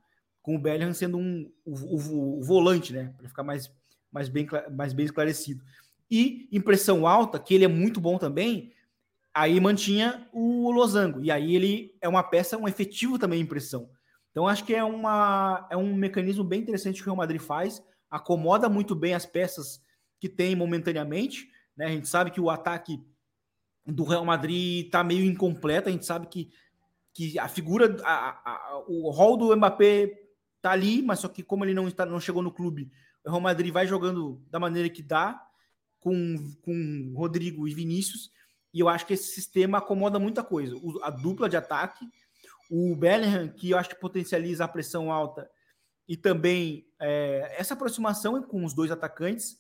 com 0.42 0.57
o 0.57 0.59
Bellingham 0.59 0.92
sendo 0.92 1.18
um, 1.18 1.51
o, 1.64 1.73
o, 1.73 2.38
o 2.38 2.42
volante, 2.42 2.92
né? 2.92 3.12
Para 3.16 3.29
ficar 3.29 3.42
mais, 3.42 3.70
mais, 4.11 4.29
bem, 4.29 4.47
mais 4.73 4.92
bem 4.92 5.07
esclarecido. 5.07 5.62
E 6.11 6.49
impressão 6.53 7.07
alta, 7.07 7.38
que 7.38 7.55
ele 7.55 7.64
é 7.64 7.68
muito 7.68 8.01
bom 8.01 8.18
também, 8.18 8.73
aí 9.33 9.59
mantinha 9.59 10.29
o 10.33 10.70
Losango. 10.70 11.23
E 11.25 11.31
aí 11.31 11.57
ele 11.57 11.97
é 12.01 12.09
uma 12.09 12.23
peça, 12.23 12.57
um 12.57 12.68
efetivo 12.68 13.18
também 13.18 13.40
impressão. 13.40 13.90
Então, 14.31 14.49
acho 14.49 14.64
que 14.64 14.75
é, 14.75 14.83
uma, 14.83 15.66
é 15.70 15.77
um 15.77 15.94
mecanismo 15.94 16.44
bem 16.44 16.61
interessante 16.61 16.97
que 16.97 17.03
o 17.03 17.07
Real 17.07 17.16
Madrid 17.16 17.40
faz, 17.40 17.83
acomoda 18.11 18.68
muito 18.68 18.94
bem 18.94 19.14
as 19.14 19.25
peças 19.25 19.81
que 20.20 20.29
tem 20.29 20.55
momentaneamente. 20.57 21.49
Né? 21.77 21.87
A 21.87 21.90
gente 21.90 22.09
sabe 22.09 22.31
que 22.31 22.40
o 22.40 22.51
ataque 22.51 23.01
do 23.87 24.05
Real 24.05 24.25
Madrid 24.25 24.87
está 24.87 25.05
meio 25.05 25.25
incompleto, 25.25 25.88
a 25.88 25.92
gente 25.92 26.07
sabe 26.07 26.27
que, 26.27 26.51
que 27.12 27.38
a 27.38 27.49
figura, 27.49 27.97
a, 28.03 28.31
a, 28.51 28.85
o 28.88 29.11
rol 29.11 29.37
do 29.37 29.57
Mbappé 29.57 30.11
está 30.57 30.70
ali, 30.70 31.03
mas 31.03 31.20
só 31.20 31.29
que 31.29 31.42
como 31.42 31.64
ele 31.64 31.75
não, 31.75 31.87
está, 31.88 32.07
não 32.07 32.20
chegou 32.20 32.42
no 32.42 32.53
clube, 32.53 32.90
o 33.25 33.31
Real 33.31 33.40
Madrid 33.40 33.73
vai 33.73 33.87
jogando 33.87 34.42
da 34.51 34.59
maneira 34.59 34.88
que 34.88 35.03
dá, 35.03 35.40
com, 36.01 36.37
com 36.62 37.14
Rodrigo 37.16 37.66
e 37.66 37.75
Vinícius, 37.75 38.31
e 38.73 38.81
eu 38.81 38.88
acho 38.88 39.07
que 39.07 39.14
esse 39.14 39.35
sistema 39.35 39.79
acomoda 39.79 40.18
muita 40.18 40.42
coisa. 40.42 40.77
O, 40.77 41.03
a 41.03 41.11
dupla 41.11 41.49
de 41.49 41.57
ataque 41.57 42.05
o 42.70 42.97
Bellingham, 42.97 43.49
que 43.49 43.70
eu 43.70 43.79
acho 43.79 43.90
que 43.90 44.01
potencializa 44.01 44.64
a 44.64 44.68
pressão 44.68 45.12
alta 45.12 45.49
e 46.09 46.16
também 46.16 46.87
é, 47.01 47.55
essa 47.57 47.75
aproximação 47.75 48.42
com 48.42 48.64
os 48.64 48.75
dois 48.75 48.90
atacantes, 48.90 49.59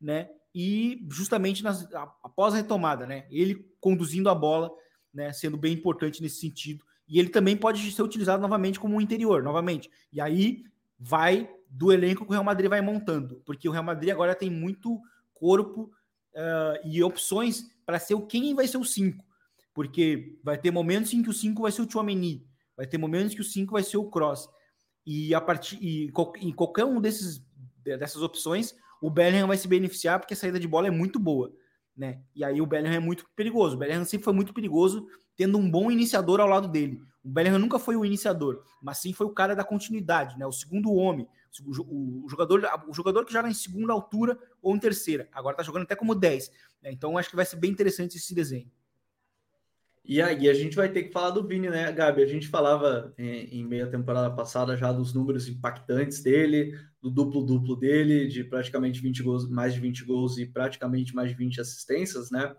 né? 0.00 0.30
E 0.54 1.06
justamente 1.10 1.62
nas, 1.62 1.86
após 2.22 2.54
a 2.54 2.58
retomada, 2.58 3.06
né? 3.06 3.26
Ele 3.30 3.66
conduzindo 3.80 4.28
a 4.28 4.34
bola, 4.34 4.70
né? 5.12 5.32
Sendo 5.32 5.56
bem 5.56 5.72
importante 5.72 6.22
nesse 6.22 6.40
sentido. 6.40 6.84
E 7.08 7.18
ele 7.18 7.28
também 7.28 7.56
pode 7.56 7.90
ser 7.90 8.02
utilizado 8.02 8.40
novamente 8.40 8.78
como 8.78 8.96
um 8.96 9.00
interior, 9.00 9.42
novamente. 9.42 9.90
E 10.12 10.20
aí 10.20 10.64
vai 10.98 11.50
do 11.68 11.92
elenco 11.92 12.24
que 12.24 12.30
o 12.30 12.32
Real 12.32 12.44
Madrid 12.44 12.68
vai 12.68 12.80
montando, 12.80 13.42
porque 13.46 13.68
o 13.68 13.72
Real 13.72 13.84
Madrid 13.84 14.10
agora 14.10 14.34
tem 14.34 14.50
muito 14.50 15.00
corpo 15.32 15.90
uh, 16.34 16.86
e 16.86 17.02
opções 17.02 17.64
para 17.84 17.98
ser 17.98 18.14
o 18.14 18.26
quem 18.26 18.54
vai 18.54 18.68
ser 18.68 18.76
o 18.76 18.84
5 18.84 19.24
porque 19.74 20.38
vai 20.42 20.58
ter 20.58 20.70
momentos 20.70 21.12
em 21.12 21.22
que 21.22 21.30
o 21.30 21.32
5 21.32 21.62
vai 21.62 21.72
ser 21.72 21.82
o 21.82 21.90
Chouameni, 21.90 22.46
vai 22.76 22.86
ter 22.86 22.98
momentos 22.98 23.34
que 23.34 23.40
o 23.40 23.44
5 23.44 23.72
vai 23.72 23.82
ser 23.82 23.96
o 23.96 24.10
Cross. 24.10 24.48
E 25.04 25.34
a 25.34 25.40
partir 25.40 25.78
em 25.82 26.52
qualquer 26.52 26.84
um 26.84 27.00
desses 27.00 27.44
dessas 27.82 28.22
opções, 28.22 28.74
o 29.02 29.10
Bellingham 29.10 29.48
vai 29.48 29.56
se 29.56 29.66
beneficiar 29.66 30.20
porque 30.20 30.32
a 30.32 30.36
saída 30.36 30.60
de 30.60 30.68
bola 30.68 30.86
é 30.86 30.90
muito 30.90 31.18
boa, 31.18 31.52
né? 31.94 32.22
E 32.34 32.44
aí 32.44 32.60
o 32.60 32.66
Bellingham 32.66 32.94
é 32.94 33.00
muito 33.00 33.26
perigoso. 33.34 33.74
O 33.74 33.78
Bellingham 33.78 34.04
sempre 34.04 34.24
foi 34.24 34.32
muito 34.32 34.54
perigoso, 34.54 35.06
tendo 35.36 35.58
um 35.58 35.68
bom 35.68 35.90
iniciador 35.90 36.40
ao 36.40 36.46
lado 36.46 36.68
dele. 36.68 37.02
O 37.22 37.28
Bellingham 37.28 37.58
nunca 37.58 37.80
foi 37.80 37.96
o 37.96 38.04
iniciador, 38.04 38.62
mas 38.80 38.98
sim 38.98 39.12
foi 39.12 39.26
o 39.26 39.30
cara 39.30 39.56
da 39.56 39.64
continuidade, 39.64 40.38
né? 40.38 40.46
O 40.46 40.52
segundo 40.52 40.92
homem, 40.92 41.26
o 41.66 42.28
jogador, 42.28 42.62
o 42.88 42.94
jogador 42.94 43.24
que 43.24 43.32
joga 43.32 43.48
em 43.48 43.54
segunda 43.54 43.92
altura 43.92 44.38
ou 44.62 44.74
em 44.74 44.78
terceira. 44.78 45.28
Agora 45.32 45.56
tá 45.56 45.64
jogando 45.64 45.82
até 45.82 45.96
como 45.96 46.14
10. 46.14 46.50
Né? 46.80 46.92
Então 46.92 47.18
acho 47.18 47.28
que 47.28 47.36
vai 47.36 47.44
ser 47.44 47.56
bem 47.56 47.72
interessante 47.72 48.16
esse 48.16 48.34
desenho. 48.34 48.70
E 50.04 50.20
aí 50.20 50.48
a 50.48 50.54
gente 50.54 50.74
vai 50.74 50.88
ter 50.88 51.04
que 51.04 51.12
falar 51.12 51.30
do 51.30 51.46
Vini, 51.46 51.70
né, 51.70 51.92
Gabi? 51.92 52.22
A 52.22 52.26
gente 52.26 52.48
falava 52.48 53.14
em, 53.16 53.60
em 53.60 53.64
meia 53.64 53.86
temporada 53.86 54.34
passada 54.34 54.76
já 54.76 54.90
dos 54.90 55.14
números 55.14 55.48
impactantes 55.48 56.20
dele, 56.22 56.76
do 57.00 57.08
duplo-duplo 57.08 57.76
dele, 57.76 58.26
de 58.26 58.42
praticamente 58.42 59.00
20 59.00 59.22
gols, 59.22 59.48
mais 59.48 59.74
de 59.74 59.80
20 59.80 60.04
gols 60.04 60.38
e 60.38 60.46
praticamente 60.46 61.14
mais 61.14 61.30
de 61.30 61.36
20 61.36 61.60
assistências, 61.60 62.30
né? 62.30 62.54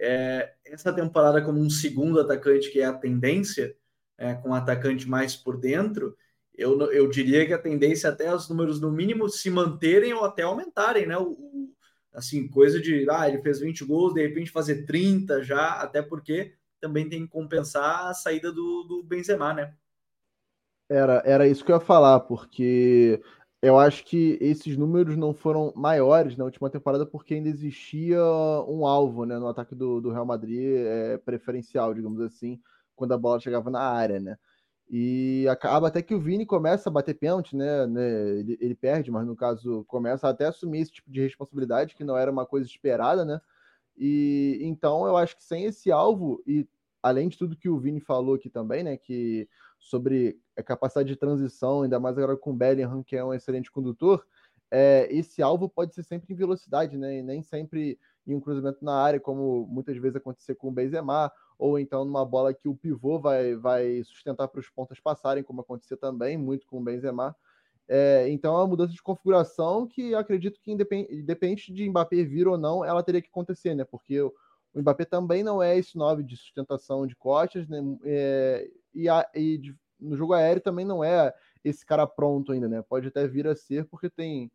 É, 0.00 0.54
essa 0.64 0.92
temporada 0.92 1.42
como 1.42 1.60
um 1.60 1.70
segundo 1.70 2.20
atacante, 2.20 2.70
que 2.70 2.80
é 2.80 2.86
a 2.86 2.92
tendência, 2.92 3.74
é, 4.16 4.34
com 4.34 4.50
um 4.50 4.54
atacante 4.54 5.08
mais 5.08 5.36
por 5.36 5.56
dentro, 5.56 6.16
eu, 6.56 6.80
eu 6.92 7.08
diria 7.08 7.46
que 7.46 7.52
a 7.52 7.58
tendência 7.58 8.08
é 8.08 8.10
até 8.10 8.34
os 8.34 8.48
números 8.48 8.80
no 8.80 8.90
mínimo 8.90 9.28
se 9.28 9.48
manterem 9.48 10.12
ou 10.12 10.24
até 10.24 10.42
aumentarem, 10.42 11.06
né? 11.06 11.16
O, 11.16 11.30
o, 11.30 11.74
assim, 12.12 12.48
coisa 12.48 12.80
de, 12.80 13.06
ah, 13.08 13.28
ele 13.28 13.40
fez 13.40 13.60
20 13.60 13.84
gols, 13.84 14.14
de 14.14 14.22
repente 14.26 14.50
fazer 14.50 14.84
30 14.84 15.44
já, 15.44 15.74
até 15.80 16.02
porque 16.02 16.54
também 16.80 17.08
tem 17.08 17.22
que 17.24 17.32
compensar 17.32 18.08
a 18.08 18.14
saída 18.14 18.52
do, 18.52 18.84
do 18.84 19.02
Benzema, 19.02 19.52
né? 19.52 19.74
Era, 20.88 21.22
era 21.24 21.46
isso 21.46 21.64
que 21.64 21.70
eu 21.70 21.76
ia 21.76 21.80
falar, 21.80 22.20
porque 22.20 23.22
eu 23.60 23.78
acho 23.78 24.04
que 24.04 24.38
esses 24.40 24.76
números 24.76 25.16
não 25.16 25.34
foram 25.34 25.72
maiores 25.76 26.36
na 26.36 26.44
última 26.44 26.70
temporada 26.70 27.04
porque 27.04 27.34
ainda 27.34 27.48
existia 27.48 28.22
um 28.68 28.86
alvo 28.86 29.24
né, 29.24 29.38
no 29.38 29.48
ataque 29.48 29.74
do, 29.74 30.00
do 30.00 30.10
Real 30.10 30.24
Madrid 30.24 30.76
é, 30.78 31.18
preferencial, 31.18 31.92
digamos 31.92 32.20
assim, 32.20 32.60
quando 32.94 33.12
a 33.12 33.18
bola 33.18 33.40
chegava 33.40 33.68
na 33.70 33.80
área, 33.80 34.20
né? 34.20 34.36
E 34.90 35.46
acaba 35.48 35.88
até 35.88 36.00
que 36.00 36.14
o 36.14 36.20
Vini 36.20 36.46
começa 36.46 36.88
a 36.88 36.92
bater 36.92 37.14
pênalti, 37.14 37.54
né? 37.54 37.86
né 37.86 38.38
ele, 38.38 38.56
ele, 38.58 38.74
perde, 38.74 39.10
mas 39.10 39.26
no 39.26 39.36
caso 39.36 39.84
começa 39.84 40.26
até 40.28 40.46
a 40.46 40.48
assumir 40.48 40.80
esse 40.80 40.92
tipo 40.92 41.10
de 41.10 41.20
responsabilidade, 41.20 41.94
que 41.94 42.04
não 42.04 42.16
era 42.16 42.30
uma 42.30 42.46
coisa 42.46 42.66
esperada, 42.66 43.24
né? 43.24 43.38
E 43.98 44.58
então 44.62 45.06
eu 45.06 45.16
acho 45.16 45.36
que 45.36 45.44
sem 45.44 45.64
esse 45.64 45.90
alvo, 45.90 46.42
e 46.46 46.66
além 47.02 47.28
de 47.28 47.36
tudo 47.38 47.56
que 47.56 47.68
o 47.68 47.78
Vini 47.78 48.00
falou 48.00 48.34
aqui 48.36 48.48
também, 48.48 48.82
né? 48.84 48.96
Que 48.96 49.48
sobre 49.78 50.38
a 50.56 50.62
capacidade 50.62 51.08
de 51.08 51.16
transição, 51.16 51.82
ainda 51.82 52.00
mais 52.00 52.16
agora 52.18 52.36
com 52.36 52.50
o 52.50 52.56
Bellingham, 52.56 53.02
que 53.02 53.16
é 53.16 53.24
um 53.24 53.34
excelente 53.34 53.70
condutor, 53.70 54.24
é, 54.70 55.08
esse 55.10 55.42
alvo 55.42 55.68
pode 55.68 55.94
ser 55.94 56.02
sempre 56.02 56.32
em 56.32 56.36
velocidade, 56.36 56.96
né? 56.96 57.18
E 57.18 57.22
nem 57.22 57.42
sempre 57.42 57.98
em 58.26 58.34
um 58.34 58.40
cruzamento 58.40 58.84
na 58.84 58.94
área, 58.94 59.18
como 59.18 59.66
muitas 59.66 59.96
vezes 59.96 60.16
acontecer 60.16 60.54
com 60.54 60.68
o 60.68 60.72
Benzema, 60.72 61.32
ou 61.58 61.78
então 61.78 62.04
numa 62.04 62.24
bola 62.24 62.52
que 62.52 62.68
o 62.68 62.76
pivô 62.76 63.18
vai, 63.18 63.56
vai 63.56 64.02
sustentar 64.04 64.46
para 64.48 64.60
os 64.60 64.68
pontas 64.68 65.00
passarem, 65.00 65.42
como 65.42 65.62
acontecia 65.62 65.96
também 65.96 66.36
muito 66.36 66.66
com 66.66 66.78
o 66.78 66.84
Benzema. 66.84 67.34
É, 67.88 68.28
então 68.28 68.54
é 68.54 68.58
uma 68.58 68.66
mudança 68.66 68.92
de 68.92 69.02
configuração 69.02 69.86
que 69.86 70.14
acredito 70.14 70.60
que 70.60 70.70
independente 70.70 71.72
de 71.72 71.88
Mbappé 71.88 72.22
vir 72.22 72.46
ou 72.46 72.58
não, 72.58 72.84
ela 72.84 73.02
teria 73.02 73.22
que 73.22 73.28
acontecer, 73.28 73.74
né? 73.74 73.84
Porque 73.84 74.20
o, 74.20 74.32
o 74.74 74.80
Mbappé 74.80 75.06
também 75.06 75.42
não 75.42 75.62
é 75.62 75.78
esse 75.78 75.96
9 75.96 76.22
de 76.22 76.36
sustentação 76.36 77.06
de 77.06 77.16
costas, 77.16 77.66
né? 77.66 77.80
É, 78.04 78.70
e, 78.94 79.08
a, 79.08 79.26
e 79.34 79.56
de, 79.56 79.76
no 79.98 80.16
jogo 80.16 80.34
aéreo 80.34 80.60
também 80.60 80.84
não 80.84 81.02
é 81.02 81.32
esse 81.64 81.84
cara 81.84 82.06
pronto 82.06 82.52
ainda, 82.52 82.68
né? 82.68 82.82
Pode 82.82 83.08
até 83.08 83.26
vir 83.26 83.46
a 83.46 83.56
ser 83.56 83.86
porque 83.86 84.10
tem 84.10 84.52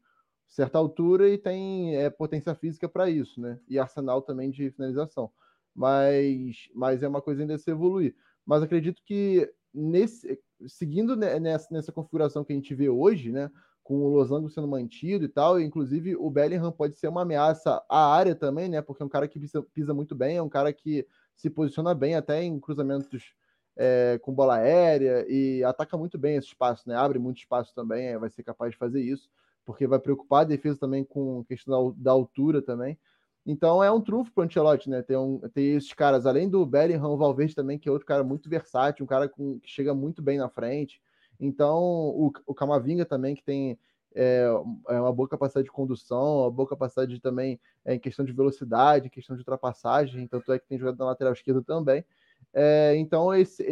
certa 0.47 0.77
altura 0.77 1.27
e 1.27 1.38
tem 1.38 1.95
é, 1.97 2.11
potência 2.11 2.53
física 2.53 2.88
para 2.88 3.09
isso, 3.09 3.41
né? 3.41 3.59
E 3.67 3.79
arsenal 3.79 4.21
também 4.21 4.51
de 4.51 4.69
finalização. 4.69 5.31
Mas, 5.73 6.69
mas 6.75 7.01
é 7.01 7.07
uma 7.07 7.21
coisa 7.21 7.41
ainda 7.41 7.55
a 7.55 7.57
se 7.57 7.71
evoluir. 7.71 8.15
Mas 8.45 8.61
acredito 8.61 9.01
que 9.03 9.51
nesse, 9.74 10.39
seguindo 10.67 11.15
nessa, 11.15 11.67
nessa 11.71 11.91
configuração 11.91 12.43
que 12.43 12.53
a 12.53 12.55
gente 12.55 12.76
vê 12.76 12.89
hoje, 12.89 13.32
né? 13.32 13.49
Com 13.82 13.95
o 13.95 14.07
losango 14.07 14.49
sendo 14.49 14.67
mantido 14.67 15.26
e 15.26 15.28
tal, 15.28 15.59
inclusive 15.59 16.15
o 16.15 16.30
Bellingham 16.30 16.71
pode 16.71 16.95
ser 16.95 17.09
uma 17.09 17.24
ameaça 17.24 17.84
à 17.89 18.13
área 18.13 18.36
também, 18.36 18.69
né? 18.69 18.82
Porque 18.82 19.03
é 19.03 19.05
um 19.05 19.09
cara 19.09 19.28
que 19.28 19.39
pisa, 19.39 19.61
pisa 19.74 19.93
muito 19.93 20.15
bem, 20.15 20.38
é 20.38 20.41
um 20.41 20.49
cara 20.49 20.71
que 20.71 21.05
se 21.36 21.49
posiciona 21.49 21.93
bem 21.93 22.15
até 22.15 22.41
em 22.43 22.59
cruzamentos 22.59 23.34
é, 23.76 24.19
com 24.21 24.34
bola 24.34 24.55
aérea 24.55 25.26
e 25.28 25.63
ataca 25.63 25.97
muito 25.97 26.17
bem 26.17 26.36
esse 26.36 26.47
espaço, 26.47 26.88
né? 26.88 26.95
Abre 26.95 27.19
muito 27.19 27.39
espaço 27.39 27.74
também, 27.74 28.07
é, 28.07 28.17
vai 28.17 28.30
ser 28.30 28.43
capaz 28.43 28.71
de 28.71 28.78
fazer 28.78 29.01
isso, 29.01 29.30
porque 29.65 29.88
vai 29.88 29.99
preocupar 29.99 30.41
a 30.41 30.45
defesa 30.45 30.80
também 30.80 31.03
com 31.03 31.43
questão 31.45 31.91
da, 31.91 31.95
da 31.97 32.11
altura 32.11 32.61
também. 32.61 32.97
Então 33.45 33.83
é 33.83 33.91
um 33.91 33.99
trunfo 33.99 34.31
para 34.31 34.41
o 34.41 34.45
Ancelotti, 34.45 34.89
né? 34.89 35.01
Ter, 35.01 35.17
um, 35.17 35.39
ter 35.53 35.61
esses 35.61 35.93
caras, 35.93 36.25
além 36.25 36.49
do 36.49 36.65
Bellingham, 36.65 37.11
o 37.11 37.17
Valverde 37.17 37.55
também, 37.55 37.77
que 37.77 37.89
é 37.89 37.91
outro 37.91 38.07
cara 38.07 38.23
muito 38.23 38.49
versátil, 38.49 39.03
um 39.03 39.07
cara 39.07 39.27
com, 39.27 39.59
que 39.59 39.69
chega 39.69 39.93
muito 39.93 40.21
bem 40.21 40.37
na 40.37 40.49
frente. 40.49 41.01
Então 41.39 41.81
o, 41.81 42.31
o 42.45 42.53
Camavinga 42.53 43.05
também, 43.05 43.35
que 43.35 43.43
tem 43.43 43.77
é, 44.15 44.45
é, 44.89 44.99
uma 44.99 45.11
boa 45.11 45.27
capacidade 45.27 45.65
de 45.65 45.71
condução, 45.71 46.41
uma 46.41 46.51
boa 46.51 46.69
capacidade 46.69 47.13
de, 47.13 47.19
também 47.19 47.59
é, 47.83 47.95
em 47.95 47.99
questão 47.99 48.23
de 48.23 48.31
velocidade, 48.31 49.07
em 49.07 49.09
questão 49.09 49.35
de 49.35 49.41
ultrapassagem, 49.41 50.27
tanto 50.27 50.51
é 50.53 50.59
que 50.59 50.67
tem 50.67 50.77
jogado 50.77 50.99
na 50.99 51.05
lateral 51.05 51.33
esquerda 51.33 51.61
também. 51.61 52.05
É, 52.53 52.95
então, 52.97 53.33
esse, 53.33 53.63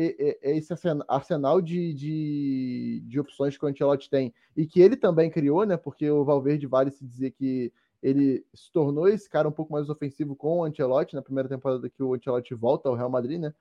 esse 0.41 0.74
arsenal 1.07 1.61
de, 1.61 1.93
de, 1.93 3.03
de, 3.05 3.19
opções 3.19 3.55
que 3.55 3.63
o 3.63 3.67
Ancelotti 3.67 4.09
tem, 4.09 4.34
e 4.57 4.65
que 4.65 4.82
ele 4.82 4.97
também 4.97 5.30
criou, 5.30 5.65
né? 5.65 5.78
Porque 5.78 6.09
o 6.09 6.26
Valverde 6.26 6.65
vale 6.65 6.89
se 6.89 7.05
dizer 7.05 7.32
que 7.32 7.72
ele 8.02 8.45
se 8.54 8.72
tornou 8.72 9.08
esse 9.08 9.30
cara 9.30 9.47
um 9.47 9.52
pouco 9.52 9.72
mais 9.72 9.89
ofensivo 9.89 10.36
com 10.36 10.60
o 10.60 10.64
Ancelotti 10.64 11.16
na 11.16 11.22
primeira 11.22 11.47
temporada 11.47 11.89
que 11.89 12.02
o 12.02 12.14
Ancelotti 12.14 12.54
volta 12.56 12.89
ao 12.89 12.95
Real 12.95 13.10
Madrid, 13.10 13.39
né? 13.39 13.54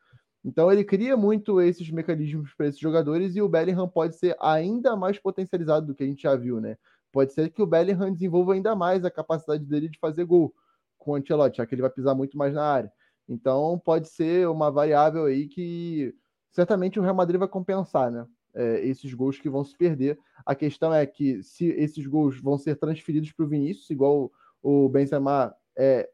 Então 0.44 0.72
ele 0.72 0.82
cria 0.82 1.16
muito 1.16 1.60
esses 1.60 1.90
mecanismos 1.90 2.54
para 2.54 2.66
esses 2.66 2.80
jogadores 2.80 3.36
e 3.36 3.42
o 3.42 3.48
Bellingham 3.48 3.88
pode 3.88 4.16
ser 4.16 4.34
ainda 4.40 4.96
mais 4.96 5.18
potencializado 5.18 5.88
do 5.88 5.94
que 5.94 6.02
a 6.02 6.06
gente 6.06 6.22
já 6.22 6.34
viu, 6.34 6.60
né? 6.60 6.76
Pode 7.12 7.32
ser 7.32 7.50
que 7.50 7.60
o 7.60 7.66
Bellingham 7.66 8.12
desenvolva 8.12 8.54
ainda 8.54 8.74
mais 8.74 9.04
a 9.04 9.10
capacidade 9.10 9.64
dele 9.64 9.88
de 9.88 9.98
fazer 9.98 10.24
gol 10.24 10.54
com 10.98 11.12
o 11.12 11.14
Ancelotti, 11.16 11.58
já 11.58 11.66
que 11.66 11.74
ele 11.74 11.82
vai 11.82 11.90
pisar 11.90 12.14
muito 12.14 12.38
mais 12.38 12.54
na 12.54 12.64
área. 12.64 12.92
Então 13.28 13.78
pode 13.84 14.08
ser 14.08 14.48
uma 14.48 14.70
variável 14.70 15.26
aí 15.26 15.46
que 15.46 16.14
certamente 16.50 16.98
o 16.98 17.02
Real 17.02 17.14
Madrid 17.14 17.38
vai 17.38 17.48
compensar, 17.48 18.10
né? 18.10 18.26
É, 18.54 18.84
esses 18.84 19.14
gols 19.14 19.38
que 19.38 19.48
vão 19.48 19.64
se 19.64 19.76
perder. 19.76 20.18
A 20.44 20.54
questão 20.54 20.92
é 20.92 21.06
que 21.06 21.42
se 21.42 21.66
esses 21.66 22.06
gols 22.06 22.40
vão 22.40 22.58
ser 22.58 22.76
transferidos 22.76 23.32
para 23.32 23.44
o 23.44 23.48
Vinícius, 23.48 23.88
igual 23.90 24.32
o 24.62 24.88
Benzema 24.88 25.54
é, 25.76 26.08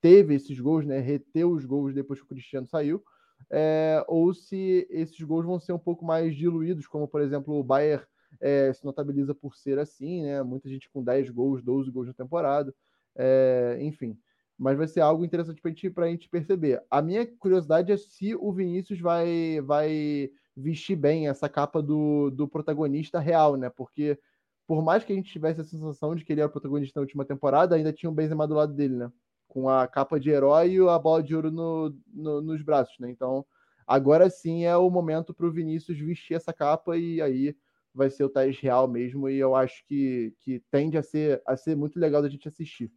teve 0.00 0.34
esses 0.34 0.58
gols, 0.58 0.84
né? 0.84 0.98
Reteu 0.98 1.50
os 1.52 1.64
gols 1.64 1.94
depois 1.94 2.18
que 2.18 2.24
o 2.26 2.28
Cristiano 2.28 2.66
saiu, 2.66 3.02
é, 3.50 4.04
ou 4.08 4.34
se 4.34 4.86
esses 4.90 5.20
gols 5.22 5.46
vão 5.46 5.60
ser 5.60 5.72
um 5.72 5.78
pouco 5.78 6.04
mais 6.04 6.34
diluídos, 6.34 6.86
como 6.86 7.06
por 7.06 7.20
exemplo 7.20 7.54
o 7.54 7.64
Bayern 7.64 8.04
é, 8.40 8.72
se 8.72 8.84
notabiliza 8.84 9.34
por 9.34 9.56
ser 9.56 9.78
assim, 9.78 10.22
né? 10.22 10.42
Muita 10.42 10.68
gente 10.68 10.90
com 10.90 11.02
10 11.02 11.30
gols, 11.30 11.62
12 11.62 11.90
gols 11.90 12.08
na 12.08 12.14
temporada, 12.14 12.74
é, 13.16 13.78
enfim 13.80 14.18
mas 14.60 14.76
vai 14.76 14.86
ser 14.86 15.00
algo 15.00 15.24
interessante 15.24 15.62
para 15.90 16.04
a 16.04 16.08
gente 16.08 16.28
perceber. 16.28 16.84
A 16.90 17.00
minha 17.00 17.26
curiosidade 17.26 17.90
é 17.90 17.96
se 17.96 18.34
o 18.34 18.52
Vinícius 18.52 19.00
vai, 19.00 19.58
vai 19.62 20.30
vestir 20.56 20.96
bem 20.96 21.28
essa 21.28 21.48
capa 21.48 21.82
do, 21.82 22.30
do 22.30 22.48
protagonista 22.48 23.18
real, 23.18 23.56
né? 23.56 23.70
Porque 23.70 24.18
por 24.66 24.82
mais 24.82 25.02
que 25.02 25.12
a 25.12 25.16
gente 25.16 25.32
tivesse 25.32 25.60
a 25.60 25.64
sensação 25.64 26.14
de 26.14 26.24
que 26.24 26.32
ele 26.32 26.40
era 26.40 26.48
o 26.48 26.52
protagonista 26.52 27.00
na 27.00 27.02
última 27.02 27.24
temporada, 27.24 27.74
ainda 27.74 27.92
tinha 27.92 28.08
o 28.08 28.14
Benzema 28.14 28.46
do 28.46 28.54
lado 28.54 28.72
dele, 28.72 28.94
né? 28.94 29.12
Com 29.48 29.68
a 29.68 29.86
capa 29.88 30.20
de 30.20 30.30
herói 30.30 30.74
e 30.74 30.88
a 30.88 30.98
bola 30.98 31.22
de 31.22 31.34
ouro 31.34 31.50
no, 31.50 31.92
no, 32.06 32.40
nos 32.40 32.62
braços, 32.62 32.96
né? 33.00 33.10
Então, 33.10 33.44
agora 33.86 34.30
sim 34.30 34.64
é 34.64 34.76
o 34.76 34.88
momento 34.88 35.34
para 35.34 35.46
o 35.46 35.50
Vinícius 35.50 35.98
vestir 35.98 36.34
essa 36.34 36.52
capa 36.52 36.96
e 36.96 37.20
aí 37.20 37.56
vai 37.92 38.10
ser 38.10 38.22
o 38.22 38.28
Thais 38.28 38.58
real 38.60 38.86
mesmo 38.86 39.28
e 39.28 39.38
eu 39.38 39.56
acho 39.56 39.84
que, 39.86 40.32
que 40.40 40.62
tende 40.70 40.96
a 40.96 41.02
ser, 41.02 41.42
a 41.44 41.56
ser 41.56 41.76
muito 41.76 41.98
legal 41.98 42.22
da 42.22 42.28
gente 42.28 42.46
assistir. 42.46 42.92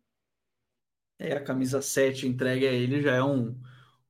É, 1.18 1.34
a 1.34 1.44
camisa 1.44 1.82
7 1.82 2.28
entregue 2.28 2.68
a 2.68 2.72
ele 2.72 3.02
já 3.02 3.16
é 3.16 3.24
um, 3.24 3.60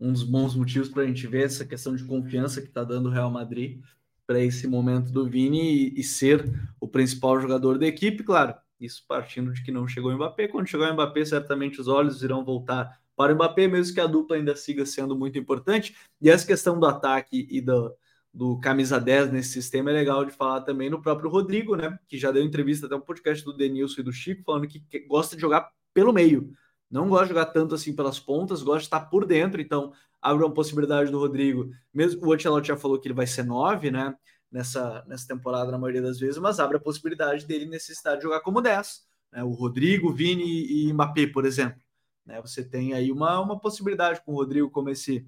um 0.04 0.12
dos 0.12 0.24
bons 0.24 0.54
motivos 0.54 0.89
para 0.89 1.04
a 1.04 1.08
gente 1.08 1.26
ver 1.26 1.45
essa 1.45 1.66
questão 1.66 1.95
de 1.95 2.04
confiança 2.04 2.62
que 2.62 2.68
está 2.68 2.84
dando 2.84 3.08
o 3.08 3.12
Real 3.12 3.32
Madrid 3.32 3.82
para 4.28 4.39
esse 4.39 4.68
momento 4.68 5.14
do 5.14 5.30
Vini 5.30 5.62
e, 5.62 5.99
e, 6.01 6.04
ser 6.04 6.43
o 6.78 6.88
principal 6.88 7.39
jogador 7.39 7.80
da 7.80 7.88
equipe, 7.88 8.22
claro. 8.22 8.54
Isso 8.80 9.06
partindo 9.08 9.54
de 9.54 9.64
que 9.64 9.72
não 9.72 9.88
chegou 9.88 10.12
o 10.12 10.16
Mbappé. 10.16 10.49
Quando 10.49 10.68
chegar 10.68 10.91
o 10.91 10.93
Mbappé, 10.93 11.24
certamente 11.24 11.80
os 11.80 11.88
olhos 11.88 12.22
irão 12.22 12.43
voltar 12.43 12.99
para 13.16 13.32
o 13.32 13.36
Mbappé, 13.36 13.68
mesmo 13.70 13.93
que 13.93 14.01
a 14.01 14.06
dupla 14.06 14.36
ainda 14.36 14.56
siga 14.58 14.86
sendo 14.86 15.16
muito 15.16 15.39
importante. 15.39 15.95
E 16.22 16.30
essa 16.30 16.45
questão 16.45 16.78
do 16.78 16.86
ataque 16.86 17.47
e 17.49 17.62
do, 17.62 17.95
do 18.34 18.60
camisa 18.60 18.99
10 18.99 19.32
nesse 19.32 19.54
sistema 19.54 19.89
é 19.89 19.93
legal 19.93 20.26
de 20.26 20.32
falar 20.32 20.62
também 20.62 20.89
no 20.89 21.01
próprio 21.01 21.30
Rodrigo, 21.30 21.78
né? 21.78 21.97
Que 22.10 22.18
já 22.18 22.30
deu 22.30 22.43
entrevista 22.43 22.88
até 22.88 22.95
um 22.95 23.01
podcast 23.01 23.45
do 23.45 23.56
Denilson 23.56 24.01
e 24.01 24.04
do 24.04 24.12
Chico, 24.12 24.43
falando 24.43 24.68
que, 24.68 24.82
que 24.82 24.99
gosta 24.99 25.36
de 25.38 25.41
jogar 25.41 25.70
pelo 25.93 26.12
meio 26.12 26.54
não 26.94 27.10
gosta 27.10 27.26
de 27.26 27.30
jogar 27.30 27.48
tanto 27.48 27.74
assim 27.74 27.96
pelas 27.96 28.20
pontas, 28.20 28.62
gosta 28.62 28.82
de 28.82 28.86
estar 28.86 29.00
por 29.02 29.26
dentro, 29.26 29.60
então 29.60 29.91
abre 30.22 30.46
uma 30.46 30.54
possibilidade 30.54 31.10
do 31.10 31.18
Rodrigo. 31.18 31.72
Mesmo 31.91 32.24
o 32.24 32.32
Ancelotti 32.32 32.68
já 32.68 32.78
falou 32.78 33.00
que 33.00 33.08
ele 33.08 33.16
vai 33.16 33.26
ser 33.26 33.44
nove, 33.44 33.89
né? 33.89 34.16
Nessa, 34.52 35.04
nessa 35.08 35.28
temporada, 35.28 35.72
na 35.72 35.80
maioria 35.80 36.04
das 36.04 36.20
vezes, 36.20 36.38
mas 36.38 36.60
abre 36.60 36.78
a 36.78 36.80
possibilidade 36.80 37.48
dele 37.48 37.66
necessitar 37.66 38.16
de 38.16 38.22
jogar 38.22 38.41
como 38.41 38.62
10. 38.62 39.08
Né? 39.32 39.44
O 39.44 39.50
Rodrigo, 39.50 40.14
Vini 40.14 40.68
e 40.72 40.94
Mbappé, 40.94 41.26
por 41.26 41.44
exemplo. 41.44 41.82
Né? 42.24 42.39
Você 42.41 42.64
tem 42.64 42.94
aí 42.94 43.12
uma, 43.12 43.39
uma 43.39 43.60
possibilidade 43.60 44.22
com 44.24 44.32
o 44.32 44.36
Rodrigo 44.36 44.70
como 44.70 44.91
esse 44.91 45.28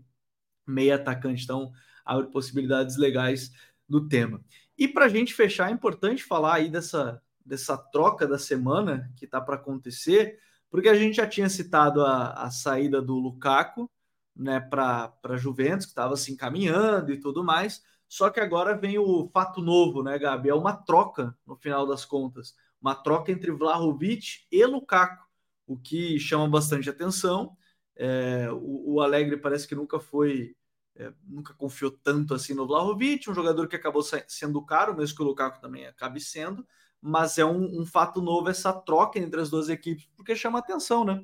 meio 0.68 0.94
atacante, 0.94 1.44
então 1.44 1.72
abre 2.06 2.28
possibilidades 2.28 2.96
legais 2.96 3.52
do 3.90 4.08
tema. 4.08 4.40
E 4.78 4.88
para 4.88 5.06
a 5.06 5.10
gente 5.10 5.34
fechar, 5.34 5.72
é 5.72 5.74
importante 5.74 6.24
falar 6.24 6.58
aí 6.58 6.70
dessa, 6.70 7.20
dessa 7.44 7.76
troca 7.76 8.28
da 8.28 8.38
semana 8.38 9.12
que 9.16 9.26
está 9.26 9.42
para 9.42 9.56
acontecer 9.56 10.38
porque 10.76 10.90
a 10.90 10.94
gente 10.96 11.16
já 11.16 11.26
tinha 11.26 11.48
citado 11.48 12.04
a, 12.04 12.34
a 12.34 12.52
saída 12.52 13.02
do 13.02 13.16
Lukaku 13.16 13.90
né, 14.36 14.60
para 14.60 15.14
a 15.24 15.38
Juventus, 15.38 15.86
que 15.86 15.94
estava 15.94 16.18
se 16.18 16.34
encaminhando 16.34 17.14
e 17.14 17.18
tudo 17.18 17.46
mais. 17.46 17.82
Só 18.10 18.30
que 18.30 18.42
agora 18.42 18.78
vem 18.78 19.00
o 19.00 19.30
fato 19.34 19.62
novo, 19.62 20.04
né, 20.04 20.20
Gabi? 20.20 20.50
É 20.50 20.54
uma 20.54 20.76
troca, 20.76 21.34
no 21.48 21.56
final 21.56 21.88
das 21.88 22.04
contas. 22.04 22.54
Uma 22.82 22.94
troca 22.94 23.32
entre 23.32 23.52
Vlahovic 23.52 24.46
e 24.52 24.66
Lukaku, 24.66 25.26
o 25.66 25.78
que 25.78 26.20
chama 26.20 26.46
bastante 26.50 26.90
atenção. 26.90 27.56
É, 27.96 28.50
o, 28.52 28.96
o, 28.96 29.02
Alegre 29.02 29.38
parece 29.38 29.66
que 29.66 29.76
nunca 29.76 29.98
foi, 29.98 30.58
é, 30.98 31.14
nunca 31.24 31.54
confiou 31.54 31.90
tanto 31.90 32.34
assim 32.34 32.54
no 32.54 32.68
Vlahovic, 32.68 33.30
um 33.30 33.34
jogador 33.34 33.70
que 33.70 33.78
acabou 33.78 34.04
sendo 34.28 34.62
caro, 34.66 34.94
mesmo 34.94 35.16
que 35.16 35.24
o 35.24 35.26
Lukaku 35.26 35.62
também 35.62 35.88
acabe 35.88 36.20
sendo 36.20 36.68
mas 37.06 37.38
é 37.38 37.46
um, 37.46 37.82
um, 37.82 37.86
fato 37.86 38.20
novo 38.20 38.50
essa 38.50 38.74
troca 38.74 39.20
entre 39.20 39.40
as 39.40 39.52
duas 39.52 39.70
equipes, 39.70 40.10
porque 40.18 40.36
chama 40.36 40.58
atenção, 40.58 41.06
né? 41.06 41.24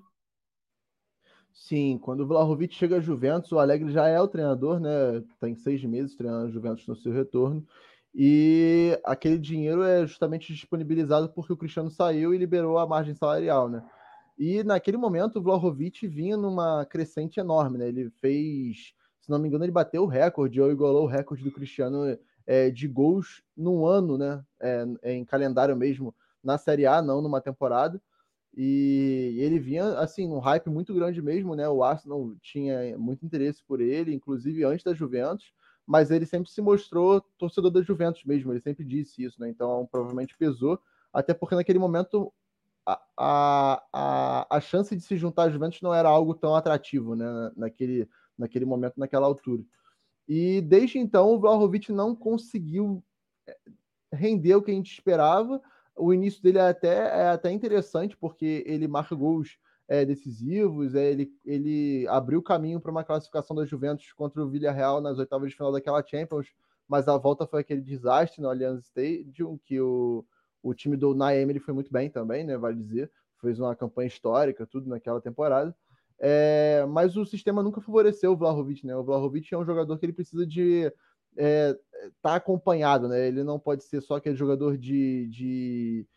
Sim, 1.52 1.98
quando 1.98 2.22
o 2.22 2.28
Vlahovic 2.28 2.76
chega 2.76 2.98
a 2.98 3.02
Juventus, 3.02 3.52
o 3.52 3.58
Alegre 3.58 3.92
já 3.92 4.08
é 4.08 4.22
o 4.22 4.28
treinador, 4.28 4.80
né? 4.80 5.24
Tem 5.40 5.56
seis 5.56 5.84
meses 5.84 6.16
treinando 6.16 6.46
a 6.46 6.52
Juventus 6.52 6.86
no 6.86 6.96
seu 6.96 7.12
retorno. 7.12 7.66
E 8.14 9.00
aquele 9.04 9.40
dinheiro 9.40 9.82
é 9.82 10.06
justamente 10.06 10.54
disponibilizado 10.54 11.30
porque 11.30 11.52
o 11.52 11.58
Cristiano 11.58 11.90
saiu 11.90 12.32
e 12.32 12.38
liberou 12.38 12.78
a 12.78 12.86
margem 12.86 13.16
salarial, 13.16 13.68
né? 13.68 13.84
E 14.38 14.64
naquele 14.64 14.98
momento 14.98 15.40
o 15.40 15.42
Vlahovic 15.42 16.08
vinha 16.08 16.38
numa 16.38 16.86
crescente 16.86 17.40
enorme, 17.40 17.80
né? 17.80 17.88
Ele 17.88 18.12
fez, 18.22 18.94
se 19.20 19.32
não 19.32 19.40
me 19.40 19.48
engano, 19.48 19.66
ele 19.66 19.72
bateu 19.72 20.04
o 20.04 20.08
recorde 20.08 20.62
ou 20.62 20.72
igualou 20.72 21.06
o 21.06 21.08
recorde 21.08 21.44
do 21.44 21.52
Cristiano 21.52 22.06
é, 22.52 22.70
de 22.70 22.86
gols 22.86 23.42
num 23.56 23.86
ano, 23.86 24.18
né? 24.18 24.44
É, 24.60 25.14
em 25.14 25.24
calendário 25.24 25.74
mesmo, 25.74 26.14
na 26.44 26.58
Série 26.58 26.86
A, 26.86 27.02
não 27.02 27.22
numa 27.22 27.40
temporada. 27.40 28.02
E 28.54 29.38
ele 29.40 29.58
vinha, 29.58 29.98
assim, 29.98 30.28
um 30.28 30.40
hype 30.40 30.70
muito 30.70 30.94
grande 30.94 31.22
mesmo, 31.22 31.56
né? 31.56 31.70
O 31.70 31.82
Arsenal 31.82 32.36
tinha 32.42 32.98
muito 32.98 33.26
interesse 33.26 33.64
por 33.64 33.80
ele, 33.80 34.14
inclusive 34.14 34.66
antes 34.66 34.84
da 34.84 34.94
Juventus, 34.94 35.54
mas 35.88 36.12
ele 36.12 36.26
sempre 36.26 36.52
se 36.52 36.62
mostrou 36.62 37.22
torcedor 37.38 37.72
da 37.72 37.82
Juventus 37.82 38.26
mesmo, 38.26 38.52
ele 38.52 38.60
sempre 38.60 38.84
disse 38.84 39.24
isso, 39.24 39.40
né? 39.40 39.48
Então 39.48 39.88
provavelmente 39.90 40.38
pesou, 40.38 40.78
até 41.14 41.34
porque 41.34 41.56
naquele 41.56 41.80
momento 41.80 42.34
a, 42.86 43.02
a, 43.18 43.84
a, 43.94 44.58
a 44.58 44.60
chance 44.60 44.94
de 44.94 45.02
se 45.02 45.16
juntar 45.16 45.44
à 45.44 45.50
Juventus 45.50 45.82
não 45.82 45.94
era 45.94 46.10
algo 46.10 46.34
tão 46.34 46.54
atrativo, 46.54 47.16
né? 47.16 47.26
Naquele, 47.56 48.10
naquele 48.38 48.66
momento, 48.66 49.00
naquela 49.00 49.26
altura. 49.26 49.64
E 50.34 50.62
desde 50.62 50.98
então 50.98 51.34
o 51.34 51.40
Vlahovic 51.42 51.92
não 51.92 52.16
conseguiu 52.16 53.04
é, 53.46 53.58
rendeu 54.14 54.60
o 54.60 54.62
que 54.62 54.72
a 54.72 54.74
gente 54.74 54.90
esperava. 54.90 55.62
O 55.94 56.14
início 56.14 56.42
dele 56.42 56.58
é 56.58 56.70
até, 56.70 56.96
é 56.96 57.28
até 57.32 57.52
interessante, 57.52 58.16
porque 58.16 58.64
ele 58.66 58.88
marca 58.88 59.14
gols 59.14 59.58
é, 59.90 60.06
decisivos, 60.06 60.96
é, 60.96 61.12
ele, 61.12 61.34
ele 61.44 62.08
abriu 62.08 62.42
caminho 62.42 62.80
para 62.80 62.92
uma 62.92 63.04
classificação 63.04 63.54
da 63.54 63.66
Juventus 63.66 64.14
contra 64.14 64.42
o 64.42 64.48
Villarreal 64.48 65.02
nas 65.02 65.20
oitavas 65.20 65.50
de 65.50 65.58
final 65.58 65.70
daquela 65.70 66.02
Champions, 66.02 66.48
mas 66.88 67.10
a 67.10 67.18
volta 67.18 67.46
foi 67.46 67.60
aquele 67.60 67.82
desastre 67.82 68.42
no 68.42 68.48
Allianz 68.48 68.86
Stadium, 68.86 69.60
que 69.66 69.82
o, 69.82 70.26
o 70.64 70.74
time 70.74 70.96
do 70.96 71.14
Naem 71.14 71.42
ele 71.42 71.60
foi 71.60 71.74
muito 71.74 71.92
bem 71.92 72.10
também, 72.10 72.46
né, 72.46 72.58
vale 72.58 72.78
dizer, 72.78 73.12
fez 73.42 73.60
uma 73.60 73.76
campanha 73.76 74.08
histórica, 74.08 74.66
tudo 74.66 74.88
naquela 74.88 75.20
temporada. 75.20 75.76
É, 76.24 76.86
mas 76.88 77.18
o 77.18 77.26
sistema 77.26 77.64
nunca 77.64 77.82
favoreceu 77.82 78.34
o 78.34 78.38
Vlahovic, 78.38 78.86
né? 78.86 78.96
O 78.96 79.04
Vlahovic 79.04 79.52
é 79.52 79.58
um 79.58 79.66
jogador 79.66 79.98
que 79.98 80.06
ele 80.06 80.14
precisa 80.14 80.46
de 80.46 80.84
estar 80.86 80.94
é, 81.36 81.80
tá 82.22 82.36
acompanhado, 82.36 83.08
né? 83.08 83.28
Ele 83.28 83.44
não 83.44 83.58
pode 83.58 83.84
ser 83.84 84.02
só 84.02 84.18
aquele 84.18 84.36
jogador 84.36 84.78
de, 84.78 85.28
de, 85.30 86.08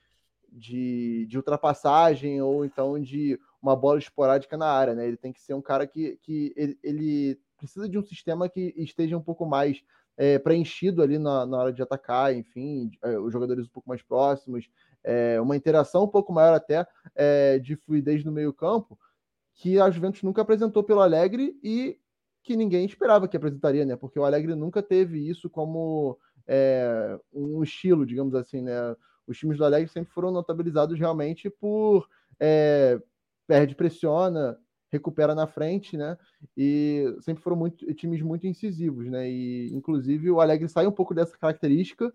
de, 0.52 1.26
de, 1.26 1.36
ultrapassagem 1.38 2.42
ou 2.42 2.66
então 2.66 3.00
de 3.00 3.40
uma 3.62 3.74
bola 3.74 3.98
esporádica 3.98 4.58
na 4.58 4.66
área, 4.66 4.94
né? 4.94 5.08
Ele 5.08 5.16
tem 5.16 5.32
que 5.32 5.40
ser 5.40 5.54
um 5.54 5.62
cara 5.62 5.86
que, 5.86 6.18
que 6.22 6.52
ele, 6.54 6.78
ele 6.82 7.40
precisa 7.56 7.88
de 7.88 7.98
um 7.98 8.02
sistema 8.02 8.46
que 8.46 8.74
esteja 8.76 9.16
um 9.16 9.22
pouco 9.22 9.46
mais 9.46 9.82
é, 10.18 10.38
preenchido 10.38 11.02
ali 11.02 11.18
na, 11.18 11.46
na, 11.46 11.56
hora 11.56 11.72
de 11.72 11.82
atacar, 11.82 12.34
enfim, 12.34 12.90
é, 13.02 13.18
os 13.18 13.32
jogadores 13.32 13.64
um 13.64 13.70
pouco 13.70 13.88
mais 13.88 14.02
próximos, 14.02 14.68
é, 15.02 15.40
uma 15.40 15.56
interação 15.56 16.04
um 16.04 16.08
pouco 16.08 16.30
maior 16.30 16.54
até 16.54 16.86
é, 17.14 17.58
de 17.58 17.74
fluidez 17.74 18.22
no 18.22 18.30
meio 18.30 18.52
campo, 18.52 18.98
que 19.54 19.78
a 19.78 19.90
Juventus 19.90 20.22
nunca 20.22 20.42
apresentou 20.42 20.82
pelo 20.82 21.00
Alegre 21.00 21.58
e 21.62 21.98
que 22.42 22.56
ninguém 22.56 22.84
esperava 22.84 23.26
que 23.26 23.36
apresentaria, 23.36 23.84
né? 23.84 23.96
Porque 23.96 24.18
o 24.18 24.24
Alegre 24.24 24.54
nunca 24.54 24.82
teve 24.82 25.28
isso 25.28 25.48
como 25.48 26.18
é, 26.46 27.18
um 27.32 27.62
estilo, 27.62 28.04
digamos 28.04 28.34
assim, 28.34 28.60
né? 28.60 28.94
Os 29.26 29.38
times 29.38 29.56
do 29.56 29.64
Alegre 29.64 29.90
sempre 29.90 30.12
foram 30.12 30.30
notabilizados 30.30 30.98
realmente 30.98 31.48
por 31.48 32.06
é, 32.38 33.00
perde, 33.46 33.74
pressiona, 33.74 34.58
recupera 34.90 35.34
na 35.34 35.46
frente, 35.46 35.96
né? 35.96 36.18
E 36.56 37.16
sempre 37.20 37.42
foram 37.42 37.56
muito, 37.56 37.92
times 37.94 38.20
muito 38.20 38.46
incisivos, 38.46 39.06
né? 39.08 39.28
E 39.28 39.72
inclusive 39.72 40.30
o 40.30 40.40
Alegre 40.40 40.68
sai 40.68 40.86
um 40.86 40.92
pouco 40.92 41.14
dessa 41.14 41.36
característica 41.38 42.12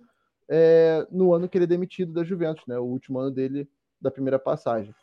é, 0.48 1.08
no 1.12 1.34
ano 1.34 1.50
que 1.50 1.58
ele 1.58 1.66
é 1.66 1.68
demitido 1.68 2.14
da 2.14 2.24
Juventus, 2.24 2.66
né? 2.68 2.78
O 2.78 2.84
último 2.84 3.20
ano 3.20 3.32
dele 3.32 3.68
da 4.00 4.12
primeira 4.12 4.38
passagem. 4.38 4.94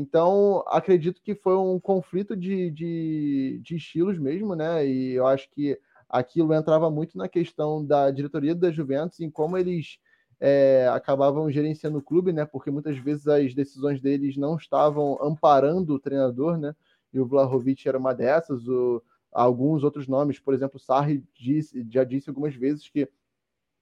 Então, 0.00 0.64
acredito 0.66 1.20
que 1.20 1.34
foi 1.34 1.54
um 1.56 1.78
conflito 1.78 2.34
de, 2.34 2.70
de, 2.70 3.60
de, 3.62 3.76
estilos 3.76 4.18
mesmo, 4.18 4.54
né? 4.54 4.86
E 4.86 5.12
eu 5.12 5.26
acho 5.26 5.50
que 5.50 5.78
aquilo 6.08 6.54
entrava 6.54 6.90
muito 6.90 7.18
na 7.18 7.28
questão 7.28 7.84
da 7.84 8.10
diretoria 8.10 8.54
da 8.54 8.70
Juventus, 8.70 9.20
em 9.20 9.30
como 9.30 9.58
eles 9.58 9.98
é, 10.40 10.88
acabavam 10.90 11.50
gerenciando 11.50 11.98
o 11.98 12.02
clube, 12.02 12.32
né? 12.32 12.46
Porque 12.46 12.70
muitas 12.70 12.96
vezes 12.96 13.28
as 13.28 13.52
decisões 13.54 14.00
deles 14.00 14.38
não 14.38 14.56
estavam 14.56 15.18
amparando 15.22 15.92
o 15.94 16.00
treinador, 16.00 16.56
né? 16.56 16.74
E 17.12 17.20
o 17.20 17.26
Vlahovic 17.26 17.86
era 17.86 17.98
uma 17.98 18.14
dessas. 18.14 18.66
O, 18.66 19.02
alguns 19.30 19.84
outros 19.84 20.08
nomes, 20.08 20.38
por 20.38 20.54
exemplo, 20.54 20.80
Sarri 20.80 21.22
disse, 21.34 21.86
já 21.90 22.04
disse 22.04 22.30
algumas 22.30 22.54
vezes 22.54 22.88
que 22.88 23.06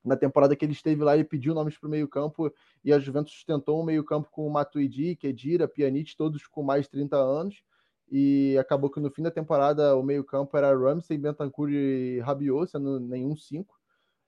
na 0.09 0.16
temporada 0.16 0.56
que 0.56 0.64
ele 0.64 0.72
esteve 0.72 1.04
lá, 1.04 1.14
ele 1.14 1.24
pediu 1.24 1.54
nomes 1.54 1.78
para 1.78 1.86
o 1.86 1.90
meio-campo 1.90 2.52
e 2.84 2.92
a 2.92 2.98
Juventus 2.98 3.32
sustentou 3.32 3.80
um 3.80 3.84
meio-campo 3.84 4.28
com 4.30 4.46
o 4.46 4.50
Matuidi, 4.50 5.14
Kedira, 5.14 5.68
Pjanic, 5.68 6.16
todos 6.16 6.46
com 6.46 6.62
mais 6.62 6.84
de 6.84 6.90
30 6.90 7.16
anos. 7.16 7.62
E 8.11 8.56
acabou 8.59 8.90
que 8.90 9.00
no 9.00 9.11
fim 9.11 9.22
da 9.22 9.30
temporada 9.30 9.94
o 9.94 10.02
meio-campo 10.02 10.56
era 10.56 10.76
Ramsey, 10.76 11.18
Bentancur 11.18 11.70
e 11.70 12.20
Rabiot, 12.20 12.70
sendo 12.70 12.98
nenhum 12.98 13.36
5. 13.36 13.78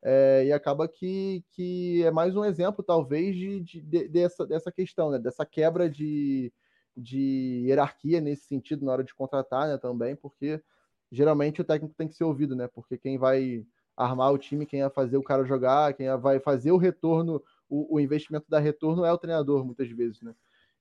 É, 0.02 0.44
e 0.46 0.52
acaba 0.52 0.86
que, 0.86 1.44
que 1.50 2.02
é 2.04 2.10
mais 2.10 2.36
um 2.36 2.44
exemplo, 2.44 2.84
talvez, 2.84 3.34
de, 3.34 3.60
de, 3.60 3.80
de, 3.80 4.08
dessa, 4.08 4.46
dessa 4.46 4.72
questão, 4.72 5.10
né? 5.10 5.18
dessa 5.18 5.44
quebra 5.44 5.90
de, 5.90 6.52
de 6.96 7.64
hierarquia 7.66 8.20
nesse 8.20 8.44
sentido 8.46 8.84
na 8.84 8.92
hora 8.92 9.04
de 9.04 9.14
contratar 9.14 9.68
né, 9.68 9.78
também, 9.78 10.16
porque 10.16 10.62
geralmente 11.10 11.60
o 11.60 11.64
técnico 11.64 11.94
tem 11.96 12.08
que 12.08 12.14
ser 12.14 12.24
ouvido, 12.24 12.54
né? 12.54 12.68
Porque 12.68 12.96
quem 12.96 13.18
vai 13.18 13.66
armar 13.96 14.32
o 14.32 14.38
time, 14.38 14.66
quem 14.66 14.80
vai 14.80 14.90
fazer 14.90 15.16
o 15.16 15.22
cara 15.22 15.44
jogar, 15.44 15.94
quem 15.94 16.06
vai 16.18 16.40
fazer 16.40 16.72
o 16.72 16.76
retorno, 16.76 17.42
o, 17.68 17.96
o, 17.96 18.00
investimento 18.00 18.46
da 18.48 18.58
retorno 18.58 19.04
é 19.04 19.12
o 19.12 19.18
treinador, 19.18 19.64
muitas 19.64 19.88
vezes, 19.90 20.20
né? 20.22 20.34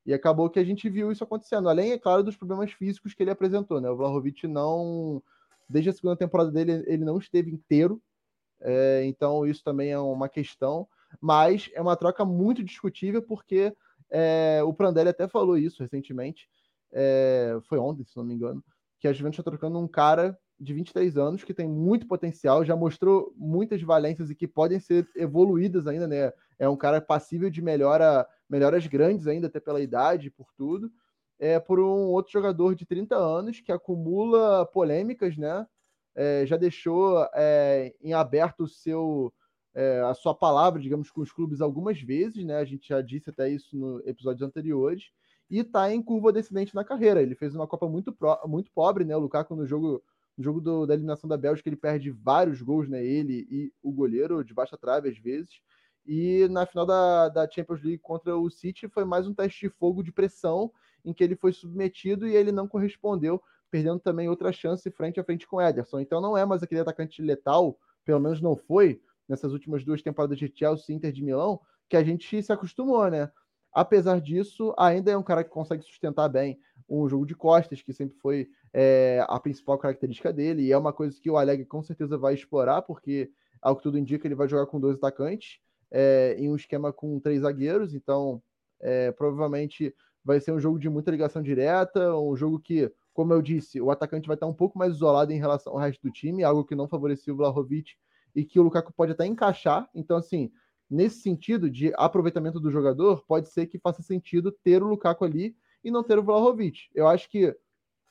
E 0.05 0.13
acabou 0.13 0.49
que 0.49 0.59
a 0.59 0.63
gente 0.63 0.89
viu 0.89 1.11
isso 1.11 1.23
acontecendo, 1.23 1.69
além, 1.69 1.91
é 1.91 1.99
claro, 1.99 2.23
dos 2.23 2.37
problemas 2.37 2.71
físicos 2.71 3.13
que 3.13 3.21
ele 3.21 3.31
apresentou, 3.31 3.81
né? 3.81 3.89
O 3.89 3.97
Vlahovic 3.97 4.47
não, 4.47 5.21
desde 5.67 5.89
a 5.89 5.93
segunda 5.93 6.15
temporada 6.15 6.51
dele, 6.51 6.83
ele 6.87 7.03
não 7.03 7.17
esteve 7.17 7.51
inteiro, 7.51 8.01
é, 8.61 9.03
então 9.05 9.45
isso 9.45 9.63
também 9.63 9.91
é 9.91 9.99
uma 9.99 10.27
questão, 10.27 10.87
mas 11.21 11.69
é 11.73 11.81
uma 11.81 11.95
troca 11.95 12.25
muito 12.25 12.63
discutível, 12.63 13.21
porque 13.21 13.75
é, 14.09 14.61
o 14.63 14.73
Prandelli 14.73 15.09
até 15.09 15.27
falou 15.27 15.57
isso 15.57 15.83
recentemente, 15.83 16.49
é, 16.91 17.57
foi 17.67 17.77
ontem, 17.77 18.03
se 18.05 18.17
não 18.17 18.23
me 18.23 18.33
engano, 18.33 18.63
que 18.99 19.07
a 19.07 19.13
Juventus 19.13 19.39
está 19.39 19.49
trocando 19.49 19.79
um 19.79 19.87
cara 19.87 20.37
de 20.59 20.73
23 20.73 21.17
anos, 21.17 21.43
que 21.43 21.53
tem 21.53 21.67
muito 21.67 22.07
potencial, 22.07 22.65
já 22.65 22.75
mostrou 22.75 23.33
muitas 23.37 23.81
valências 23.81 24.29
e 24.29 24.35
que 24.35 24.47
podem 24.47 24.79
ser 24.79 25.07
evoluídas 25.15 25.87
ainda, 25.87 26.07
né? 26.07 26.33
É 26.57 26.67
um 26.67 26.75
cara 26.75 26.99
passível 26.99 27.49
de 27.49 27.61
melhora, 27.61 28.27
melhoras 28.49 28.85
grandes 28.85 29.25
ainda, 29.25 29.47
até 29.47 29.59
pela 29.59 29.81
idade, 29.81 30.29
por 30.29 30.51
tudo. 30.57 30.91
É 31.39 31.59
por 31.59 31.79
um 31.79 32.09
outro 32.09 32.33
jogador 32.33 32.75
de 32.75 32.85
30 32.85 33.15
anos 33.15 33.61
que 33.61 33.71
acumula 33.71 34.65
polêmicas, 34.65 35.37
né? 35.37 35.65
É, 36.13 36.45
já 36.45 36.57
deixou 36.57 37.25
é, 37.33 37.93
em 38.01 38.13
aberto 38.13 38.63
o 38.63 38.67
seu 38.67 39.33
é, 39.73 40.01
a 40.01 40.13
sua 40.13 40.35
palavra, 40.35 40.81
digamos, 40.81 41.09
com 41.09 41.21
os 41.21 41.31
clubes 41.31 41.61
algumas 41.61 42.01
vezes, 42.01 42.43
né? 42.43 42.57
A 42.57 42.65
gente 42.65 42.89
já 42.89 43.01
disse 43.01 43.29
até 43.29 43.49
isso 43.49 43.77
no 43.77 44.01
episódios 44.05 44.41
anteriores. 44.41 45.11
E 45.49 45.59
está 45.59 45.91
em 45.91 46.01
curva 46.01 46.33
descendente 46.33 46.75
na 46.75 46.83
carreira. 46.83 47.21
Ele 47.21 47.33
fez 47.33 47.55
uma 47.55 47.67
Copa 47.67 47.87
muito, 47.87 48.11
pro, 48.11 48.37
muito 48.45 48.71
pobre, 48.71 49.05
né? 49.05 49.15
O 49.15 49.19
Lukaku 49.19 49.55
no 49.55 49.65
jogo 49.65 50.03
no 50.39 50.43
jogo 50.43 50.61
do, 50.61 50.85
da 50.85 50.93
eliminação 50.93 51.27
da 51.27 51.35
Bélgica, 51.35 51.67
ele 51.67 51.75
perde 51.75 52.11
vários 52.11 52.61
gols, 52.61 52.87
né? 52.87 53.05
Ele 53.05 53.45
e 53.51 53.73
o 53.83 53.91
goleiro, 53.91 54.41
de 54.41 54.53
baixa 54.53 54.77
trave 54.77 55.09
às 55.09 55.17
vezes. 55.17 55.59
E 56.05 56.47
na 56.47 56.65
final 56.65 56.85
da, 56.85 57.27
da 57.27 57.49
Champions 57.49 57.83
League 57.83 57.97
contra 57.97 58.37
o 58.37 58.49
City 58.49 58.87
foi 58.87 59.03
mais 59.03 59.27
um 59.27 59.33
teste 59.33 59.67
de 59.67 59.69
fogo 59.69 60.01
de 60.01 60.13
pressão, 60.13 60.71
em 61.03 61.13
que 61.13 61.25
ele 61.25 61.35
foi 61.35 61.51
submetido 61.51 62.25
e 62.25 62.37
ele 62.37 62.53
não 62.53 62.69
correspondeu, 62.69 63.43
perdendo 63.69 63.99
também 63.99 64.29
outra 64.29 64.53
chance 64.53 64.89
frente 64.91 65.19
a 65.19 65.25
frente 65.25 65.45
com 65.45 65.57
o 65.57 65.61
Ederson. 65.61 65.99
Então 65.99 66.21
não 66.21 66.37
é 66.37 66.45
mais 66.45 66.63
aquele 66.63 66.79
atacante 66.79 67.21
letal, 67.21 67.77
pelo 68.05 68.21
menos 68.21 68.39
não 68.39 68.55
foi, 68.55 69.01
nessas 69.27 69.51
últimas 69.51 69.83
duas 69.83 70.01
temporadas 70.01 70.37
de 70.37 70.49
Chelsea 70.55 70.85
e 70.95 70.97
Inter 70.97 71.11
de 71.11 71.21
Milão, 71.21 71.59
que 71.89 71.97
a 71.97 72.03
gente 72.03 72.41
se 72.41 72.53
acostumou, 72.53 73.11
né? 73.11 73.29
Apesar 73.73 74.19
disso, 74.19 74.73
ainda 74.77 75.11
é 75.11 75.17
um 75.17 75.23
cara 75.23 75.43
que 75.43 75.49
consegue 75.49 75.83
sustentar 75.83 76.27
bem 76.27 76.59
um 76.87 77.07
jogo 77.07 77.25
de 77.25 77.35
costas, 77.35 77.81
que 77.81 77.93
sempre 77.93 78.17
foi 78.17 78.49
é, 78.73 79.23
a 79.27 79.39
principal 79.39 79.77
característica 79.77 80.33
dele, 80.33 80.63
e 80.63 80.71
é 80.71 80.77
uma 80.77 80.91
coisa 80.91 81.19
que 81.21 81.29
o 81.29 81.37
Alegre 81.37 81.65
com 81.65 81.83
certeza 81.83 82.17
vai 82.17 82.33
explorar, 82.33 82.81
porque, 82.81 83.31
ao 83.61 83.75
que 83.75 83.83
tudo 83.83 83.97
indica, 83.97 84.27
ele 84.27 84.35
vai 84.35 84.47
jogar 84.47 84.65
com 84.65 84.79
dois 84.79 84.97
atacantes, 84.97 85.59
é, 85.91 86.35
em 86.37 86.49
um 86.49 86.55
esquema 86.55 86.91
com 86.91 87.19
três 87.19 87.41
zagueiros, 87.41 87.93
então 87.93 88.41
é, 88.79 89.11
provavelmente 89.11 89.93
vai 90.23 90.39
ser 90.39 90.51
um 90.51 90.59
jogo 90.59 90.79
de 90.79 90.89
muita 90.89 91.11
ligação 91.11 91.41
direta, 91.41 92.15
um 92.15 92.35
jogo 92.35 92.59
que, 92.59 92.91
como 93.13 93.33
eu 93.33 93.41
disse, 93.41 93.81
o 93.81 93.91
atacante 93.91 94.27
vai 94.27 94.35
estar 94.35 94.47
um 94.47 94.53
pouco 94.53 94.77
mais 94.77 94.93
isolado 94.93 95.31
em 95.31 95.39
relação 95.39 95.73
ao 95.73 95.79
resto 95.79 96.01
do 96.01 96.11
time, 96.11 96.43
algo 96.43 96.65
que 96.65 96.75
não 96.75 96.87
favorecia 96.87 97.33
o 97.33 97.37
Vlahovic 97.37 97.93
e 98.35 98.45
que 98.45 98.59
o 98.59 98.63
Lukaku 98.63 98.93
pode 98.93 99.11
até 99.11 99.25
encaixar. 99.25 99.89
Então, 99.93 100.17
assim, 100.17 100.51
nesse 100.89 101.21
sentido 101.21 101.69
de 101.69 101.93
aproveitamento 101.95 102.59
do 102.59 102.71
jogador, 102.71 103.23
pode 103.25 103.49
ser 103.49 103.67
que 103.67 103.77
faça 103.77 104.01
sentido 104.01 104.51
ter 104.51 104.81
o 104.81 104.87
Lukaku 104.87 105.23
ali 105.23 105.55
e 105.83 105.91
não 105.91 106.03
ter 106.03 106.17
o 106.17 106.23
Vlahovic. 106.23 106.89
Eu 106.95 107.07
acho 107.07 107.29
que 107.29 107.55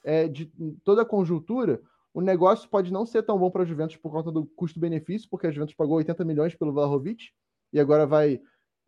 é, 0.05 0.29
de 0.29 0.47
toda 0.85 1.03
a 1.03 1.07
conjuntura, 1.07 1.83
o 2.15 2.21
negócio 2.21 2.69
pode 2.69 2.93
não 2.93 3.05
ser 3.05 3.23
tão 3.23 3.39
bom 3.39 3.51
para 3.51 3.63
a 3.63 3.67
Juventus 3.67 3.97
por 3.97 4.11
conta 4.11 4.31
do 4.31 4.47
custo-benefício, 4.47 5.29
porque 5.29 5.47
a 5.47 5.51
Juventus 5.51 5.75
pagou 5.75 5.97
80 5.97 6.25
milhões 6.25 6.55
pelo 6.55 6.73
Vlahovic 6.73 7.31
e 7.73 7.81
agora 7.81 8.07
vai 8.07 8.41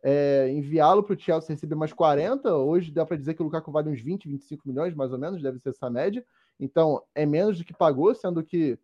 é, 0.03 0.49
enviá-lo 0.49 1.03
para 1.03 1.13
o 1.13 1.19
Chelsea 1.19 1.53
receber 1.53 1.75
mais 1.75 1.93
40. 1.93 2.55
Hoje 2.55 2.91
dá 2.91 3.05
para 3.05 3.17
dizer 3.17 3.33
que 3.33 3.41
o 3.41 3.45
Lukaku 3.45 3.71
vale 3.71 3.89
uns 3.89 4.01
20, 4.01 4.27
25 4.27 4.67
milhões, 4.67 4.95
mais 4.95 5.11
ou 5.11 5.19
menos, 5.19 5.41
deve 5.41 5.59
ser 5.59 5.69
essa 5.69 5.89
média. 5.89 6.25
Então 6.59 7.03
é 7.13 7.25
menos 7.25 7.57
do 7.57 7.65
que 7.65 7.73
pagou, 7.73 8.13
sendo 8.15 8.43
que 8.43 8.79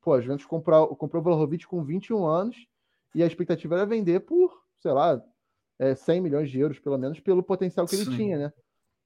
pô, 0.00 0.14
a 0.14 0.20
Juventus 0.20 0.46
comprou, 0.46 0.94
comprou 0.96 1.20
o 1.20 1.24
Vlahovic 1.24 1.66
com 1.66 1.82
21 1.82 2.24
anos 2.24 2.66
e 3.14 3.22
a 3.22 3.26
expectativa 3.26 3.74
era 3.74 3.86
vender 3.86 4.20
por, 4.20 4.52
sei 4.78 4.92
lá, 4.92 5.22
é, 5.78 5.94
100 5.94 6.20
milhões 6.20 6.50
de 6.50 6.58
euros, 6.58 6.78
pelo 6.78 6.98
menos, 6.98 7.20
pelo 7.20 7.42
potencial 7.42 7.86
que 7.86 7.96
Sim. 7.96 8.02
ele 8.02 8.16
tinha, 8.16 8.38
né? 8.38 8.52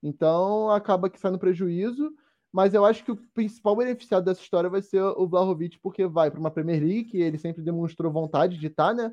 Então 0.03 0.71
acaba 0.71 1.09
que 1.09 1.19
sai 1.19 1.31
no 1.31 1.39
prejuízo. 1.39 2.13
Mas 2.55 2.73
eu 2.73 2.85
acho 2.85 3.05
que 3.05 3.11
o 3.11 3.17
principal 3.17 3.75
beneficiado 3.75 4.25
dessa 4.25 4.41
história 4.41 4.71
vai 4.71 4.81
ser 4.81 5.03
o 5.03 5.27
Vlahovic, 5.27 5.77
porque 5.81 6.07
vai 6.07 6.31
para 6.31 6.39
uma 6.39 6.53
Premier 6.53 6.81
League, 6.81 7.11
que 7.11 7.21
ele 7.21 7.37
sempre 7.37 7.61
demonstrou 7.61 8.13
vontade 8.13 8.57
de 8.57 8.69
estar, 8.69 8.91
tá, 8.91 8.95
né? 8.95 9.13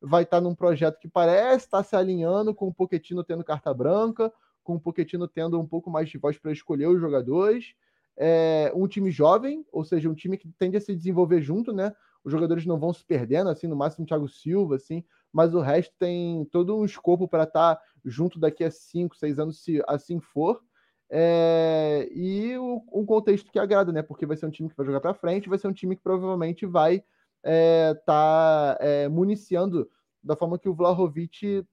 Vai 0.00 0.22
estar 0.22 0.38
tá 0.38 0.40
num 0.40 0.54
projeto 0.54 0.98
que 0.98 1.06
parece 1.06 1.66
estar 1.66 1.78
tá 1.78 1.84
se 1.84 1.94
alinhando 1.94 2.54
com 2.54 2.68
o 2.68 2.72
Pochettino 2.72 3.22
tendo 3.22 3.44
carta 3.44 3.74
branca, 3.74 4.32
com 4.64 4.76
o 4.76 4.80
Pochettino 4.80 5.28
tendo 5.28 5.60
um 5.60 5.66
pouco 5.66 5.90
mais 5.90 6.08
de 6.08 6.16
voz 6.16 6.38
para 6.38 6.50
escolher 6.50 6.86
os 6.86 6.98
jogadores. 6.98 7.74
É 8.16 8.72
um 8.74 8.88
time 8.88 9.10
jovem, 9.10 9.66
ou 9.70 9.84
seja, 9.84 10.08
um 10.08 10.14
time 10.14 10.38
que 10.38 10.48
tende 10.58 10.78
a 10.78 10.80
se 10.80 10.96
desenvolver 10.96 11.42
junto, 11.42 11.74
né? 11.74 11.94
Os 12.28 12.32
jogadores 12.32 12.66
não 12.66 12.78
vão 12.78 12.92
se 12.92 13.02
perdendo, 13.02 13.48
assim, 13.48 13.66
no 13.66 13.74
máximo 13.74 14.06
Thiago 14.06 14.28
Silva, 14.28 14.76
assim, 14.76 15.02
mas 15.32 15.54
o 15.54 15.60
resto 15.60 15.94
tem 15.98 16.44
todo 16.52 16.76
um 16.76 16.84
escopo 16.84 17.26
para 17.26 17.44
estar 17.44 17.76
tá 17.76 17.82
junto 18.04 18.38
daqui 18.38 18.62
a 18.62 18.70
5, 18.70 19.16
6 19.16 19.38
anos, 19.38 19.64
se 19.64 19.82
assim 19.88 20.20
for. 20.20 20.62
É, 21.10 22.06
e 22.12 22.54
o, 22.58 22.84
um 22.92 23.06
contexto 23.06 23.50
que 23.50 23.58
agrada, 23.58 23.90
né? 23.92 24.02
Porque 24.02 24.26
vai 24.26 24.36
ser 24.36 24.44
um 24.44 24.50
time 24.50 24.68
que 24.68 24.76
vai 24.76 24.84
jogar 24.84 25.00
para 25.00 25.14
frente, 25.14 25.48
vai 25.48 25.58
ser 25.58 25.68
um 25.68 25.72
time 25.72 25.96
que 25.96 26.02
provavelmente 26.02 26.66
vai 26.66 26.96
estar 26.96 27.06
é, 27.44 27.94
tá, 27.94 28.78
é, 28.78 29.08
municiando 29.08 29.90
da 30.22 30.36
forma 30.36 30.58
que 30.58 30.68
o 30.68 30.74
Vlahovic 30.74 31.66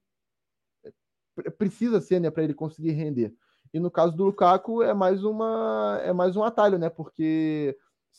é, 1.44 1.50
precisa 1.50 2.00
ser, 2.00 2.18
né, 2.18 2.30
para 2.30 2.44
ele 2.44 2.54
conseguir 2.54 2.92
render. 2.92 3.34
E 3.74 3.78
no 3.78 3.90
caso 3.90 4.16
do 4.16 4.24
Lukaku 4.24 4.82
é 4.82 4.94
mais 4.94 5.22
uma 5.22 6.00
é 6.02 6.14
mais 6.14 6.34
um 6.34 6.42
atalho, 6.42 6.78
né? 6.78 6.88
Porque 6.88 7.76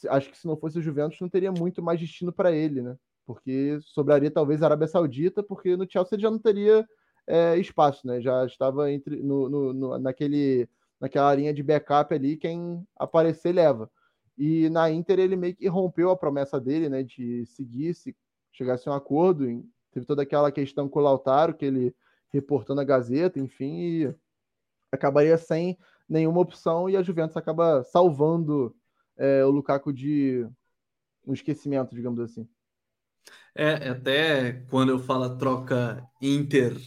acho 0.09 0.29
que 0.29 0.37
se 0.37 0.47
não 0.47 0.57
fosse 0.57 0.79
o 0.79 0.81
Juventus 0.81 1.19
não 1.19 1.29
teria 1.29 1.51
muito 1.51 1.81
mais 1.81 1.99
destino 1.99 2.31
para 2.31 2.51
ele, 2.51 2.81
né? 2.81 2.95
Porque 3.25 3.77
sobraria 3.81 4.31
talvez 4.31 4.61
a 4.61 4.67
Arábia 4.67 4.87
Saudita, 4.87 5.43
porque 5.43 5.75
no 5.75 5.89
Chelsea 5.89 6.19
já 6.19 6.31
não 6.31 6.39
teria 6.39 6.87
é, 7.25 7.57
espaço, 7.57 8.05
né? 8.07 8.21
Já 8.21 8.45
estava 8.45 8.91
entre 8.91 9.17
no, 9.21 9.49
no, 9.49 9.73
no, 9.73 9.99
naquele 9.99 10.69
naquela 10.99 11.33
linha 11.35 11.53
de 11.53 11.61
backup 11.61 12.13
ali, 12.13 12.37
quem 12.37 12.85
aparecer 12.95 13.53
leva. 13.53 13.89
E 14.37 14.69
na 14.69 14.89
Inter 14.89 15.19
ele 15.19 15.35
meio 15.35 15.55
que 15.55 15.67
rompeu 15.67 16.09
a 16.09 16.17
promessa 16.17 16.59
dele, 16.59 16.89
né, 16.89 17.03
de 17.03 17.45
seguir, 17.45 17.93
se 17.93 18.15
chegasse 18.51 18.87
a 18.87 18.91
um 18.91 18.95
acordo. 18.95 19.45
Teve 19.91 20.05
toda 20.05 20.23
aquela 20.23 20.51
questão 20.51 20.87
com 20.89 20.99
o 20.99 21.01
Lautaro, 21.03 21.53
que 21.53 21.65
ele 21.65 21.95
reportou 22.29 22.75
na 22.75 22.83
Gazeta, 22.83 23.39
enfim, 23.39 23.79
e 23.79 24.15
acabaria 24.91 25.37
sem 25.37 25.77
nenhuma 26.07 26.39
opção 26.39 26.89
e 26.89 26.95
a 26.95 27.03
Juventus 27.03 27.35
acaba 27.35 27.83
salvando 27.83 28.75
é, 29.18 29.43
o 29.45 29.49
Lukaku 29.49 29.91
de 29.91 30.47
um 31.26 31.34
esquecimento, 31.34 31.95
digamos 31.95 32.20
assim. 32.20 32.47
É, 33.53 33.89
até 33.89 34.53
quando 34.70 34.89
eu 34.89 34.99
falo 34.99 35.38
troca 35.38 36.07
Inter 36.22 36.78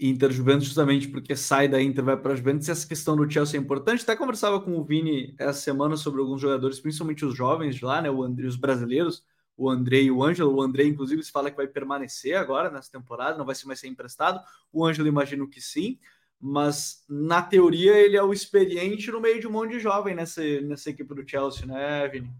Inter 0.00 0.32
Juventus, 0.32 0.66
justamente 0.66 1.08
porque 1.08 1.36
sai 1.36 1.68
da 1.68 1.80
Inter, 1.80 2.02
vai 2.02 2.16
para 2.16 2.32
a 2.32 2.36
Juventus, 2.36 2.68
essa 2.68 2.88
questão 2.88 3.14
do 3.14 3.30
Chelsea 3.30 3.60
é 3.60 3.62
importante. 3.62 4.02
Até 4.02 4.16
conversava 4.16 4.58
com 4.60 4.76
o 4.78 4.84
Vini 4.84 5.34
essa 5.38 5.60
semana 5.60 5.96
sobre 5.96 6.20
alguns 6.20 6.40
jogadores, 6.40 6.80
principalmente 6.80 7.24
os 7.24 7.34
jovens 7.36 7.76
de 7.76 7.84
lá, 7.84 8.00
né? 8.00 8.10
O 8.10 8.22
André, 8.22 8.46
os 8.46 8.56
brasileiros, 8.56 9.22
o 9.56 9.68
André 9.68 10.02
e 10.02 10.10
o 10.10 10.22
Ângelo. 10.24 10.54
O 10.54 10.62
André, 10.62 10.84
inclusive, 10.84 11.22
se 11.22 11.30
fala 11.30 11.50
que 11.50 11.56
vai 11.56 11.68
permanecer 11.68 12.34
agora 12.34 12.70
nessa 12.70 12.90
temporada, 12.90 13.36
não 13.36 13.44
vai 13.44 13.54
ser 13.54 13.66
mais 13.66 13.78
ser 13.78 13.88
emprestado. 13.88 14.40
O 14.72 14.86
Ângelo, 14.86 15.06
imagino 15.06 15.46
que 15.46 15.60
sim, 15.60 15.98
mas 16.40 17.04
na 17.08 17.42
teoria 17.42 17.96
ele 17.96 18.16
é 18.16 18.22
o 18.22 18.32
experiente 18.32 19.10
no 19.10 19.20
meio 19.20 19.40
de 19.40 19.46
um 19.46 19.52
monte 19.52 19.72
de 19.72 19.80
jovem 19.80 20.14
nessa, 20.14 20.42
nessa 20.62 20.88
equipe 20.88 21.14
do 21.14 21.28
Chelsea, 21.28 21.66
né, 21.66 22.08
Vini? 22.08 22.30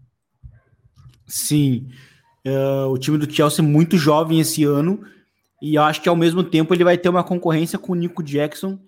Sim. 1.27 1.89
Uh, 2.45 2.87
o 2.89 2.97
time 2.97 3.17
do 3.17 3.31
Chelsea 3.31 3.63
é 3.63 3.67
muito 3.67 3.97
jovem 3.97 4.39
esse 4.39 4.63
ano 4.63 5.05
e 5.61 5.77
acho 5.77 6.01
que 6.01 6.09
ao 6.09 6.15
mesmo 6.15 6.43
tempo 6.43 6.73
ele 6.73 6.83
vai 6.83 6.97
ter 6.97 7.09
uma 7.09 7.23
concorrência 7.23 7.77
com 7.77 7.91
o 7.91 7.95
Nico 7.95 8.23
Jackson, 8.23 8.79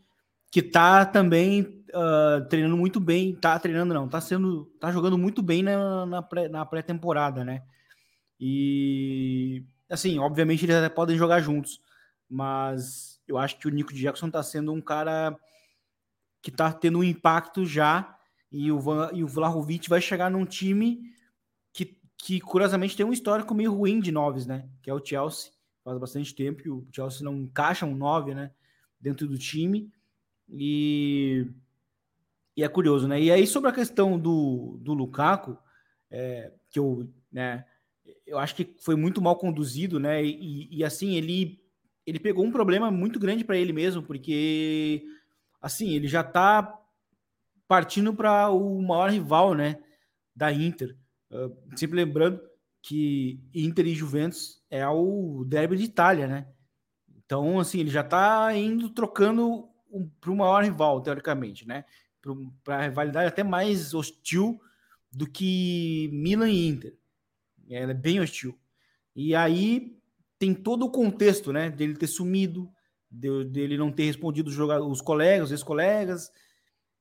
que 0.52 0.62
tá 0.62 1.06
também 1.06 1.84
uh, 1.90 2.44
treinando 2.50 2.76
muito 2.76 3.00
bem. 3.00 3.36
Tá 3.36 3.60
treinando, 3.60 3.94
não, 3.94 4.10
tá 4.10 4.20
sendo. 4.20 4.66
tá 4.80 4.92
jogando 4.92 5.18
muito 5.18 5.44
bem 5.44 5.62
na, 5.62 6.06
na, 6.08 6.22
pré, 6.24 6.50
pré-temporada, 6.70 7.44
né? 7.44 7.62
E 8.40 9.64
assim, 9.88 10.18
obviamente 10.18 10.66
eles 10.66 10.76
até 10.76 10.90
podem 10.90 11.16
jogar 11.16 11.40
juntos, 11.40 11.80
mas 12.28 13.13
eu 13.28 13.38
acho 13.38 13.58
que 13.58 13.68
o 13.68 13.72
Nico 13.72 13.94
Jackson 13.94 14.30
tá 14.30 14.42
sendo 14.44 14.72
um 14.72 14.82
cara 14.82 15.38
que 16.42 16.52
tá 16.52 16.72
tendo 16.72 17.00
um 17.00 17.04
impacto 17.04 17.66
já. 17.66 18.18
E 18.52 18.72
o, 18.72 18.80
Van, 18.80 19.10
e 19.14 19.24
o 19.24 19.28
Vlahovic 19.28 19.90
vai 19.90 20.00
chegar 20.00 20.30
num 20.30 20.46
time 20.46 21.02
que, 21.72 21.98
que, 22.18 22.40
curiosamente, 22.40 22.96
tem 22.96 23.06
um 23.06 23.14
histórico 23.14 23.56
meio 23.56 23.74
ruim 23.74 24.00
de 24.00 24.12
noves, 24.12 24.46
né? 24.46 24.70
Que 24.82 24.90
é 24.90 24.94
o 24.94 25.04
Chelsea 25.04 25.52
faz 25.84 25.98
bastante 25.98 26.34
tempo 26.34 26.64
que 26.64 26.70
o 26.70 26.88
Chelsea 26.92 27.24
não 27.24 27.36
encaixa 27.36 27.86
um 27.86 27.96
9, 27.96 28.34
né, 28.34 28.52
dentro 29.00 29.28
do 29.28 29.38
time. 29.38 29.92
E, 30.50 31.48
e 32.56 32.64
é 32.64 32.68
curioso, 32.68 33.08
né? 33.08 33.22
E 33.22 33.32
aí 33.32 33.46
sobre 33.46 33.70
a 33.70 33.74
questão 33.74 34.18
do, 34.18 34.78
do 34.82 34.94
Lukaku, 34.94 35.58
é, 36.10 36.52
que 36.70 36.80
eu, 36.80 37.10
né, 37.32 37.66
eu 38.26 38.38
acho 38.38 38.56
que 38.56 38.76
foi 38.80 38.96
muito 38.96 39.22
mal 39.22 39.36
conduzido, 39.36 40.00
né? 40.00 40.24
E, 40.24 40.70
e 40.72 40.84
assim, 40.84 41.16
ele 41.16 41.62
ele 42.06 42.20
pegou 42.20 42.46
um 42.46 42.52
problema 42.52 42.92
muito 42.92 43.20
grande 43.20 43.44
para 43.44 43.58
ele 43.58 43.74
mesmo, 43.74 44.04
porque 44.04 45.04
assim, 45.62 45.92
ele 45.92 46.08
já 46.08 46.24
tá 46.24 46.80
partindo 47.68 48.14
para 48.14 48.50
o 48.50 48.82
maior 48.82 49.10
rival, 49.10 49.54
né, 49.54 49.82
da 50.36 50.52
Inter. 50.52 50.96
Uh, 51.32 51.56
sempre 51.78 51.96
lembrando 51.96 52.40
que 52.82 53.40
Inter 53.54 53.88
e 53.88 53.96
Juventus 53.96 54.62
é 54.70 54.86
o 54.88 55.46
derby 55.48 55.78
de 55.78 55.86
Itália, 55.86 56.28
né? 56.28 56.48
Então, 57.16 57.60
assim, 57.60 57.80
ele 57.80 57.90
já 57.90 58.02
está 58.02 58.56
indo 58.56 58.90
trocando 58.90 59.70
um, 59.90 60.08
para 60.20 60.32
o 60.32 60.36
maior 60.36 60.64
rival, 60.64 61.02
teoricamente, 61.02 61.66
né? 61.66 61.86
Para 62.64 62.78
a 62.78 62.82
rivalidade 62.84 63.28
até 63.28 63.44
mais 63.44 63.94
hostil 63.94 64.62
do 65.12 65.26
que 65.26 66.10
Milan 66.12 66.50
e 66.50 66.68
Inter. 66.68 66.98
Ela 67.70 67.92
é 67.92 67.96
bem 67.96 68.20
hostil. 68.20 68.60
E 69.16 69.34
aí 69.34 69.98
tem 70.44 70.54
todo 70.54 70.86
o 70.86 70.92
contexto, 70.92 71.54
né? 71.54 71.70
Dele 71.70 71.96
ter 71.96 72.08
sumido, 72.08 72.70
de, 73.10 73.46
dele 73.46 73.78
não 73.78 73.90
ter 73.90 74.04
respondido 74.04 74.50
os, 74.50 74.58
os 74.58 75.00
colegas, 75.00 75.46
os 75.46 75.52
ex-colegas, 75.52 76.30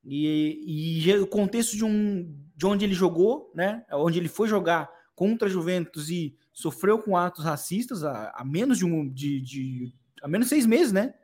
e, 0.05 1.03
e 1.05 1.12
o 1.18 1.26
contexto 1.26 1.76
de, 1.76 1.84
um, 1.84 2.32
de 2.55 2.66
onde 2.66 2.84
ele 2.84 2.95
jogou, 2.95 3.51
né? 3.53 3.84
Onde 3.90 4.20
ele 4.20 4.28
foi 4.28 4.47
jogar 4.47 4.88
contra 5.16 5.49
a 5.49 5.51
Juventus 5.51 6.09
e 6.09 6.36
sofreu 6.53 7.01
com 7.01 7.16
atos 7.16 7.45
racistas 7.45 8.05
há, 8.05 8.32
há 8.32 8.45
menos 8.45 8.78
de 8.78 8.84
um 8.84 9.09
de, 9.09 9.40
de, 9.40 9.93
há 10.22 10.28
menos 10.28 10.47
de 10.47 10.51
seis 10.51 10.66
meses, 10.66 10.93
né? 10.93 11.14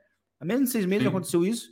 Há 0.40 0.44
menos 0.44 0.64
de 0.64 0.70
seis 0.70 0.86
meses 0.86 1.04
Sim. 1.04 1.08
aconteceu 1.08 1.46
isso. 1.46 1.70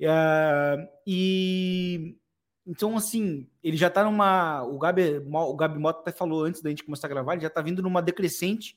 Uh, 0.00 0.86
e 1.04 2.16
então, 2.64 2.96
assim, 2.96 3.48
ele 3.64 3.76
já 3.76 3.90
tá 3.90 4.04
numa. 4.04 4.62
O 4.62 4.78
Gabi, 4.78 5.20
o 5.28 5.56
Gabi 5.56 5.76
Mota 5.76 6.00
até 6.00 6.12
falou 6.12 6.44
antes 6.44 6.62
da 6.62 6.70
gente 6.70 6.84
começar 6.84 7.08
a 7.08 7.10
gravar, 7.10 7.32
ele 7.32 7.42
já 7.42 7.50
tá 7.50 7.60
vindo 7.60 7.82
numa 7.82 8.00
decrescente. 8.00 8.76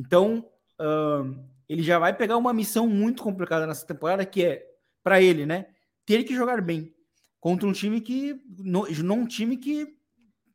Então, 0.00 0.50
uh, 0.80 1.44
ele 1.68 1.82
já 1.82 1.98
vai 1.98 2.16
pegar 2.16 2.38
uma 2.38 2.54
missão 2.54 2.88
muito 2.88 3.22
complicada 3.22 3.66
nessa 3.66 3.86
temporada, 3.86 4.24
que 4.24 4.42
é, 4.42 4.66
para 5.02 5.20
ele, 5.20 5.44
né? 5.44 5.66
Ter 6.06 6.24
que 6.24 6.34
jogar 6.34 6.62
bem 6.62 6.94
contra 7.38 7.68
um 7.68 7.72
time 7.72 8.00
que. 8.00 8.40
Não, 8.58 8.86
um 9.14 9.26
time 9.26 9.58
que 9.58 9.94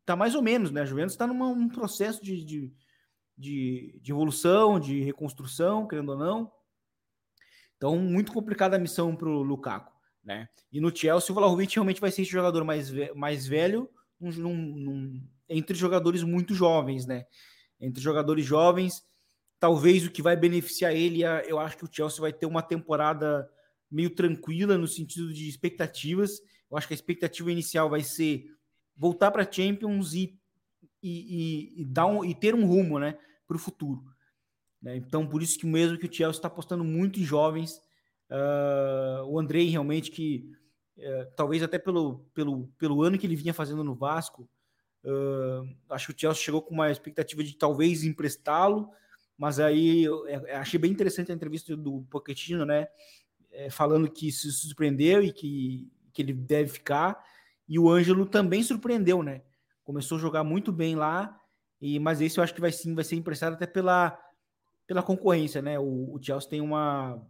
tá 0.04 0.16
mais 0.16 0.34
ou 0.34 0.42
menos, 0.42 0.72
né? 0.72 0.82
A 0.82 0.86
Juventus 0.86 1.14
está 1.14 1.28
num 1.28 1.70
processo 1.70 2.24
de, 2.24 2.44
de, 2.44 2.74
de, 3.38 4.00
de, 4.02 4.12
evolução, 4.12 4.80
de 4.80 5.02
reconstrução, 5.02 5.88
querendo 5.88 6.10
ou 6.14 6.18
não. 6.18 6.52
Então, 7.78 7.98
muito 8.00 8.34
complicada 8.34 8.76
a 8.76 8.80
missão 8.80 9.16
para 9.16 9.30
o 9.30 9.44
Lukaku, 9.44 9.94
né? 10.24 10.50
E 10.72 10.82
no 10.82 10.96
Chelsea, 10.96 11.32
o 11.32 11.36
Vlahovic 11.36 11.76
realmente 11.76 12.02
vai 12.02 12.12
ser 12.12 12.24
esse 12.24 12.32
jogador 12.32 12.64
mais, 12.64 12.92
mais 13.14 13.46
velho 13.46 13.88
num, 14.20 14.56
num, 14.56 15.28
entre 15.48 15.78
jogadores 15.78 16.24
muito 16.24 16.56
jovens, 16.56 17.06
né? 17.06 17.28
Entre 17.80 18.02
jogadores 18.02 18.44
jovens, 18.44 19.06
talvez 19.66 20.06
o 20.06 20.12
que 20.12 20.22
vai 20.22 20.36
beneficiar 20.36 20.94
ele, 20.94 21.24
é, 21.24 21.44
eu 21.52 21.58
acho 21.58 21.76
que 21.76 21.86
o 21.86 21.90
Chelsea 21.92 22.22
vai 22.22 22.32
ter 22.32 22.46
uma 22.46 22.62
temporada 22.62 23.50
meio 23.90 24.12
tranquila 24.12 24.78
no 24.78 24.88
sentido 24.88 25.34
de 25.34 25.50
expectativas. 25.50 26.40
Eu 26.70 26.78
acho 26.78 26.88
que 26.88 26.94
a 26.94 26.96
expectativa 26.96 27.52
inicial 27.52 27.90
vai 27.90 28.04
ser 28.04 28.46
voltar 28.96 29.32
para 29.32 29.52
Champions 29.52 30.14
e, 30.14 30.40
e, 31.02 31.82
e, 31.82 31.84
dar 31.84 32.06
um, 32.06 32.24
e 32.24 32.36
ter 32.36 32.54
um 32.54 32.64
rumo 32.64 33.00
né, 33.00 33.18
para 33.48 33.58
o 33.58 33.60
futuro. 33.60 34.04
Né? 34.80 34.98
Então, 34.98 35.26
por 35.26 35.42
isso 35.42 35.58
que 35.58 35.66
mesmo 35.66 35.98
que 35.98 36.06
o 36.06 36.14
Chelsea 36.14 36.38
está 36.38 36.48
apostando 36.48 36.84
muito 36.84 37.20
em 37.20 37.24
jovens, 37.24 37.82
uh, 38.30 39.26
o 39.26 39.40
Andrei 39.40 39.68
realmente 39.68 40.12
que 40.12 40.48
uh, 41.00 41.34
talvez 41.36 41.64
até 41.64 41.80
pelo, 41.80 42.20
pelo, 42.36 42.68
pelo 42.78 43.02
ano 43.02 43.18
que 43.18 43.26
ele 43.26 43.36
vinha 43.36 43.52
fazendo 43.52 43.84
no 43.84 43.96
Vasco, 43.96 44.48
uh, 45.04 45.76
acho 45.90 46.10
que 46.10 46.14
o 46.14 46.20
Chelsea 46.20 46.44
chegou 46.44 46.62
com 46.62 46.76
uma 46.76 46.92
expectativa 46.92 47.44
de 47.44 47.58
talvez 47.58 48.04
emprestá-lo, 48.04 48.92
mas 49.38 49.60
aí 49.60 50.04
eu, 50.04 50.28
eu 50.28 50.58
achei 50.58 50.80
bem 50.80 50.92
interessante 50.92 51.32
a 51.32 51.36
entrevista 51.36 51.76
do 51.76 52.06
Pochettino, 52.10 52.66
né? 52.66 52.88
É, 53.52 53.70
falando 53.70 54.10
que 54.10 54.32
se 54.32 54.52
surpreendeu 54.52 55.24
e 55.24 55.32
que, 55.32 55.92
que 56.14 56.22
ele 56.22 56.34
deve 56.34 56.70
ficar. 56.70 57.24
E 57.68 57.80
o 57.80 57.90
Ângelo 57.90 58.26
também 58.26 58.64
surpreendeu, 58.64 59.24
né? 59.24 59.42
Começou 59.84 60.18
a 60.18 60.22
jogar 60.22 60.44
muito 60.44 60.72
bem 60.72 60.96
lá, 60.96 61.40
e 61.82 62.00
mas 62.00 62.22
esse 62.22 62.40
eu 62.40 62.44
acho 62.44 62.54
que 62.54 62.62
vai 62.62 62.72
sim, 62.72 62.96
vai 62.96 63.04
ser 63.04 63.16
emprestado 63.16 63.54
até 63.54 63.68
pela, 63.68 64.18
pela 64.88 65.04
concorrência, 65.04 65.62
né? 65.62 65.78
O, 65.80 66.16
o 66.16 66.20
Chelsea 66.22 66.50
tem 66.50 66.62
uma 66.62 67.22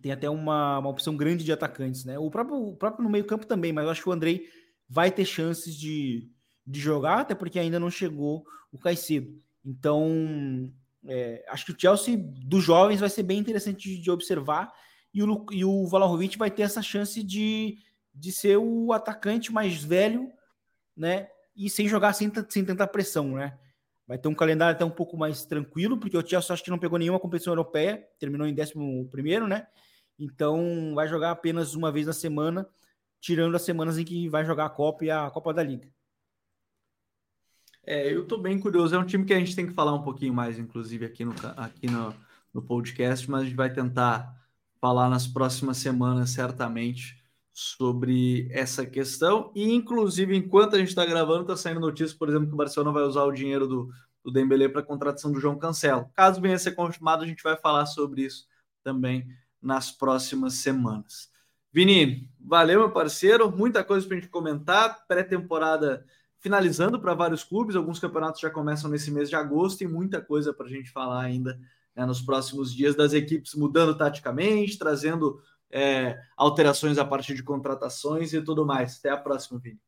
tem 0.00 0.12
até 0.12 0.30
uma, 0.30 0.78
uma 0.78 0.88
opção 0.88 1.16
grande 1.16 1.44
de 1.44 1.52
atacantes, 1.52 2.04
né? 2.04 2.18
O 2.18 2.30
próprio, 2.30 2.56
o 2.56 2.76
próprio 2.76 3.02
no 3.02 3.10
meio-campo 3.10 3.46
também, 3.46 3.72
mas 3.72 3.84
eu 3.84 3.90
acho 3.90 4.02
que 4.02 4.08
o 4.08 4.12
Andrei 4.12 4.48
vai 4.88 5.10
ter 5.10 5.24
chances 5.24 5.74
de, 5.74 6.30
de 6.66 6.80
jogar, 6.80 7.20
até 7.20 7.34
porque 7.34 7.58
ainda 7.58 7.80
não 7.80 7.90
chegou 7.90 8.44
o 8.70 8.78
Caicedo. 8.78 9.36
Então, 9.64 10.72
é, 11.06 11.44
acho 11.48 11.66
que 11.66 11.72
o 11.72 11.76
Chelsea 11.78 12.16
dos 12.18 12.64
jovens 12.64 13.00
vai 13.00 13.08
ser 13.08 13.22
bem 13.22 13.38
interessante 13.38 13.88
de, 13.88 14.00
de 14.00 14.10
observar 14.10 14.72
e 15.12 15.22
o, 15.22 15.46
e 15.50 15.64
o 15.64 15.86
vai 16.38 16.50
ter 16.50 16.62
essa 16.62 16.82
chance 16.82 17.22
de 17.22 17.78
de 18.12 18.32
ser 18.32 18.56
o 18.56 18.92
atacante 18.92 19.52
mais 19.52 19.84
velho, 19.84 20.32
né? 20.96 21.28
E 21.54 21.70
sem 21.70 21.86
jogar 21.86 22.12
sem, 22.12 22.30
sem 22.48 22.64
tentar 22.64 22.88
pressão, 22.88 23.36
né? 23.36 23.56
vai 24.10 24.18
ter 24.18 24.26
um 24.26 24.34
calendário 24.34 24.74
até 24.74 24.84
um 24.84 24.90
pouco 24.90 25.16
mais 25.16 25.46
tranquilo, 25.46 25.96
porque 25.96 26.18
o 26.18 26.26
Chelsea 26.26 26.52
acho 26.52 26.64
que 26.64 26.70
não 26.70 26.80
pegou 26.80 26.98
nenhuma 26.98 27.20
competição 27.20 27.52
europeia, 27.52 28.04
terminou 28.18 28.44
em 28.44 28.52
11 28.52 29.08
primeiro, 29.08 29.46
né? 29.46 29.68
Então 30.18 30.96
vai 30.96 31.06
jogar 31.06 31.30
apenas 31.30 31.76
uma 31.76 31.92
vez 31.92 32.08
na 32.08 32.12
semana, 32.12 32.68
tirando 33.20 33.54
as 33.54 33.62
semanas 33.62 33.98
em 33.98 34.04
que 34.04 34.28
vai 34.28 34.44
jogar 34.44 34.66
a 34.66 34.68
Copa 34.68 35.04
e 35.04 35.12
a 35.12 35.30
Copa 35.30 35.54
da 35.54 35.62
Liga. 35.62 35.88
É, 37.90 38.14
eu 38.14 38.24
tô 38.24 38.38
bem 38.38 38.56
curioso. 38.56 38.94
É 38.94 38.98
um 39.00 39.04
time 39.04 39.24
que 39.24 39.34
a 39.34 39.38
gente 39.40 39.56
tem 39.56 39.66
que 39.66 39.72
falar 39.72 39.92
um 39.92 40.02
pouquinho 40.02 40.32
mais, 40.32 40.56
inclusive, 40.60 41.04
aqui 41.04 41.24
no, 41.24 41.34
aqui 41.56 41.90
no, 41.90 42.14
no 42.54 42.62
podcast, 42.62 43.28
mas 43.28 43.42
a 43.42 43.44
gente 43.44 43.56
vai 43.56 43.72
tentar 43.72 44.32
falar 44.80 45.10
nas 45.10 45.26
próximas 45.26 45.78
semanas, 45.78 46.30
certamente, 46.30 47.20
sobre 47.52 48.48
essa 48.52 48.86
questão. 48.86 49.50
E, 49.56 49.72
inclusive, 49.74 50.36
enquanto 50.36 50.76
a 50.76 50.78
gente 50.78 50.90
está 50.90 51.04
gravando, 51.04 51.42
está 51.42 51.56
saindo 51.56 51.80
notícia, 51.80 52.16
por 52.16 52.28
exemplo, 52.28 52.46
que 52.46 52.54
o 52.54 52.56
Barcelona 52.56 52.92
vai 52.92 53.02
usar 53.02 53.24
o 53.24 53.32
dinheiro 53.32 53.66
do, 53.66 53.90
do 54.24 54.30
Dembélé 54.30 54.68
para 54.68 54.82
a 54.82 54.86
contratação 54.86 55.32
do 55.32 55.40
João 55.40 55.58
Cancelo. 55.58 56.08
Caso 56.14 56.40
venha 56.40 56.54
a 56.54 56.60
ser 56.60 56.76
confirmado, 56.76 57.24
a 57.24 57.26
gente 57.26 57.42
vai 57.42 57.56
falar 57.56 57.86
sobre 57.86 58.22
isso 58.22 58.46
também 58.84 59.26
nas 59.60 59.90
próximas 59.90 60.54
semanas. 60.54 61.28
Vini, 61.72 62.30
valeu, 62.38 62.78
meu 62.78 62.92
parceiro. 62.92 63.50
Muita 63.50 63.82
coisa 63.82 64.06
para 64.06 64.16
a 64.16 64.20
gente 64.20 64.30
comentar. 64.30 65.04
Pré-temporada 65.08 66.06
finalizando 66.40 67.00
para 67.00 67.14
vários 67.14 67.44
clubes. 67.44 67.76
Alguns 67.76 67.98
campeonatos 67.98 68.40
já 68.40 68.50
começam 68.50 68.90
nesse 68.90 69.10
mês 69.10 69.28
de 69.28 69.36
agosto 69.36 69.82
e 69.82 69.88
muita 69.88 70.20
coisa 70.20 70.52
para 70.52 70.66
a 70.66 70.70
gente 70.70 70.90
falar 70.90 71.22
ainda 71.22 71.60
né, 71.94 72.04
nos 72.04 72.20
próximos 72.20 72.74
dias 72.74 72.96
das 72.96 73.12
equipes 73.12 73.54
mudando 73.54 73.96
taticamente, 73.96 74.78
trazendo 74.78 75.40
é, 75.70 76.18
alterações 76.36 76.98
a 76.98 77.04
partir 77.04 77.34
de 77.34 77.42
contratações 77.42 78.32
e 78.32 78.42
tudo 78.42 78.66
mais. 78.66 78.98
Até 78.98 79.10
a 79.10 79.16
próxima, 79.16 79.60
Vini. 79.60 79.80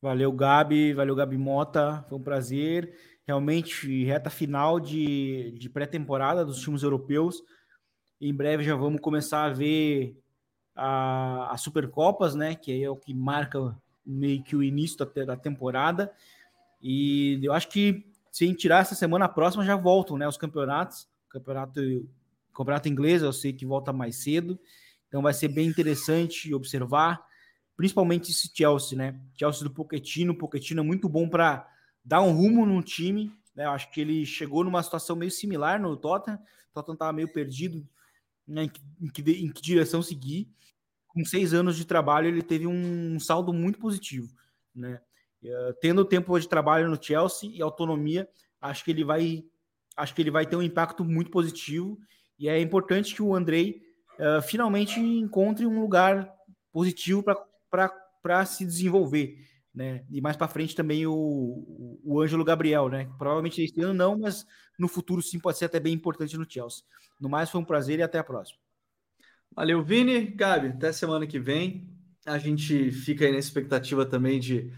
Valeu, 0.00 0.30
Gabi. 0.32 0.92
Valeu, 0.92 1.14
Gabi 1.14 1.38
Mota. 1.38 2.04
Foi 2.08 2.18
um 2.18 2.22
prazer. 2.22 2.94
Realmente, 3.26 4.04
reta 4.04 4.30
final 4.30 4.78
de, 4.80 5.52
de 5.58 5.68
pré-temporada 5.68 6.44
dos 6.44 6.60
times 6.60 6.82
europeus. 6.82 7.42
Em 8.20 8.34
breve 8.34 8.64
já 8.64 8.74
vamos 8.74 9.00
começar 9.00 9.44
a 9.44 9.50
ver 9.50 10.18
a, 10.74 11.52
a 11.52 11.56
Supercopas, 11.56 12.34
né? 12.34 12.54
Que 12.54 12.82
é 12.82 12.90
o 12.90 12.96
que 12.96 13.12
marca 13.12 13.76
meio 14.08 14.42
que 14.42 14.56
o 14.56 14.62
início 14.62 14.98
da, 14.98 15.24
da 15.24 15.36
temporada. 15.36 16.12
E 16.80 17.38
eu 17.42 17.52
acho 17.52 17.68
que 17.68 18.06
se 18.30 18.48
a 18.48 18.54
tirar 18.54 18.80
essa 18.80 18.94
semana 18.94 19.28
próxima, 19.28 19.64
já 19.64 19.76
voltam, 19.76 20.16
né? 20.16 20.26
Os 20.26 20.36
campeonatos. 20.36 21.08
Campeonato, 21.28 21.80
campeonato 22.54 22.88
inglês, 22.88 23.22
eu 23.22 23.32
sei 23.32 23.52
que 23.52 23.66
volta 23.66 23.92
mais 23.92 24.16
cedo. 24.16 24.58
Então 25.08 25.20
vai 25.22 25.34
ser 25.34 25.48
bem 25.48 25.68
interessante 25.68 26.54
observar, 26.54 27.22
principalmente 27.76 28.30
esse 28.30 28.50
Chelsea, 28.54 28.96
né? 28.96 29.20
Chelsea 29.34 29.64
do 29.64 29.70
Pochettino, 29.70 30.34
Pochettino 30.34 30.80
é 30.80 30.84
muito 30.84 31.08
bom 31.08 31.28
para 31.28 31.68
dar 32.04 32.22
um 32.22 32.32
rumo 32.32 32.64
no 32.64 32.82
time, 32.82 33.32
né? 33.54 33.64
Eu 33.64 33.70
acho 33.70 33.90
que 33.90 34.00
ele 34.00 34.24
chegou 34.24 34.64
numa 34.64 34.82
situação 34.82 35.16
meio 35.16 35.30
similar 35.30 35.80
no 35.80 35.96
Tottenham. 35.96 36.38
O 36.70 36.74
Tottenham 36.74 36.94
estava 36.94 37.12
meio 37.12 37.32
perdido 37.32 37.86
né? 38.46 38.64
em, 38.64 38.68
que, 38.68 38.80
em, 39.00 39.08
que, 39.08 39.32
em 39.32 39.52
que 39.52 39.60
direção 39.60 40.02
seguir. 40.02 40.48
Com 41.08 41.24
seis 41.24 41.52
anos 41.54 41.76
de 41.76 41.84
trabalho, 41.84 42.28
ele 42.28 42.42
teve 42.42 42.66
um 42.66 43.18
saldo 43.18 43.52
muito 43.52 43.78
positivo, 43.78 44.28
né? 44.74 45.00
Uh, 45.42 45.72
tendo 45.80 46.04
tempo 46.04 46.38
de 46.38 46.48
trabalho 46.48 46.88
no 46.88 47.00
Chelsea 47.00 47.50
e 47.52 47.62
autonomia, 47.62 48.28
acho 48.60 48.84
que 48.84 48.90
ele 48.90 49.04
vai 49.04 49.44
acho 49.96 50.14
que 50.14 50.22
ele 50.22 50.30
vai 50.30 50.46
ter 50.46 50.56
um 50.56 50.62
impacto 50.62 51.04
muito 51.04 51.30
positivo 51.30 51.98
e 52.38 52.48
é 52.48 52.60
importante 52.60 53.14
que 53.14 53.22
o 53.22 53.34
Andrei 53.34 53.82
uh, 54.18 54.42
finalmente 54.42 55.00
encontre 55.00 55.66
um 55.66 55.80
lugar 55.80 56.32
positivo 56.72 57.24
para 58.20 58.46
se 58.46 58.64
desenvolver, 58.64 59.36
né? 59.74 60.04
E 60.10 60.20
mais 60.20 60.36
para 60.36 60.48
frente 60.48 60.74
também 60.74 61.06
o, 61.06 62.00
o 62.04 62.20
Ângelo 62.20 62.44
Gabriel, 62.44 62.88
né? 62.88 63.10
Provavelmente 63.18 63.62
este 63.62 63.80
ano 63.80 63.94
não, 63.94 64.18
mas 64.18 64.46
no 64.78 64.88
futuro 64.88 65.22
sim 65.22 65.38
pode 65.38 65.58
ser 65.58 65.64
até 65.64 65.80
bem 65.80 65.94
importante 65.94 66.36
no 66.36 66.48
Chelsea. 66.48 66.84
No 67.20 67.28
mais, 67.28 67.50
foi 67.50 67.60
um 67.60 67.64
prazer 67.64 67.98
e 67.98 68.02
até 68.02 68.18
a 68.18 68.24
próxima. 68.24 68.60
Valeu, 69.54 69.82
Vini. 69.82 70.26
Gabi, 70.26 70.68
até 70.68 70.92
semana 70.92 71.26
que 71.26 71.38
vem. 71.38 71.88
A 72.26 72.38
gente 72.38 72.92
fica 72.92 73.24
aí 73.24 73.32
na 73.32 73.38
expectativa 73.38 74.04
também 74.06 74.38
de 74.40 74.72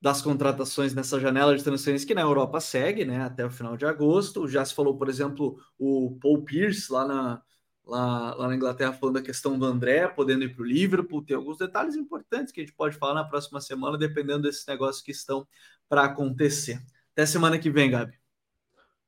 das 0.00 0.22
contratações 0.22 0.94
nessa 0.94 1.20
janela 1.20 1.56
de 1.56 1.62
transferência 1.62 2.06
que 2.06 2.14
na 2.14 2.22
Europa 2.22 2.60
segue, 2.60 3.04
né, 3.04 3.22
até 3.22 3.44
o 3.44 3.50
final 3.50 3.76
de 3.76 3.84
agosto. 3.86 4.48
Já 4.48 4.64
se 4.64 4.74
falou, 4.74 4.96
por 4.96 5.08
exemplo, 5.10 5.58
o 5.78 6.18
Paul 6.22 6.42
Pierce 6.44 6.90
lá 6.92 7.06
na, 7.06 7.42
lá, 7.86 8.34
lá 8.34 8.48
na 8.48 8.56
Inglaterra 8.56 8.94
falando 8.94 9.16
da 9.16 9.22
questão 9.22 9.58
do 9.58 9.66
André 9.66 10.08
podendo 10.08 10.44
ir 10.44 10.54
para 10.54 10.62
o 10.62 10.66
Liverpool. 10.66 11.24
Tem 11.24 11.36
alguns 11.36 11.58
detalhes 11.58 11.96
importantes 11.96 12.52
que 12.52 12.60
a 12.60 12.64
gente 12.64 12.74
pode 12.74 12.96
falar 12.96 13.14
na 13.14 13.24
próxima 13.24 13.60
semana, 13.60 13.98
dependendo 13.98 14.42
desses 14.42 14.66
negócios 14.66 15.04
que 15.04 15.12
estão 15.12 15.46
para 15.88 16.04
acontecer. 16.04 16.80
Até 17.12 17.26
semana 17.26 17.58
que 17.58 17.70
vem, 17.70 17.90
Gabi. 17.90 18.19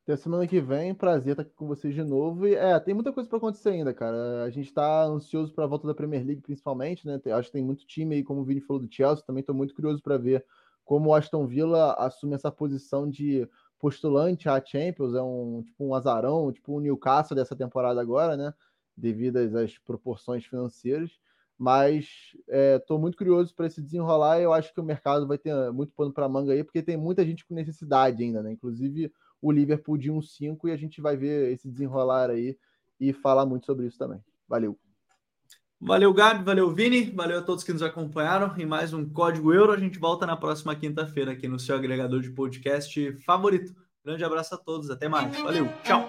Até 0.05 0.17
semana 0.17 0.49
que 0.49 0.61
vem, 0.61 0.93
prazer 0.93 1.33
estar 1.33 1.43
aqui 1.43 1.55
com 1.55 1.69
vocês 1.69 1.95
de 1.95 2.03
novo. 2.03 2.49
E 2.49 2.57
é, 2.57 2.79
tem 2.81 2.93
muita 2.93 3.13
coisa 3.13 3.29
para 3.29 3.39
acontecer 3.39 3.69
ainda, 3.69 3.95
cara. 3.95 4.43
A 4.43 4.51
gente 4.51 4.67
está 4.67 5.05
ansioso 5.05 5.53
para 5.55 5.63
a 5.63 5.67
volta 5.69 5.87
da 5.87 5.95
Premier 5.95 6.27
League, 6.27 6.43
principalmente, 6.43 7.07
né? 7.07 7.21
Acho 7.33 7.49
que 7.49 7.53
tem 7.53 7.63
muito 7.65 7.87
time 7.87 8.17
aí, 8.17 8.25
como 8.25 8.41
o 8.41 8.45
Vini 8.45 8.61
falou 8.61 8.83
do 8.83 8.93
Chelsea, 8.93 9.25
também 9.25 9.43
estou 9.43 9.55
muito 9.55 9.73
curioso 9.73 10.03
para 10.03 10.19
ver 10.19 10.45
como 10.85 11.11
o 11.11 11.15
Aston 11.15 11.47
Villa 11.47 11.95
assume 11.95 12.35
essa 12.35 12.51
posição 12.51 13.09
de 13.09 13.49
postulante 13.79 14.49
à 14.49 14.61
Champions, 14.65 15.15
é 15.15 15.23
um 15.23 15.63
tipo 15.65 15.85
um 15.85 15.95
azarão, 15.95 16.53
tipo 16.53 16.77
um 16.77 16.81
Newcastle 16.81 17.37
dessa 17.37 17.55
temporada 17.55 18.01
agora, 18.01 18.37
né? 18.37 18.53
Devido 18.97 19.37
às 19.37 19.79
proporções 19.79 20.45
financeiras. 20.45 21.13
Mas 21.57 22.09
estou 22.77 22.97
é, 22.97 23.01
muito 23.01 23.17
curioso 23.17 23.55
para 23.55 23.69
esse 23.69 23.81
desenrolar 23.81 24.41
e 24.41 24.43
eu 24.43 24.53
acho 24.53 24.75
que 24.75 24.81
o 24.81 24.85
mercado 24.85 25.29
vai 25.29 25.39
ter 25.39 25.55
muito 25.71 25.93
pano 25.95 26.13
para 26.13 26.29
manga 26.29 26.53
aí, 26.53 26.65
porque 26.65 26.83
tem 26.83 26.97
muita 26.97 27.25
gente 27.25 27.47
com 27.47 27.55
necessidade 27.55 28.21
ainda, 28.21 28.43
né? 28.43 28.51
Inclusive 28.51 29.13
o 29.43 29.51
Liverpool 29.51 29.99
de 29.99 30.11
1-5 30.11 30.69
e 30.69 30.71
a 30.71 30.77
gente 30.77 31.01
vai 31.01 31.17
ver 31.17 31.53
esse 31.53 31.69
desenrolar 31.69 32.31
aí 32.31 32.57
e 33.01 33.13
falar 33.13 33.45
muito 33.45 33.67
sobre 33.67 33.87
isso 33.87 33.99
também. 33.99 34.21
Valeu! 34.49 34.79
Valeu, 35.85 36.15
Gabi, 36.15 36.45
valeu, 36.45 36.73
Vini, 36.73 37.11
valeu 37.11 37.41
a 37.41 37.43
todos 37.43 37.65
que 37.65 37.73
nos 37.73 37.83
acompanharam 37.83 38.57
em 38.57 38.65
mais 38.65 38.93
um 38.93 39.05
Código 39.05 39.53
Euro. 39.53 39.73
A 39.73 39.77
gente 39.77 39.99
volta 39.99 40.25
na 40.25 40.37
próxima 40.37 40.77
quinta-feira 40.77 41.33
aqui 41.33 41.49
no 41.49 41.59
seu 41.59 41.75
agregador 41.75 42.21
de 42.21 42.31
podcast 42.31 43.13
favorito. 43.25 43.75
Grande 44.05 44.25
abraço 44.25 44.55
a 44.55 44.59
todos, 44.59 44.91
até 44.91 45.09
mais. 45.09 45.37
Valeu, 45.41 45.67
tchau! 45.83 46.09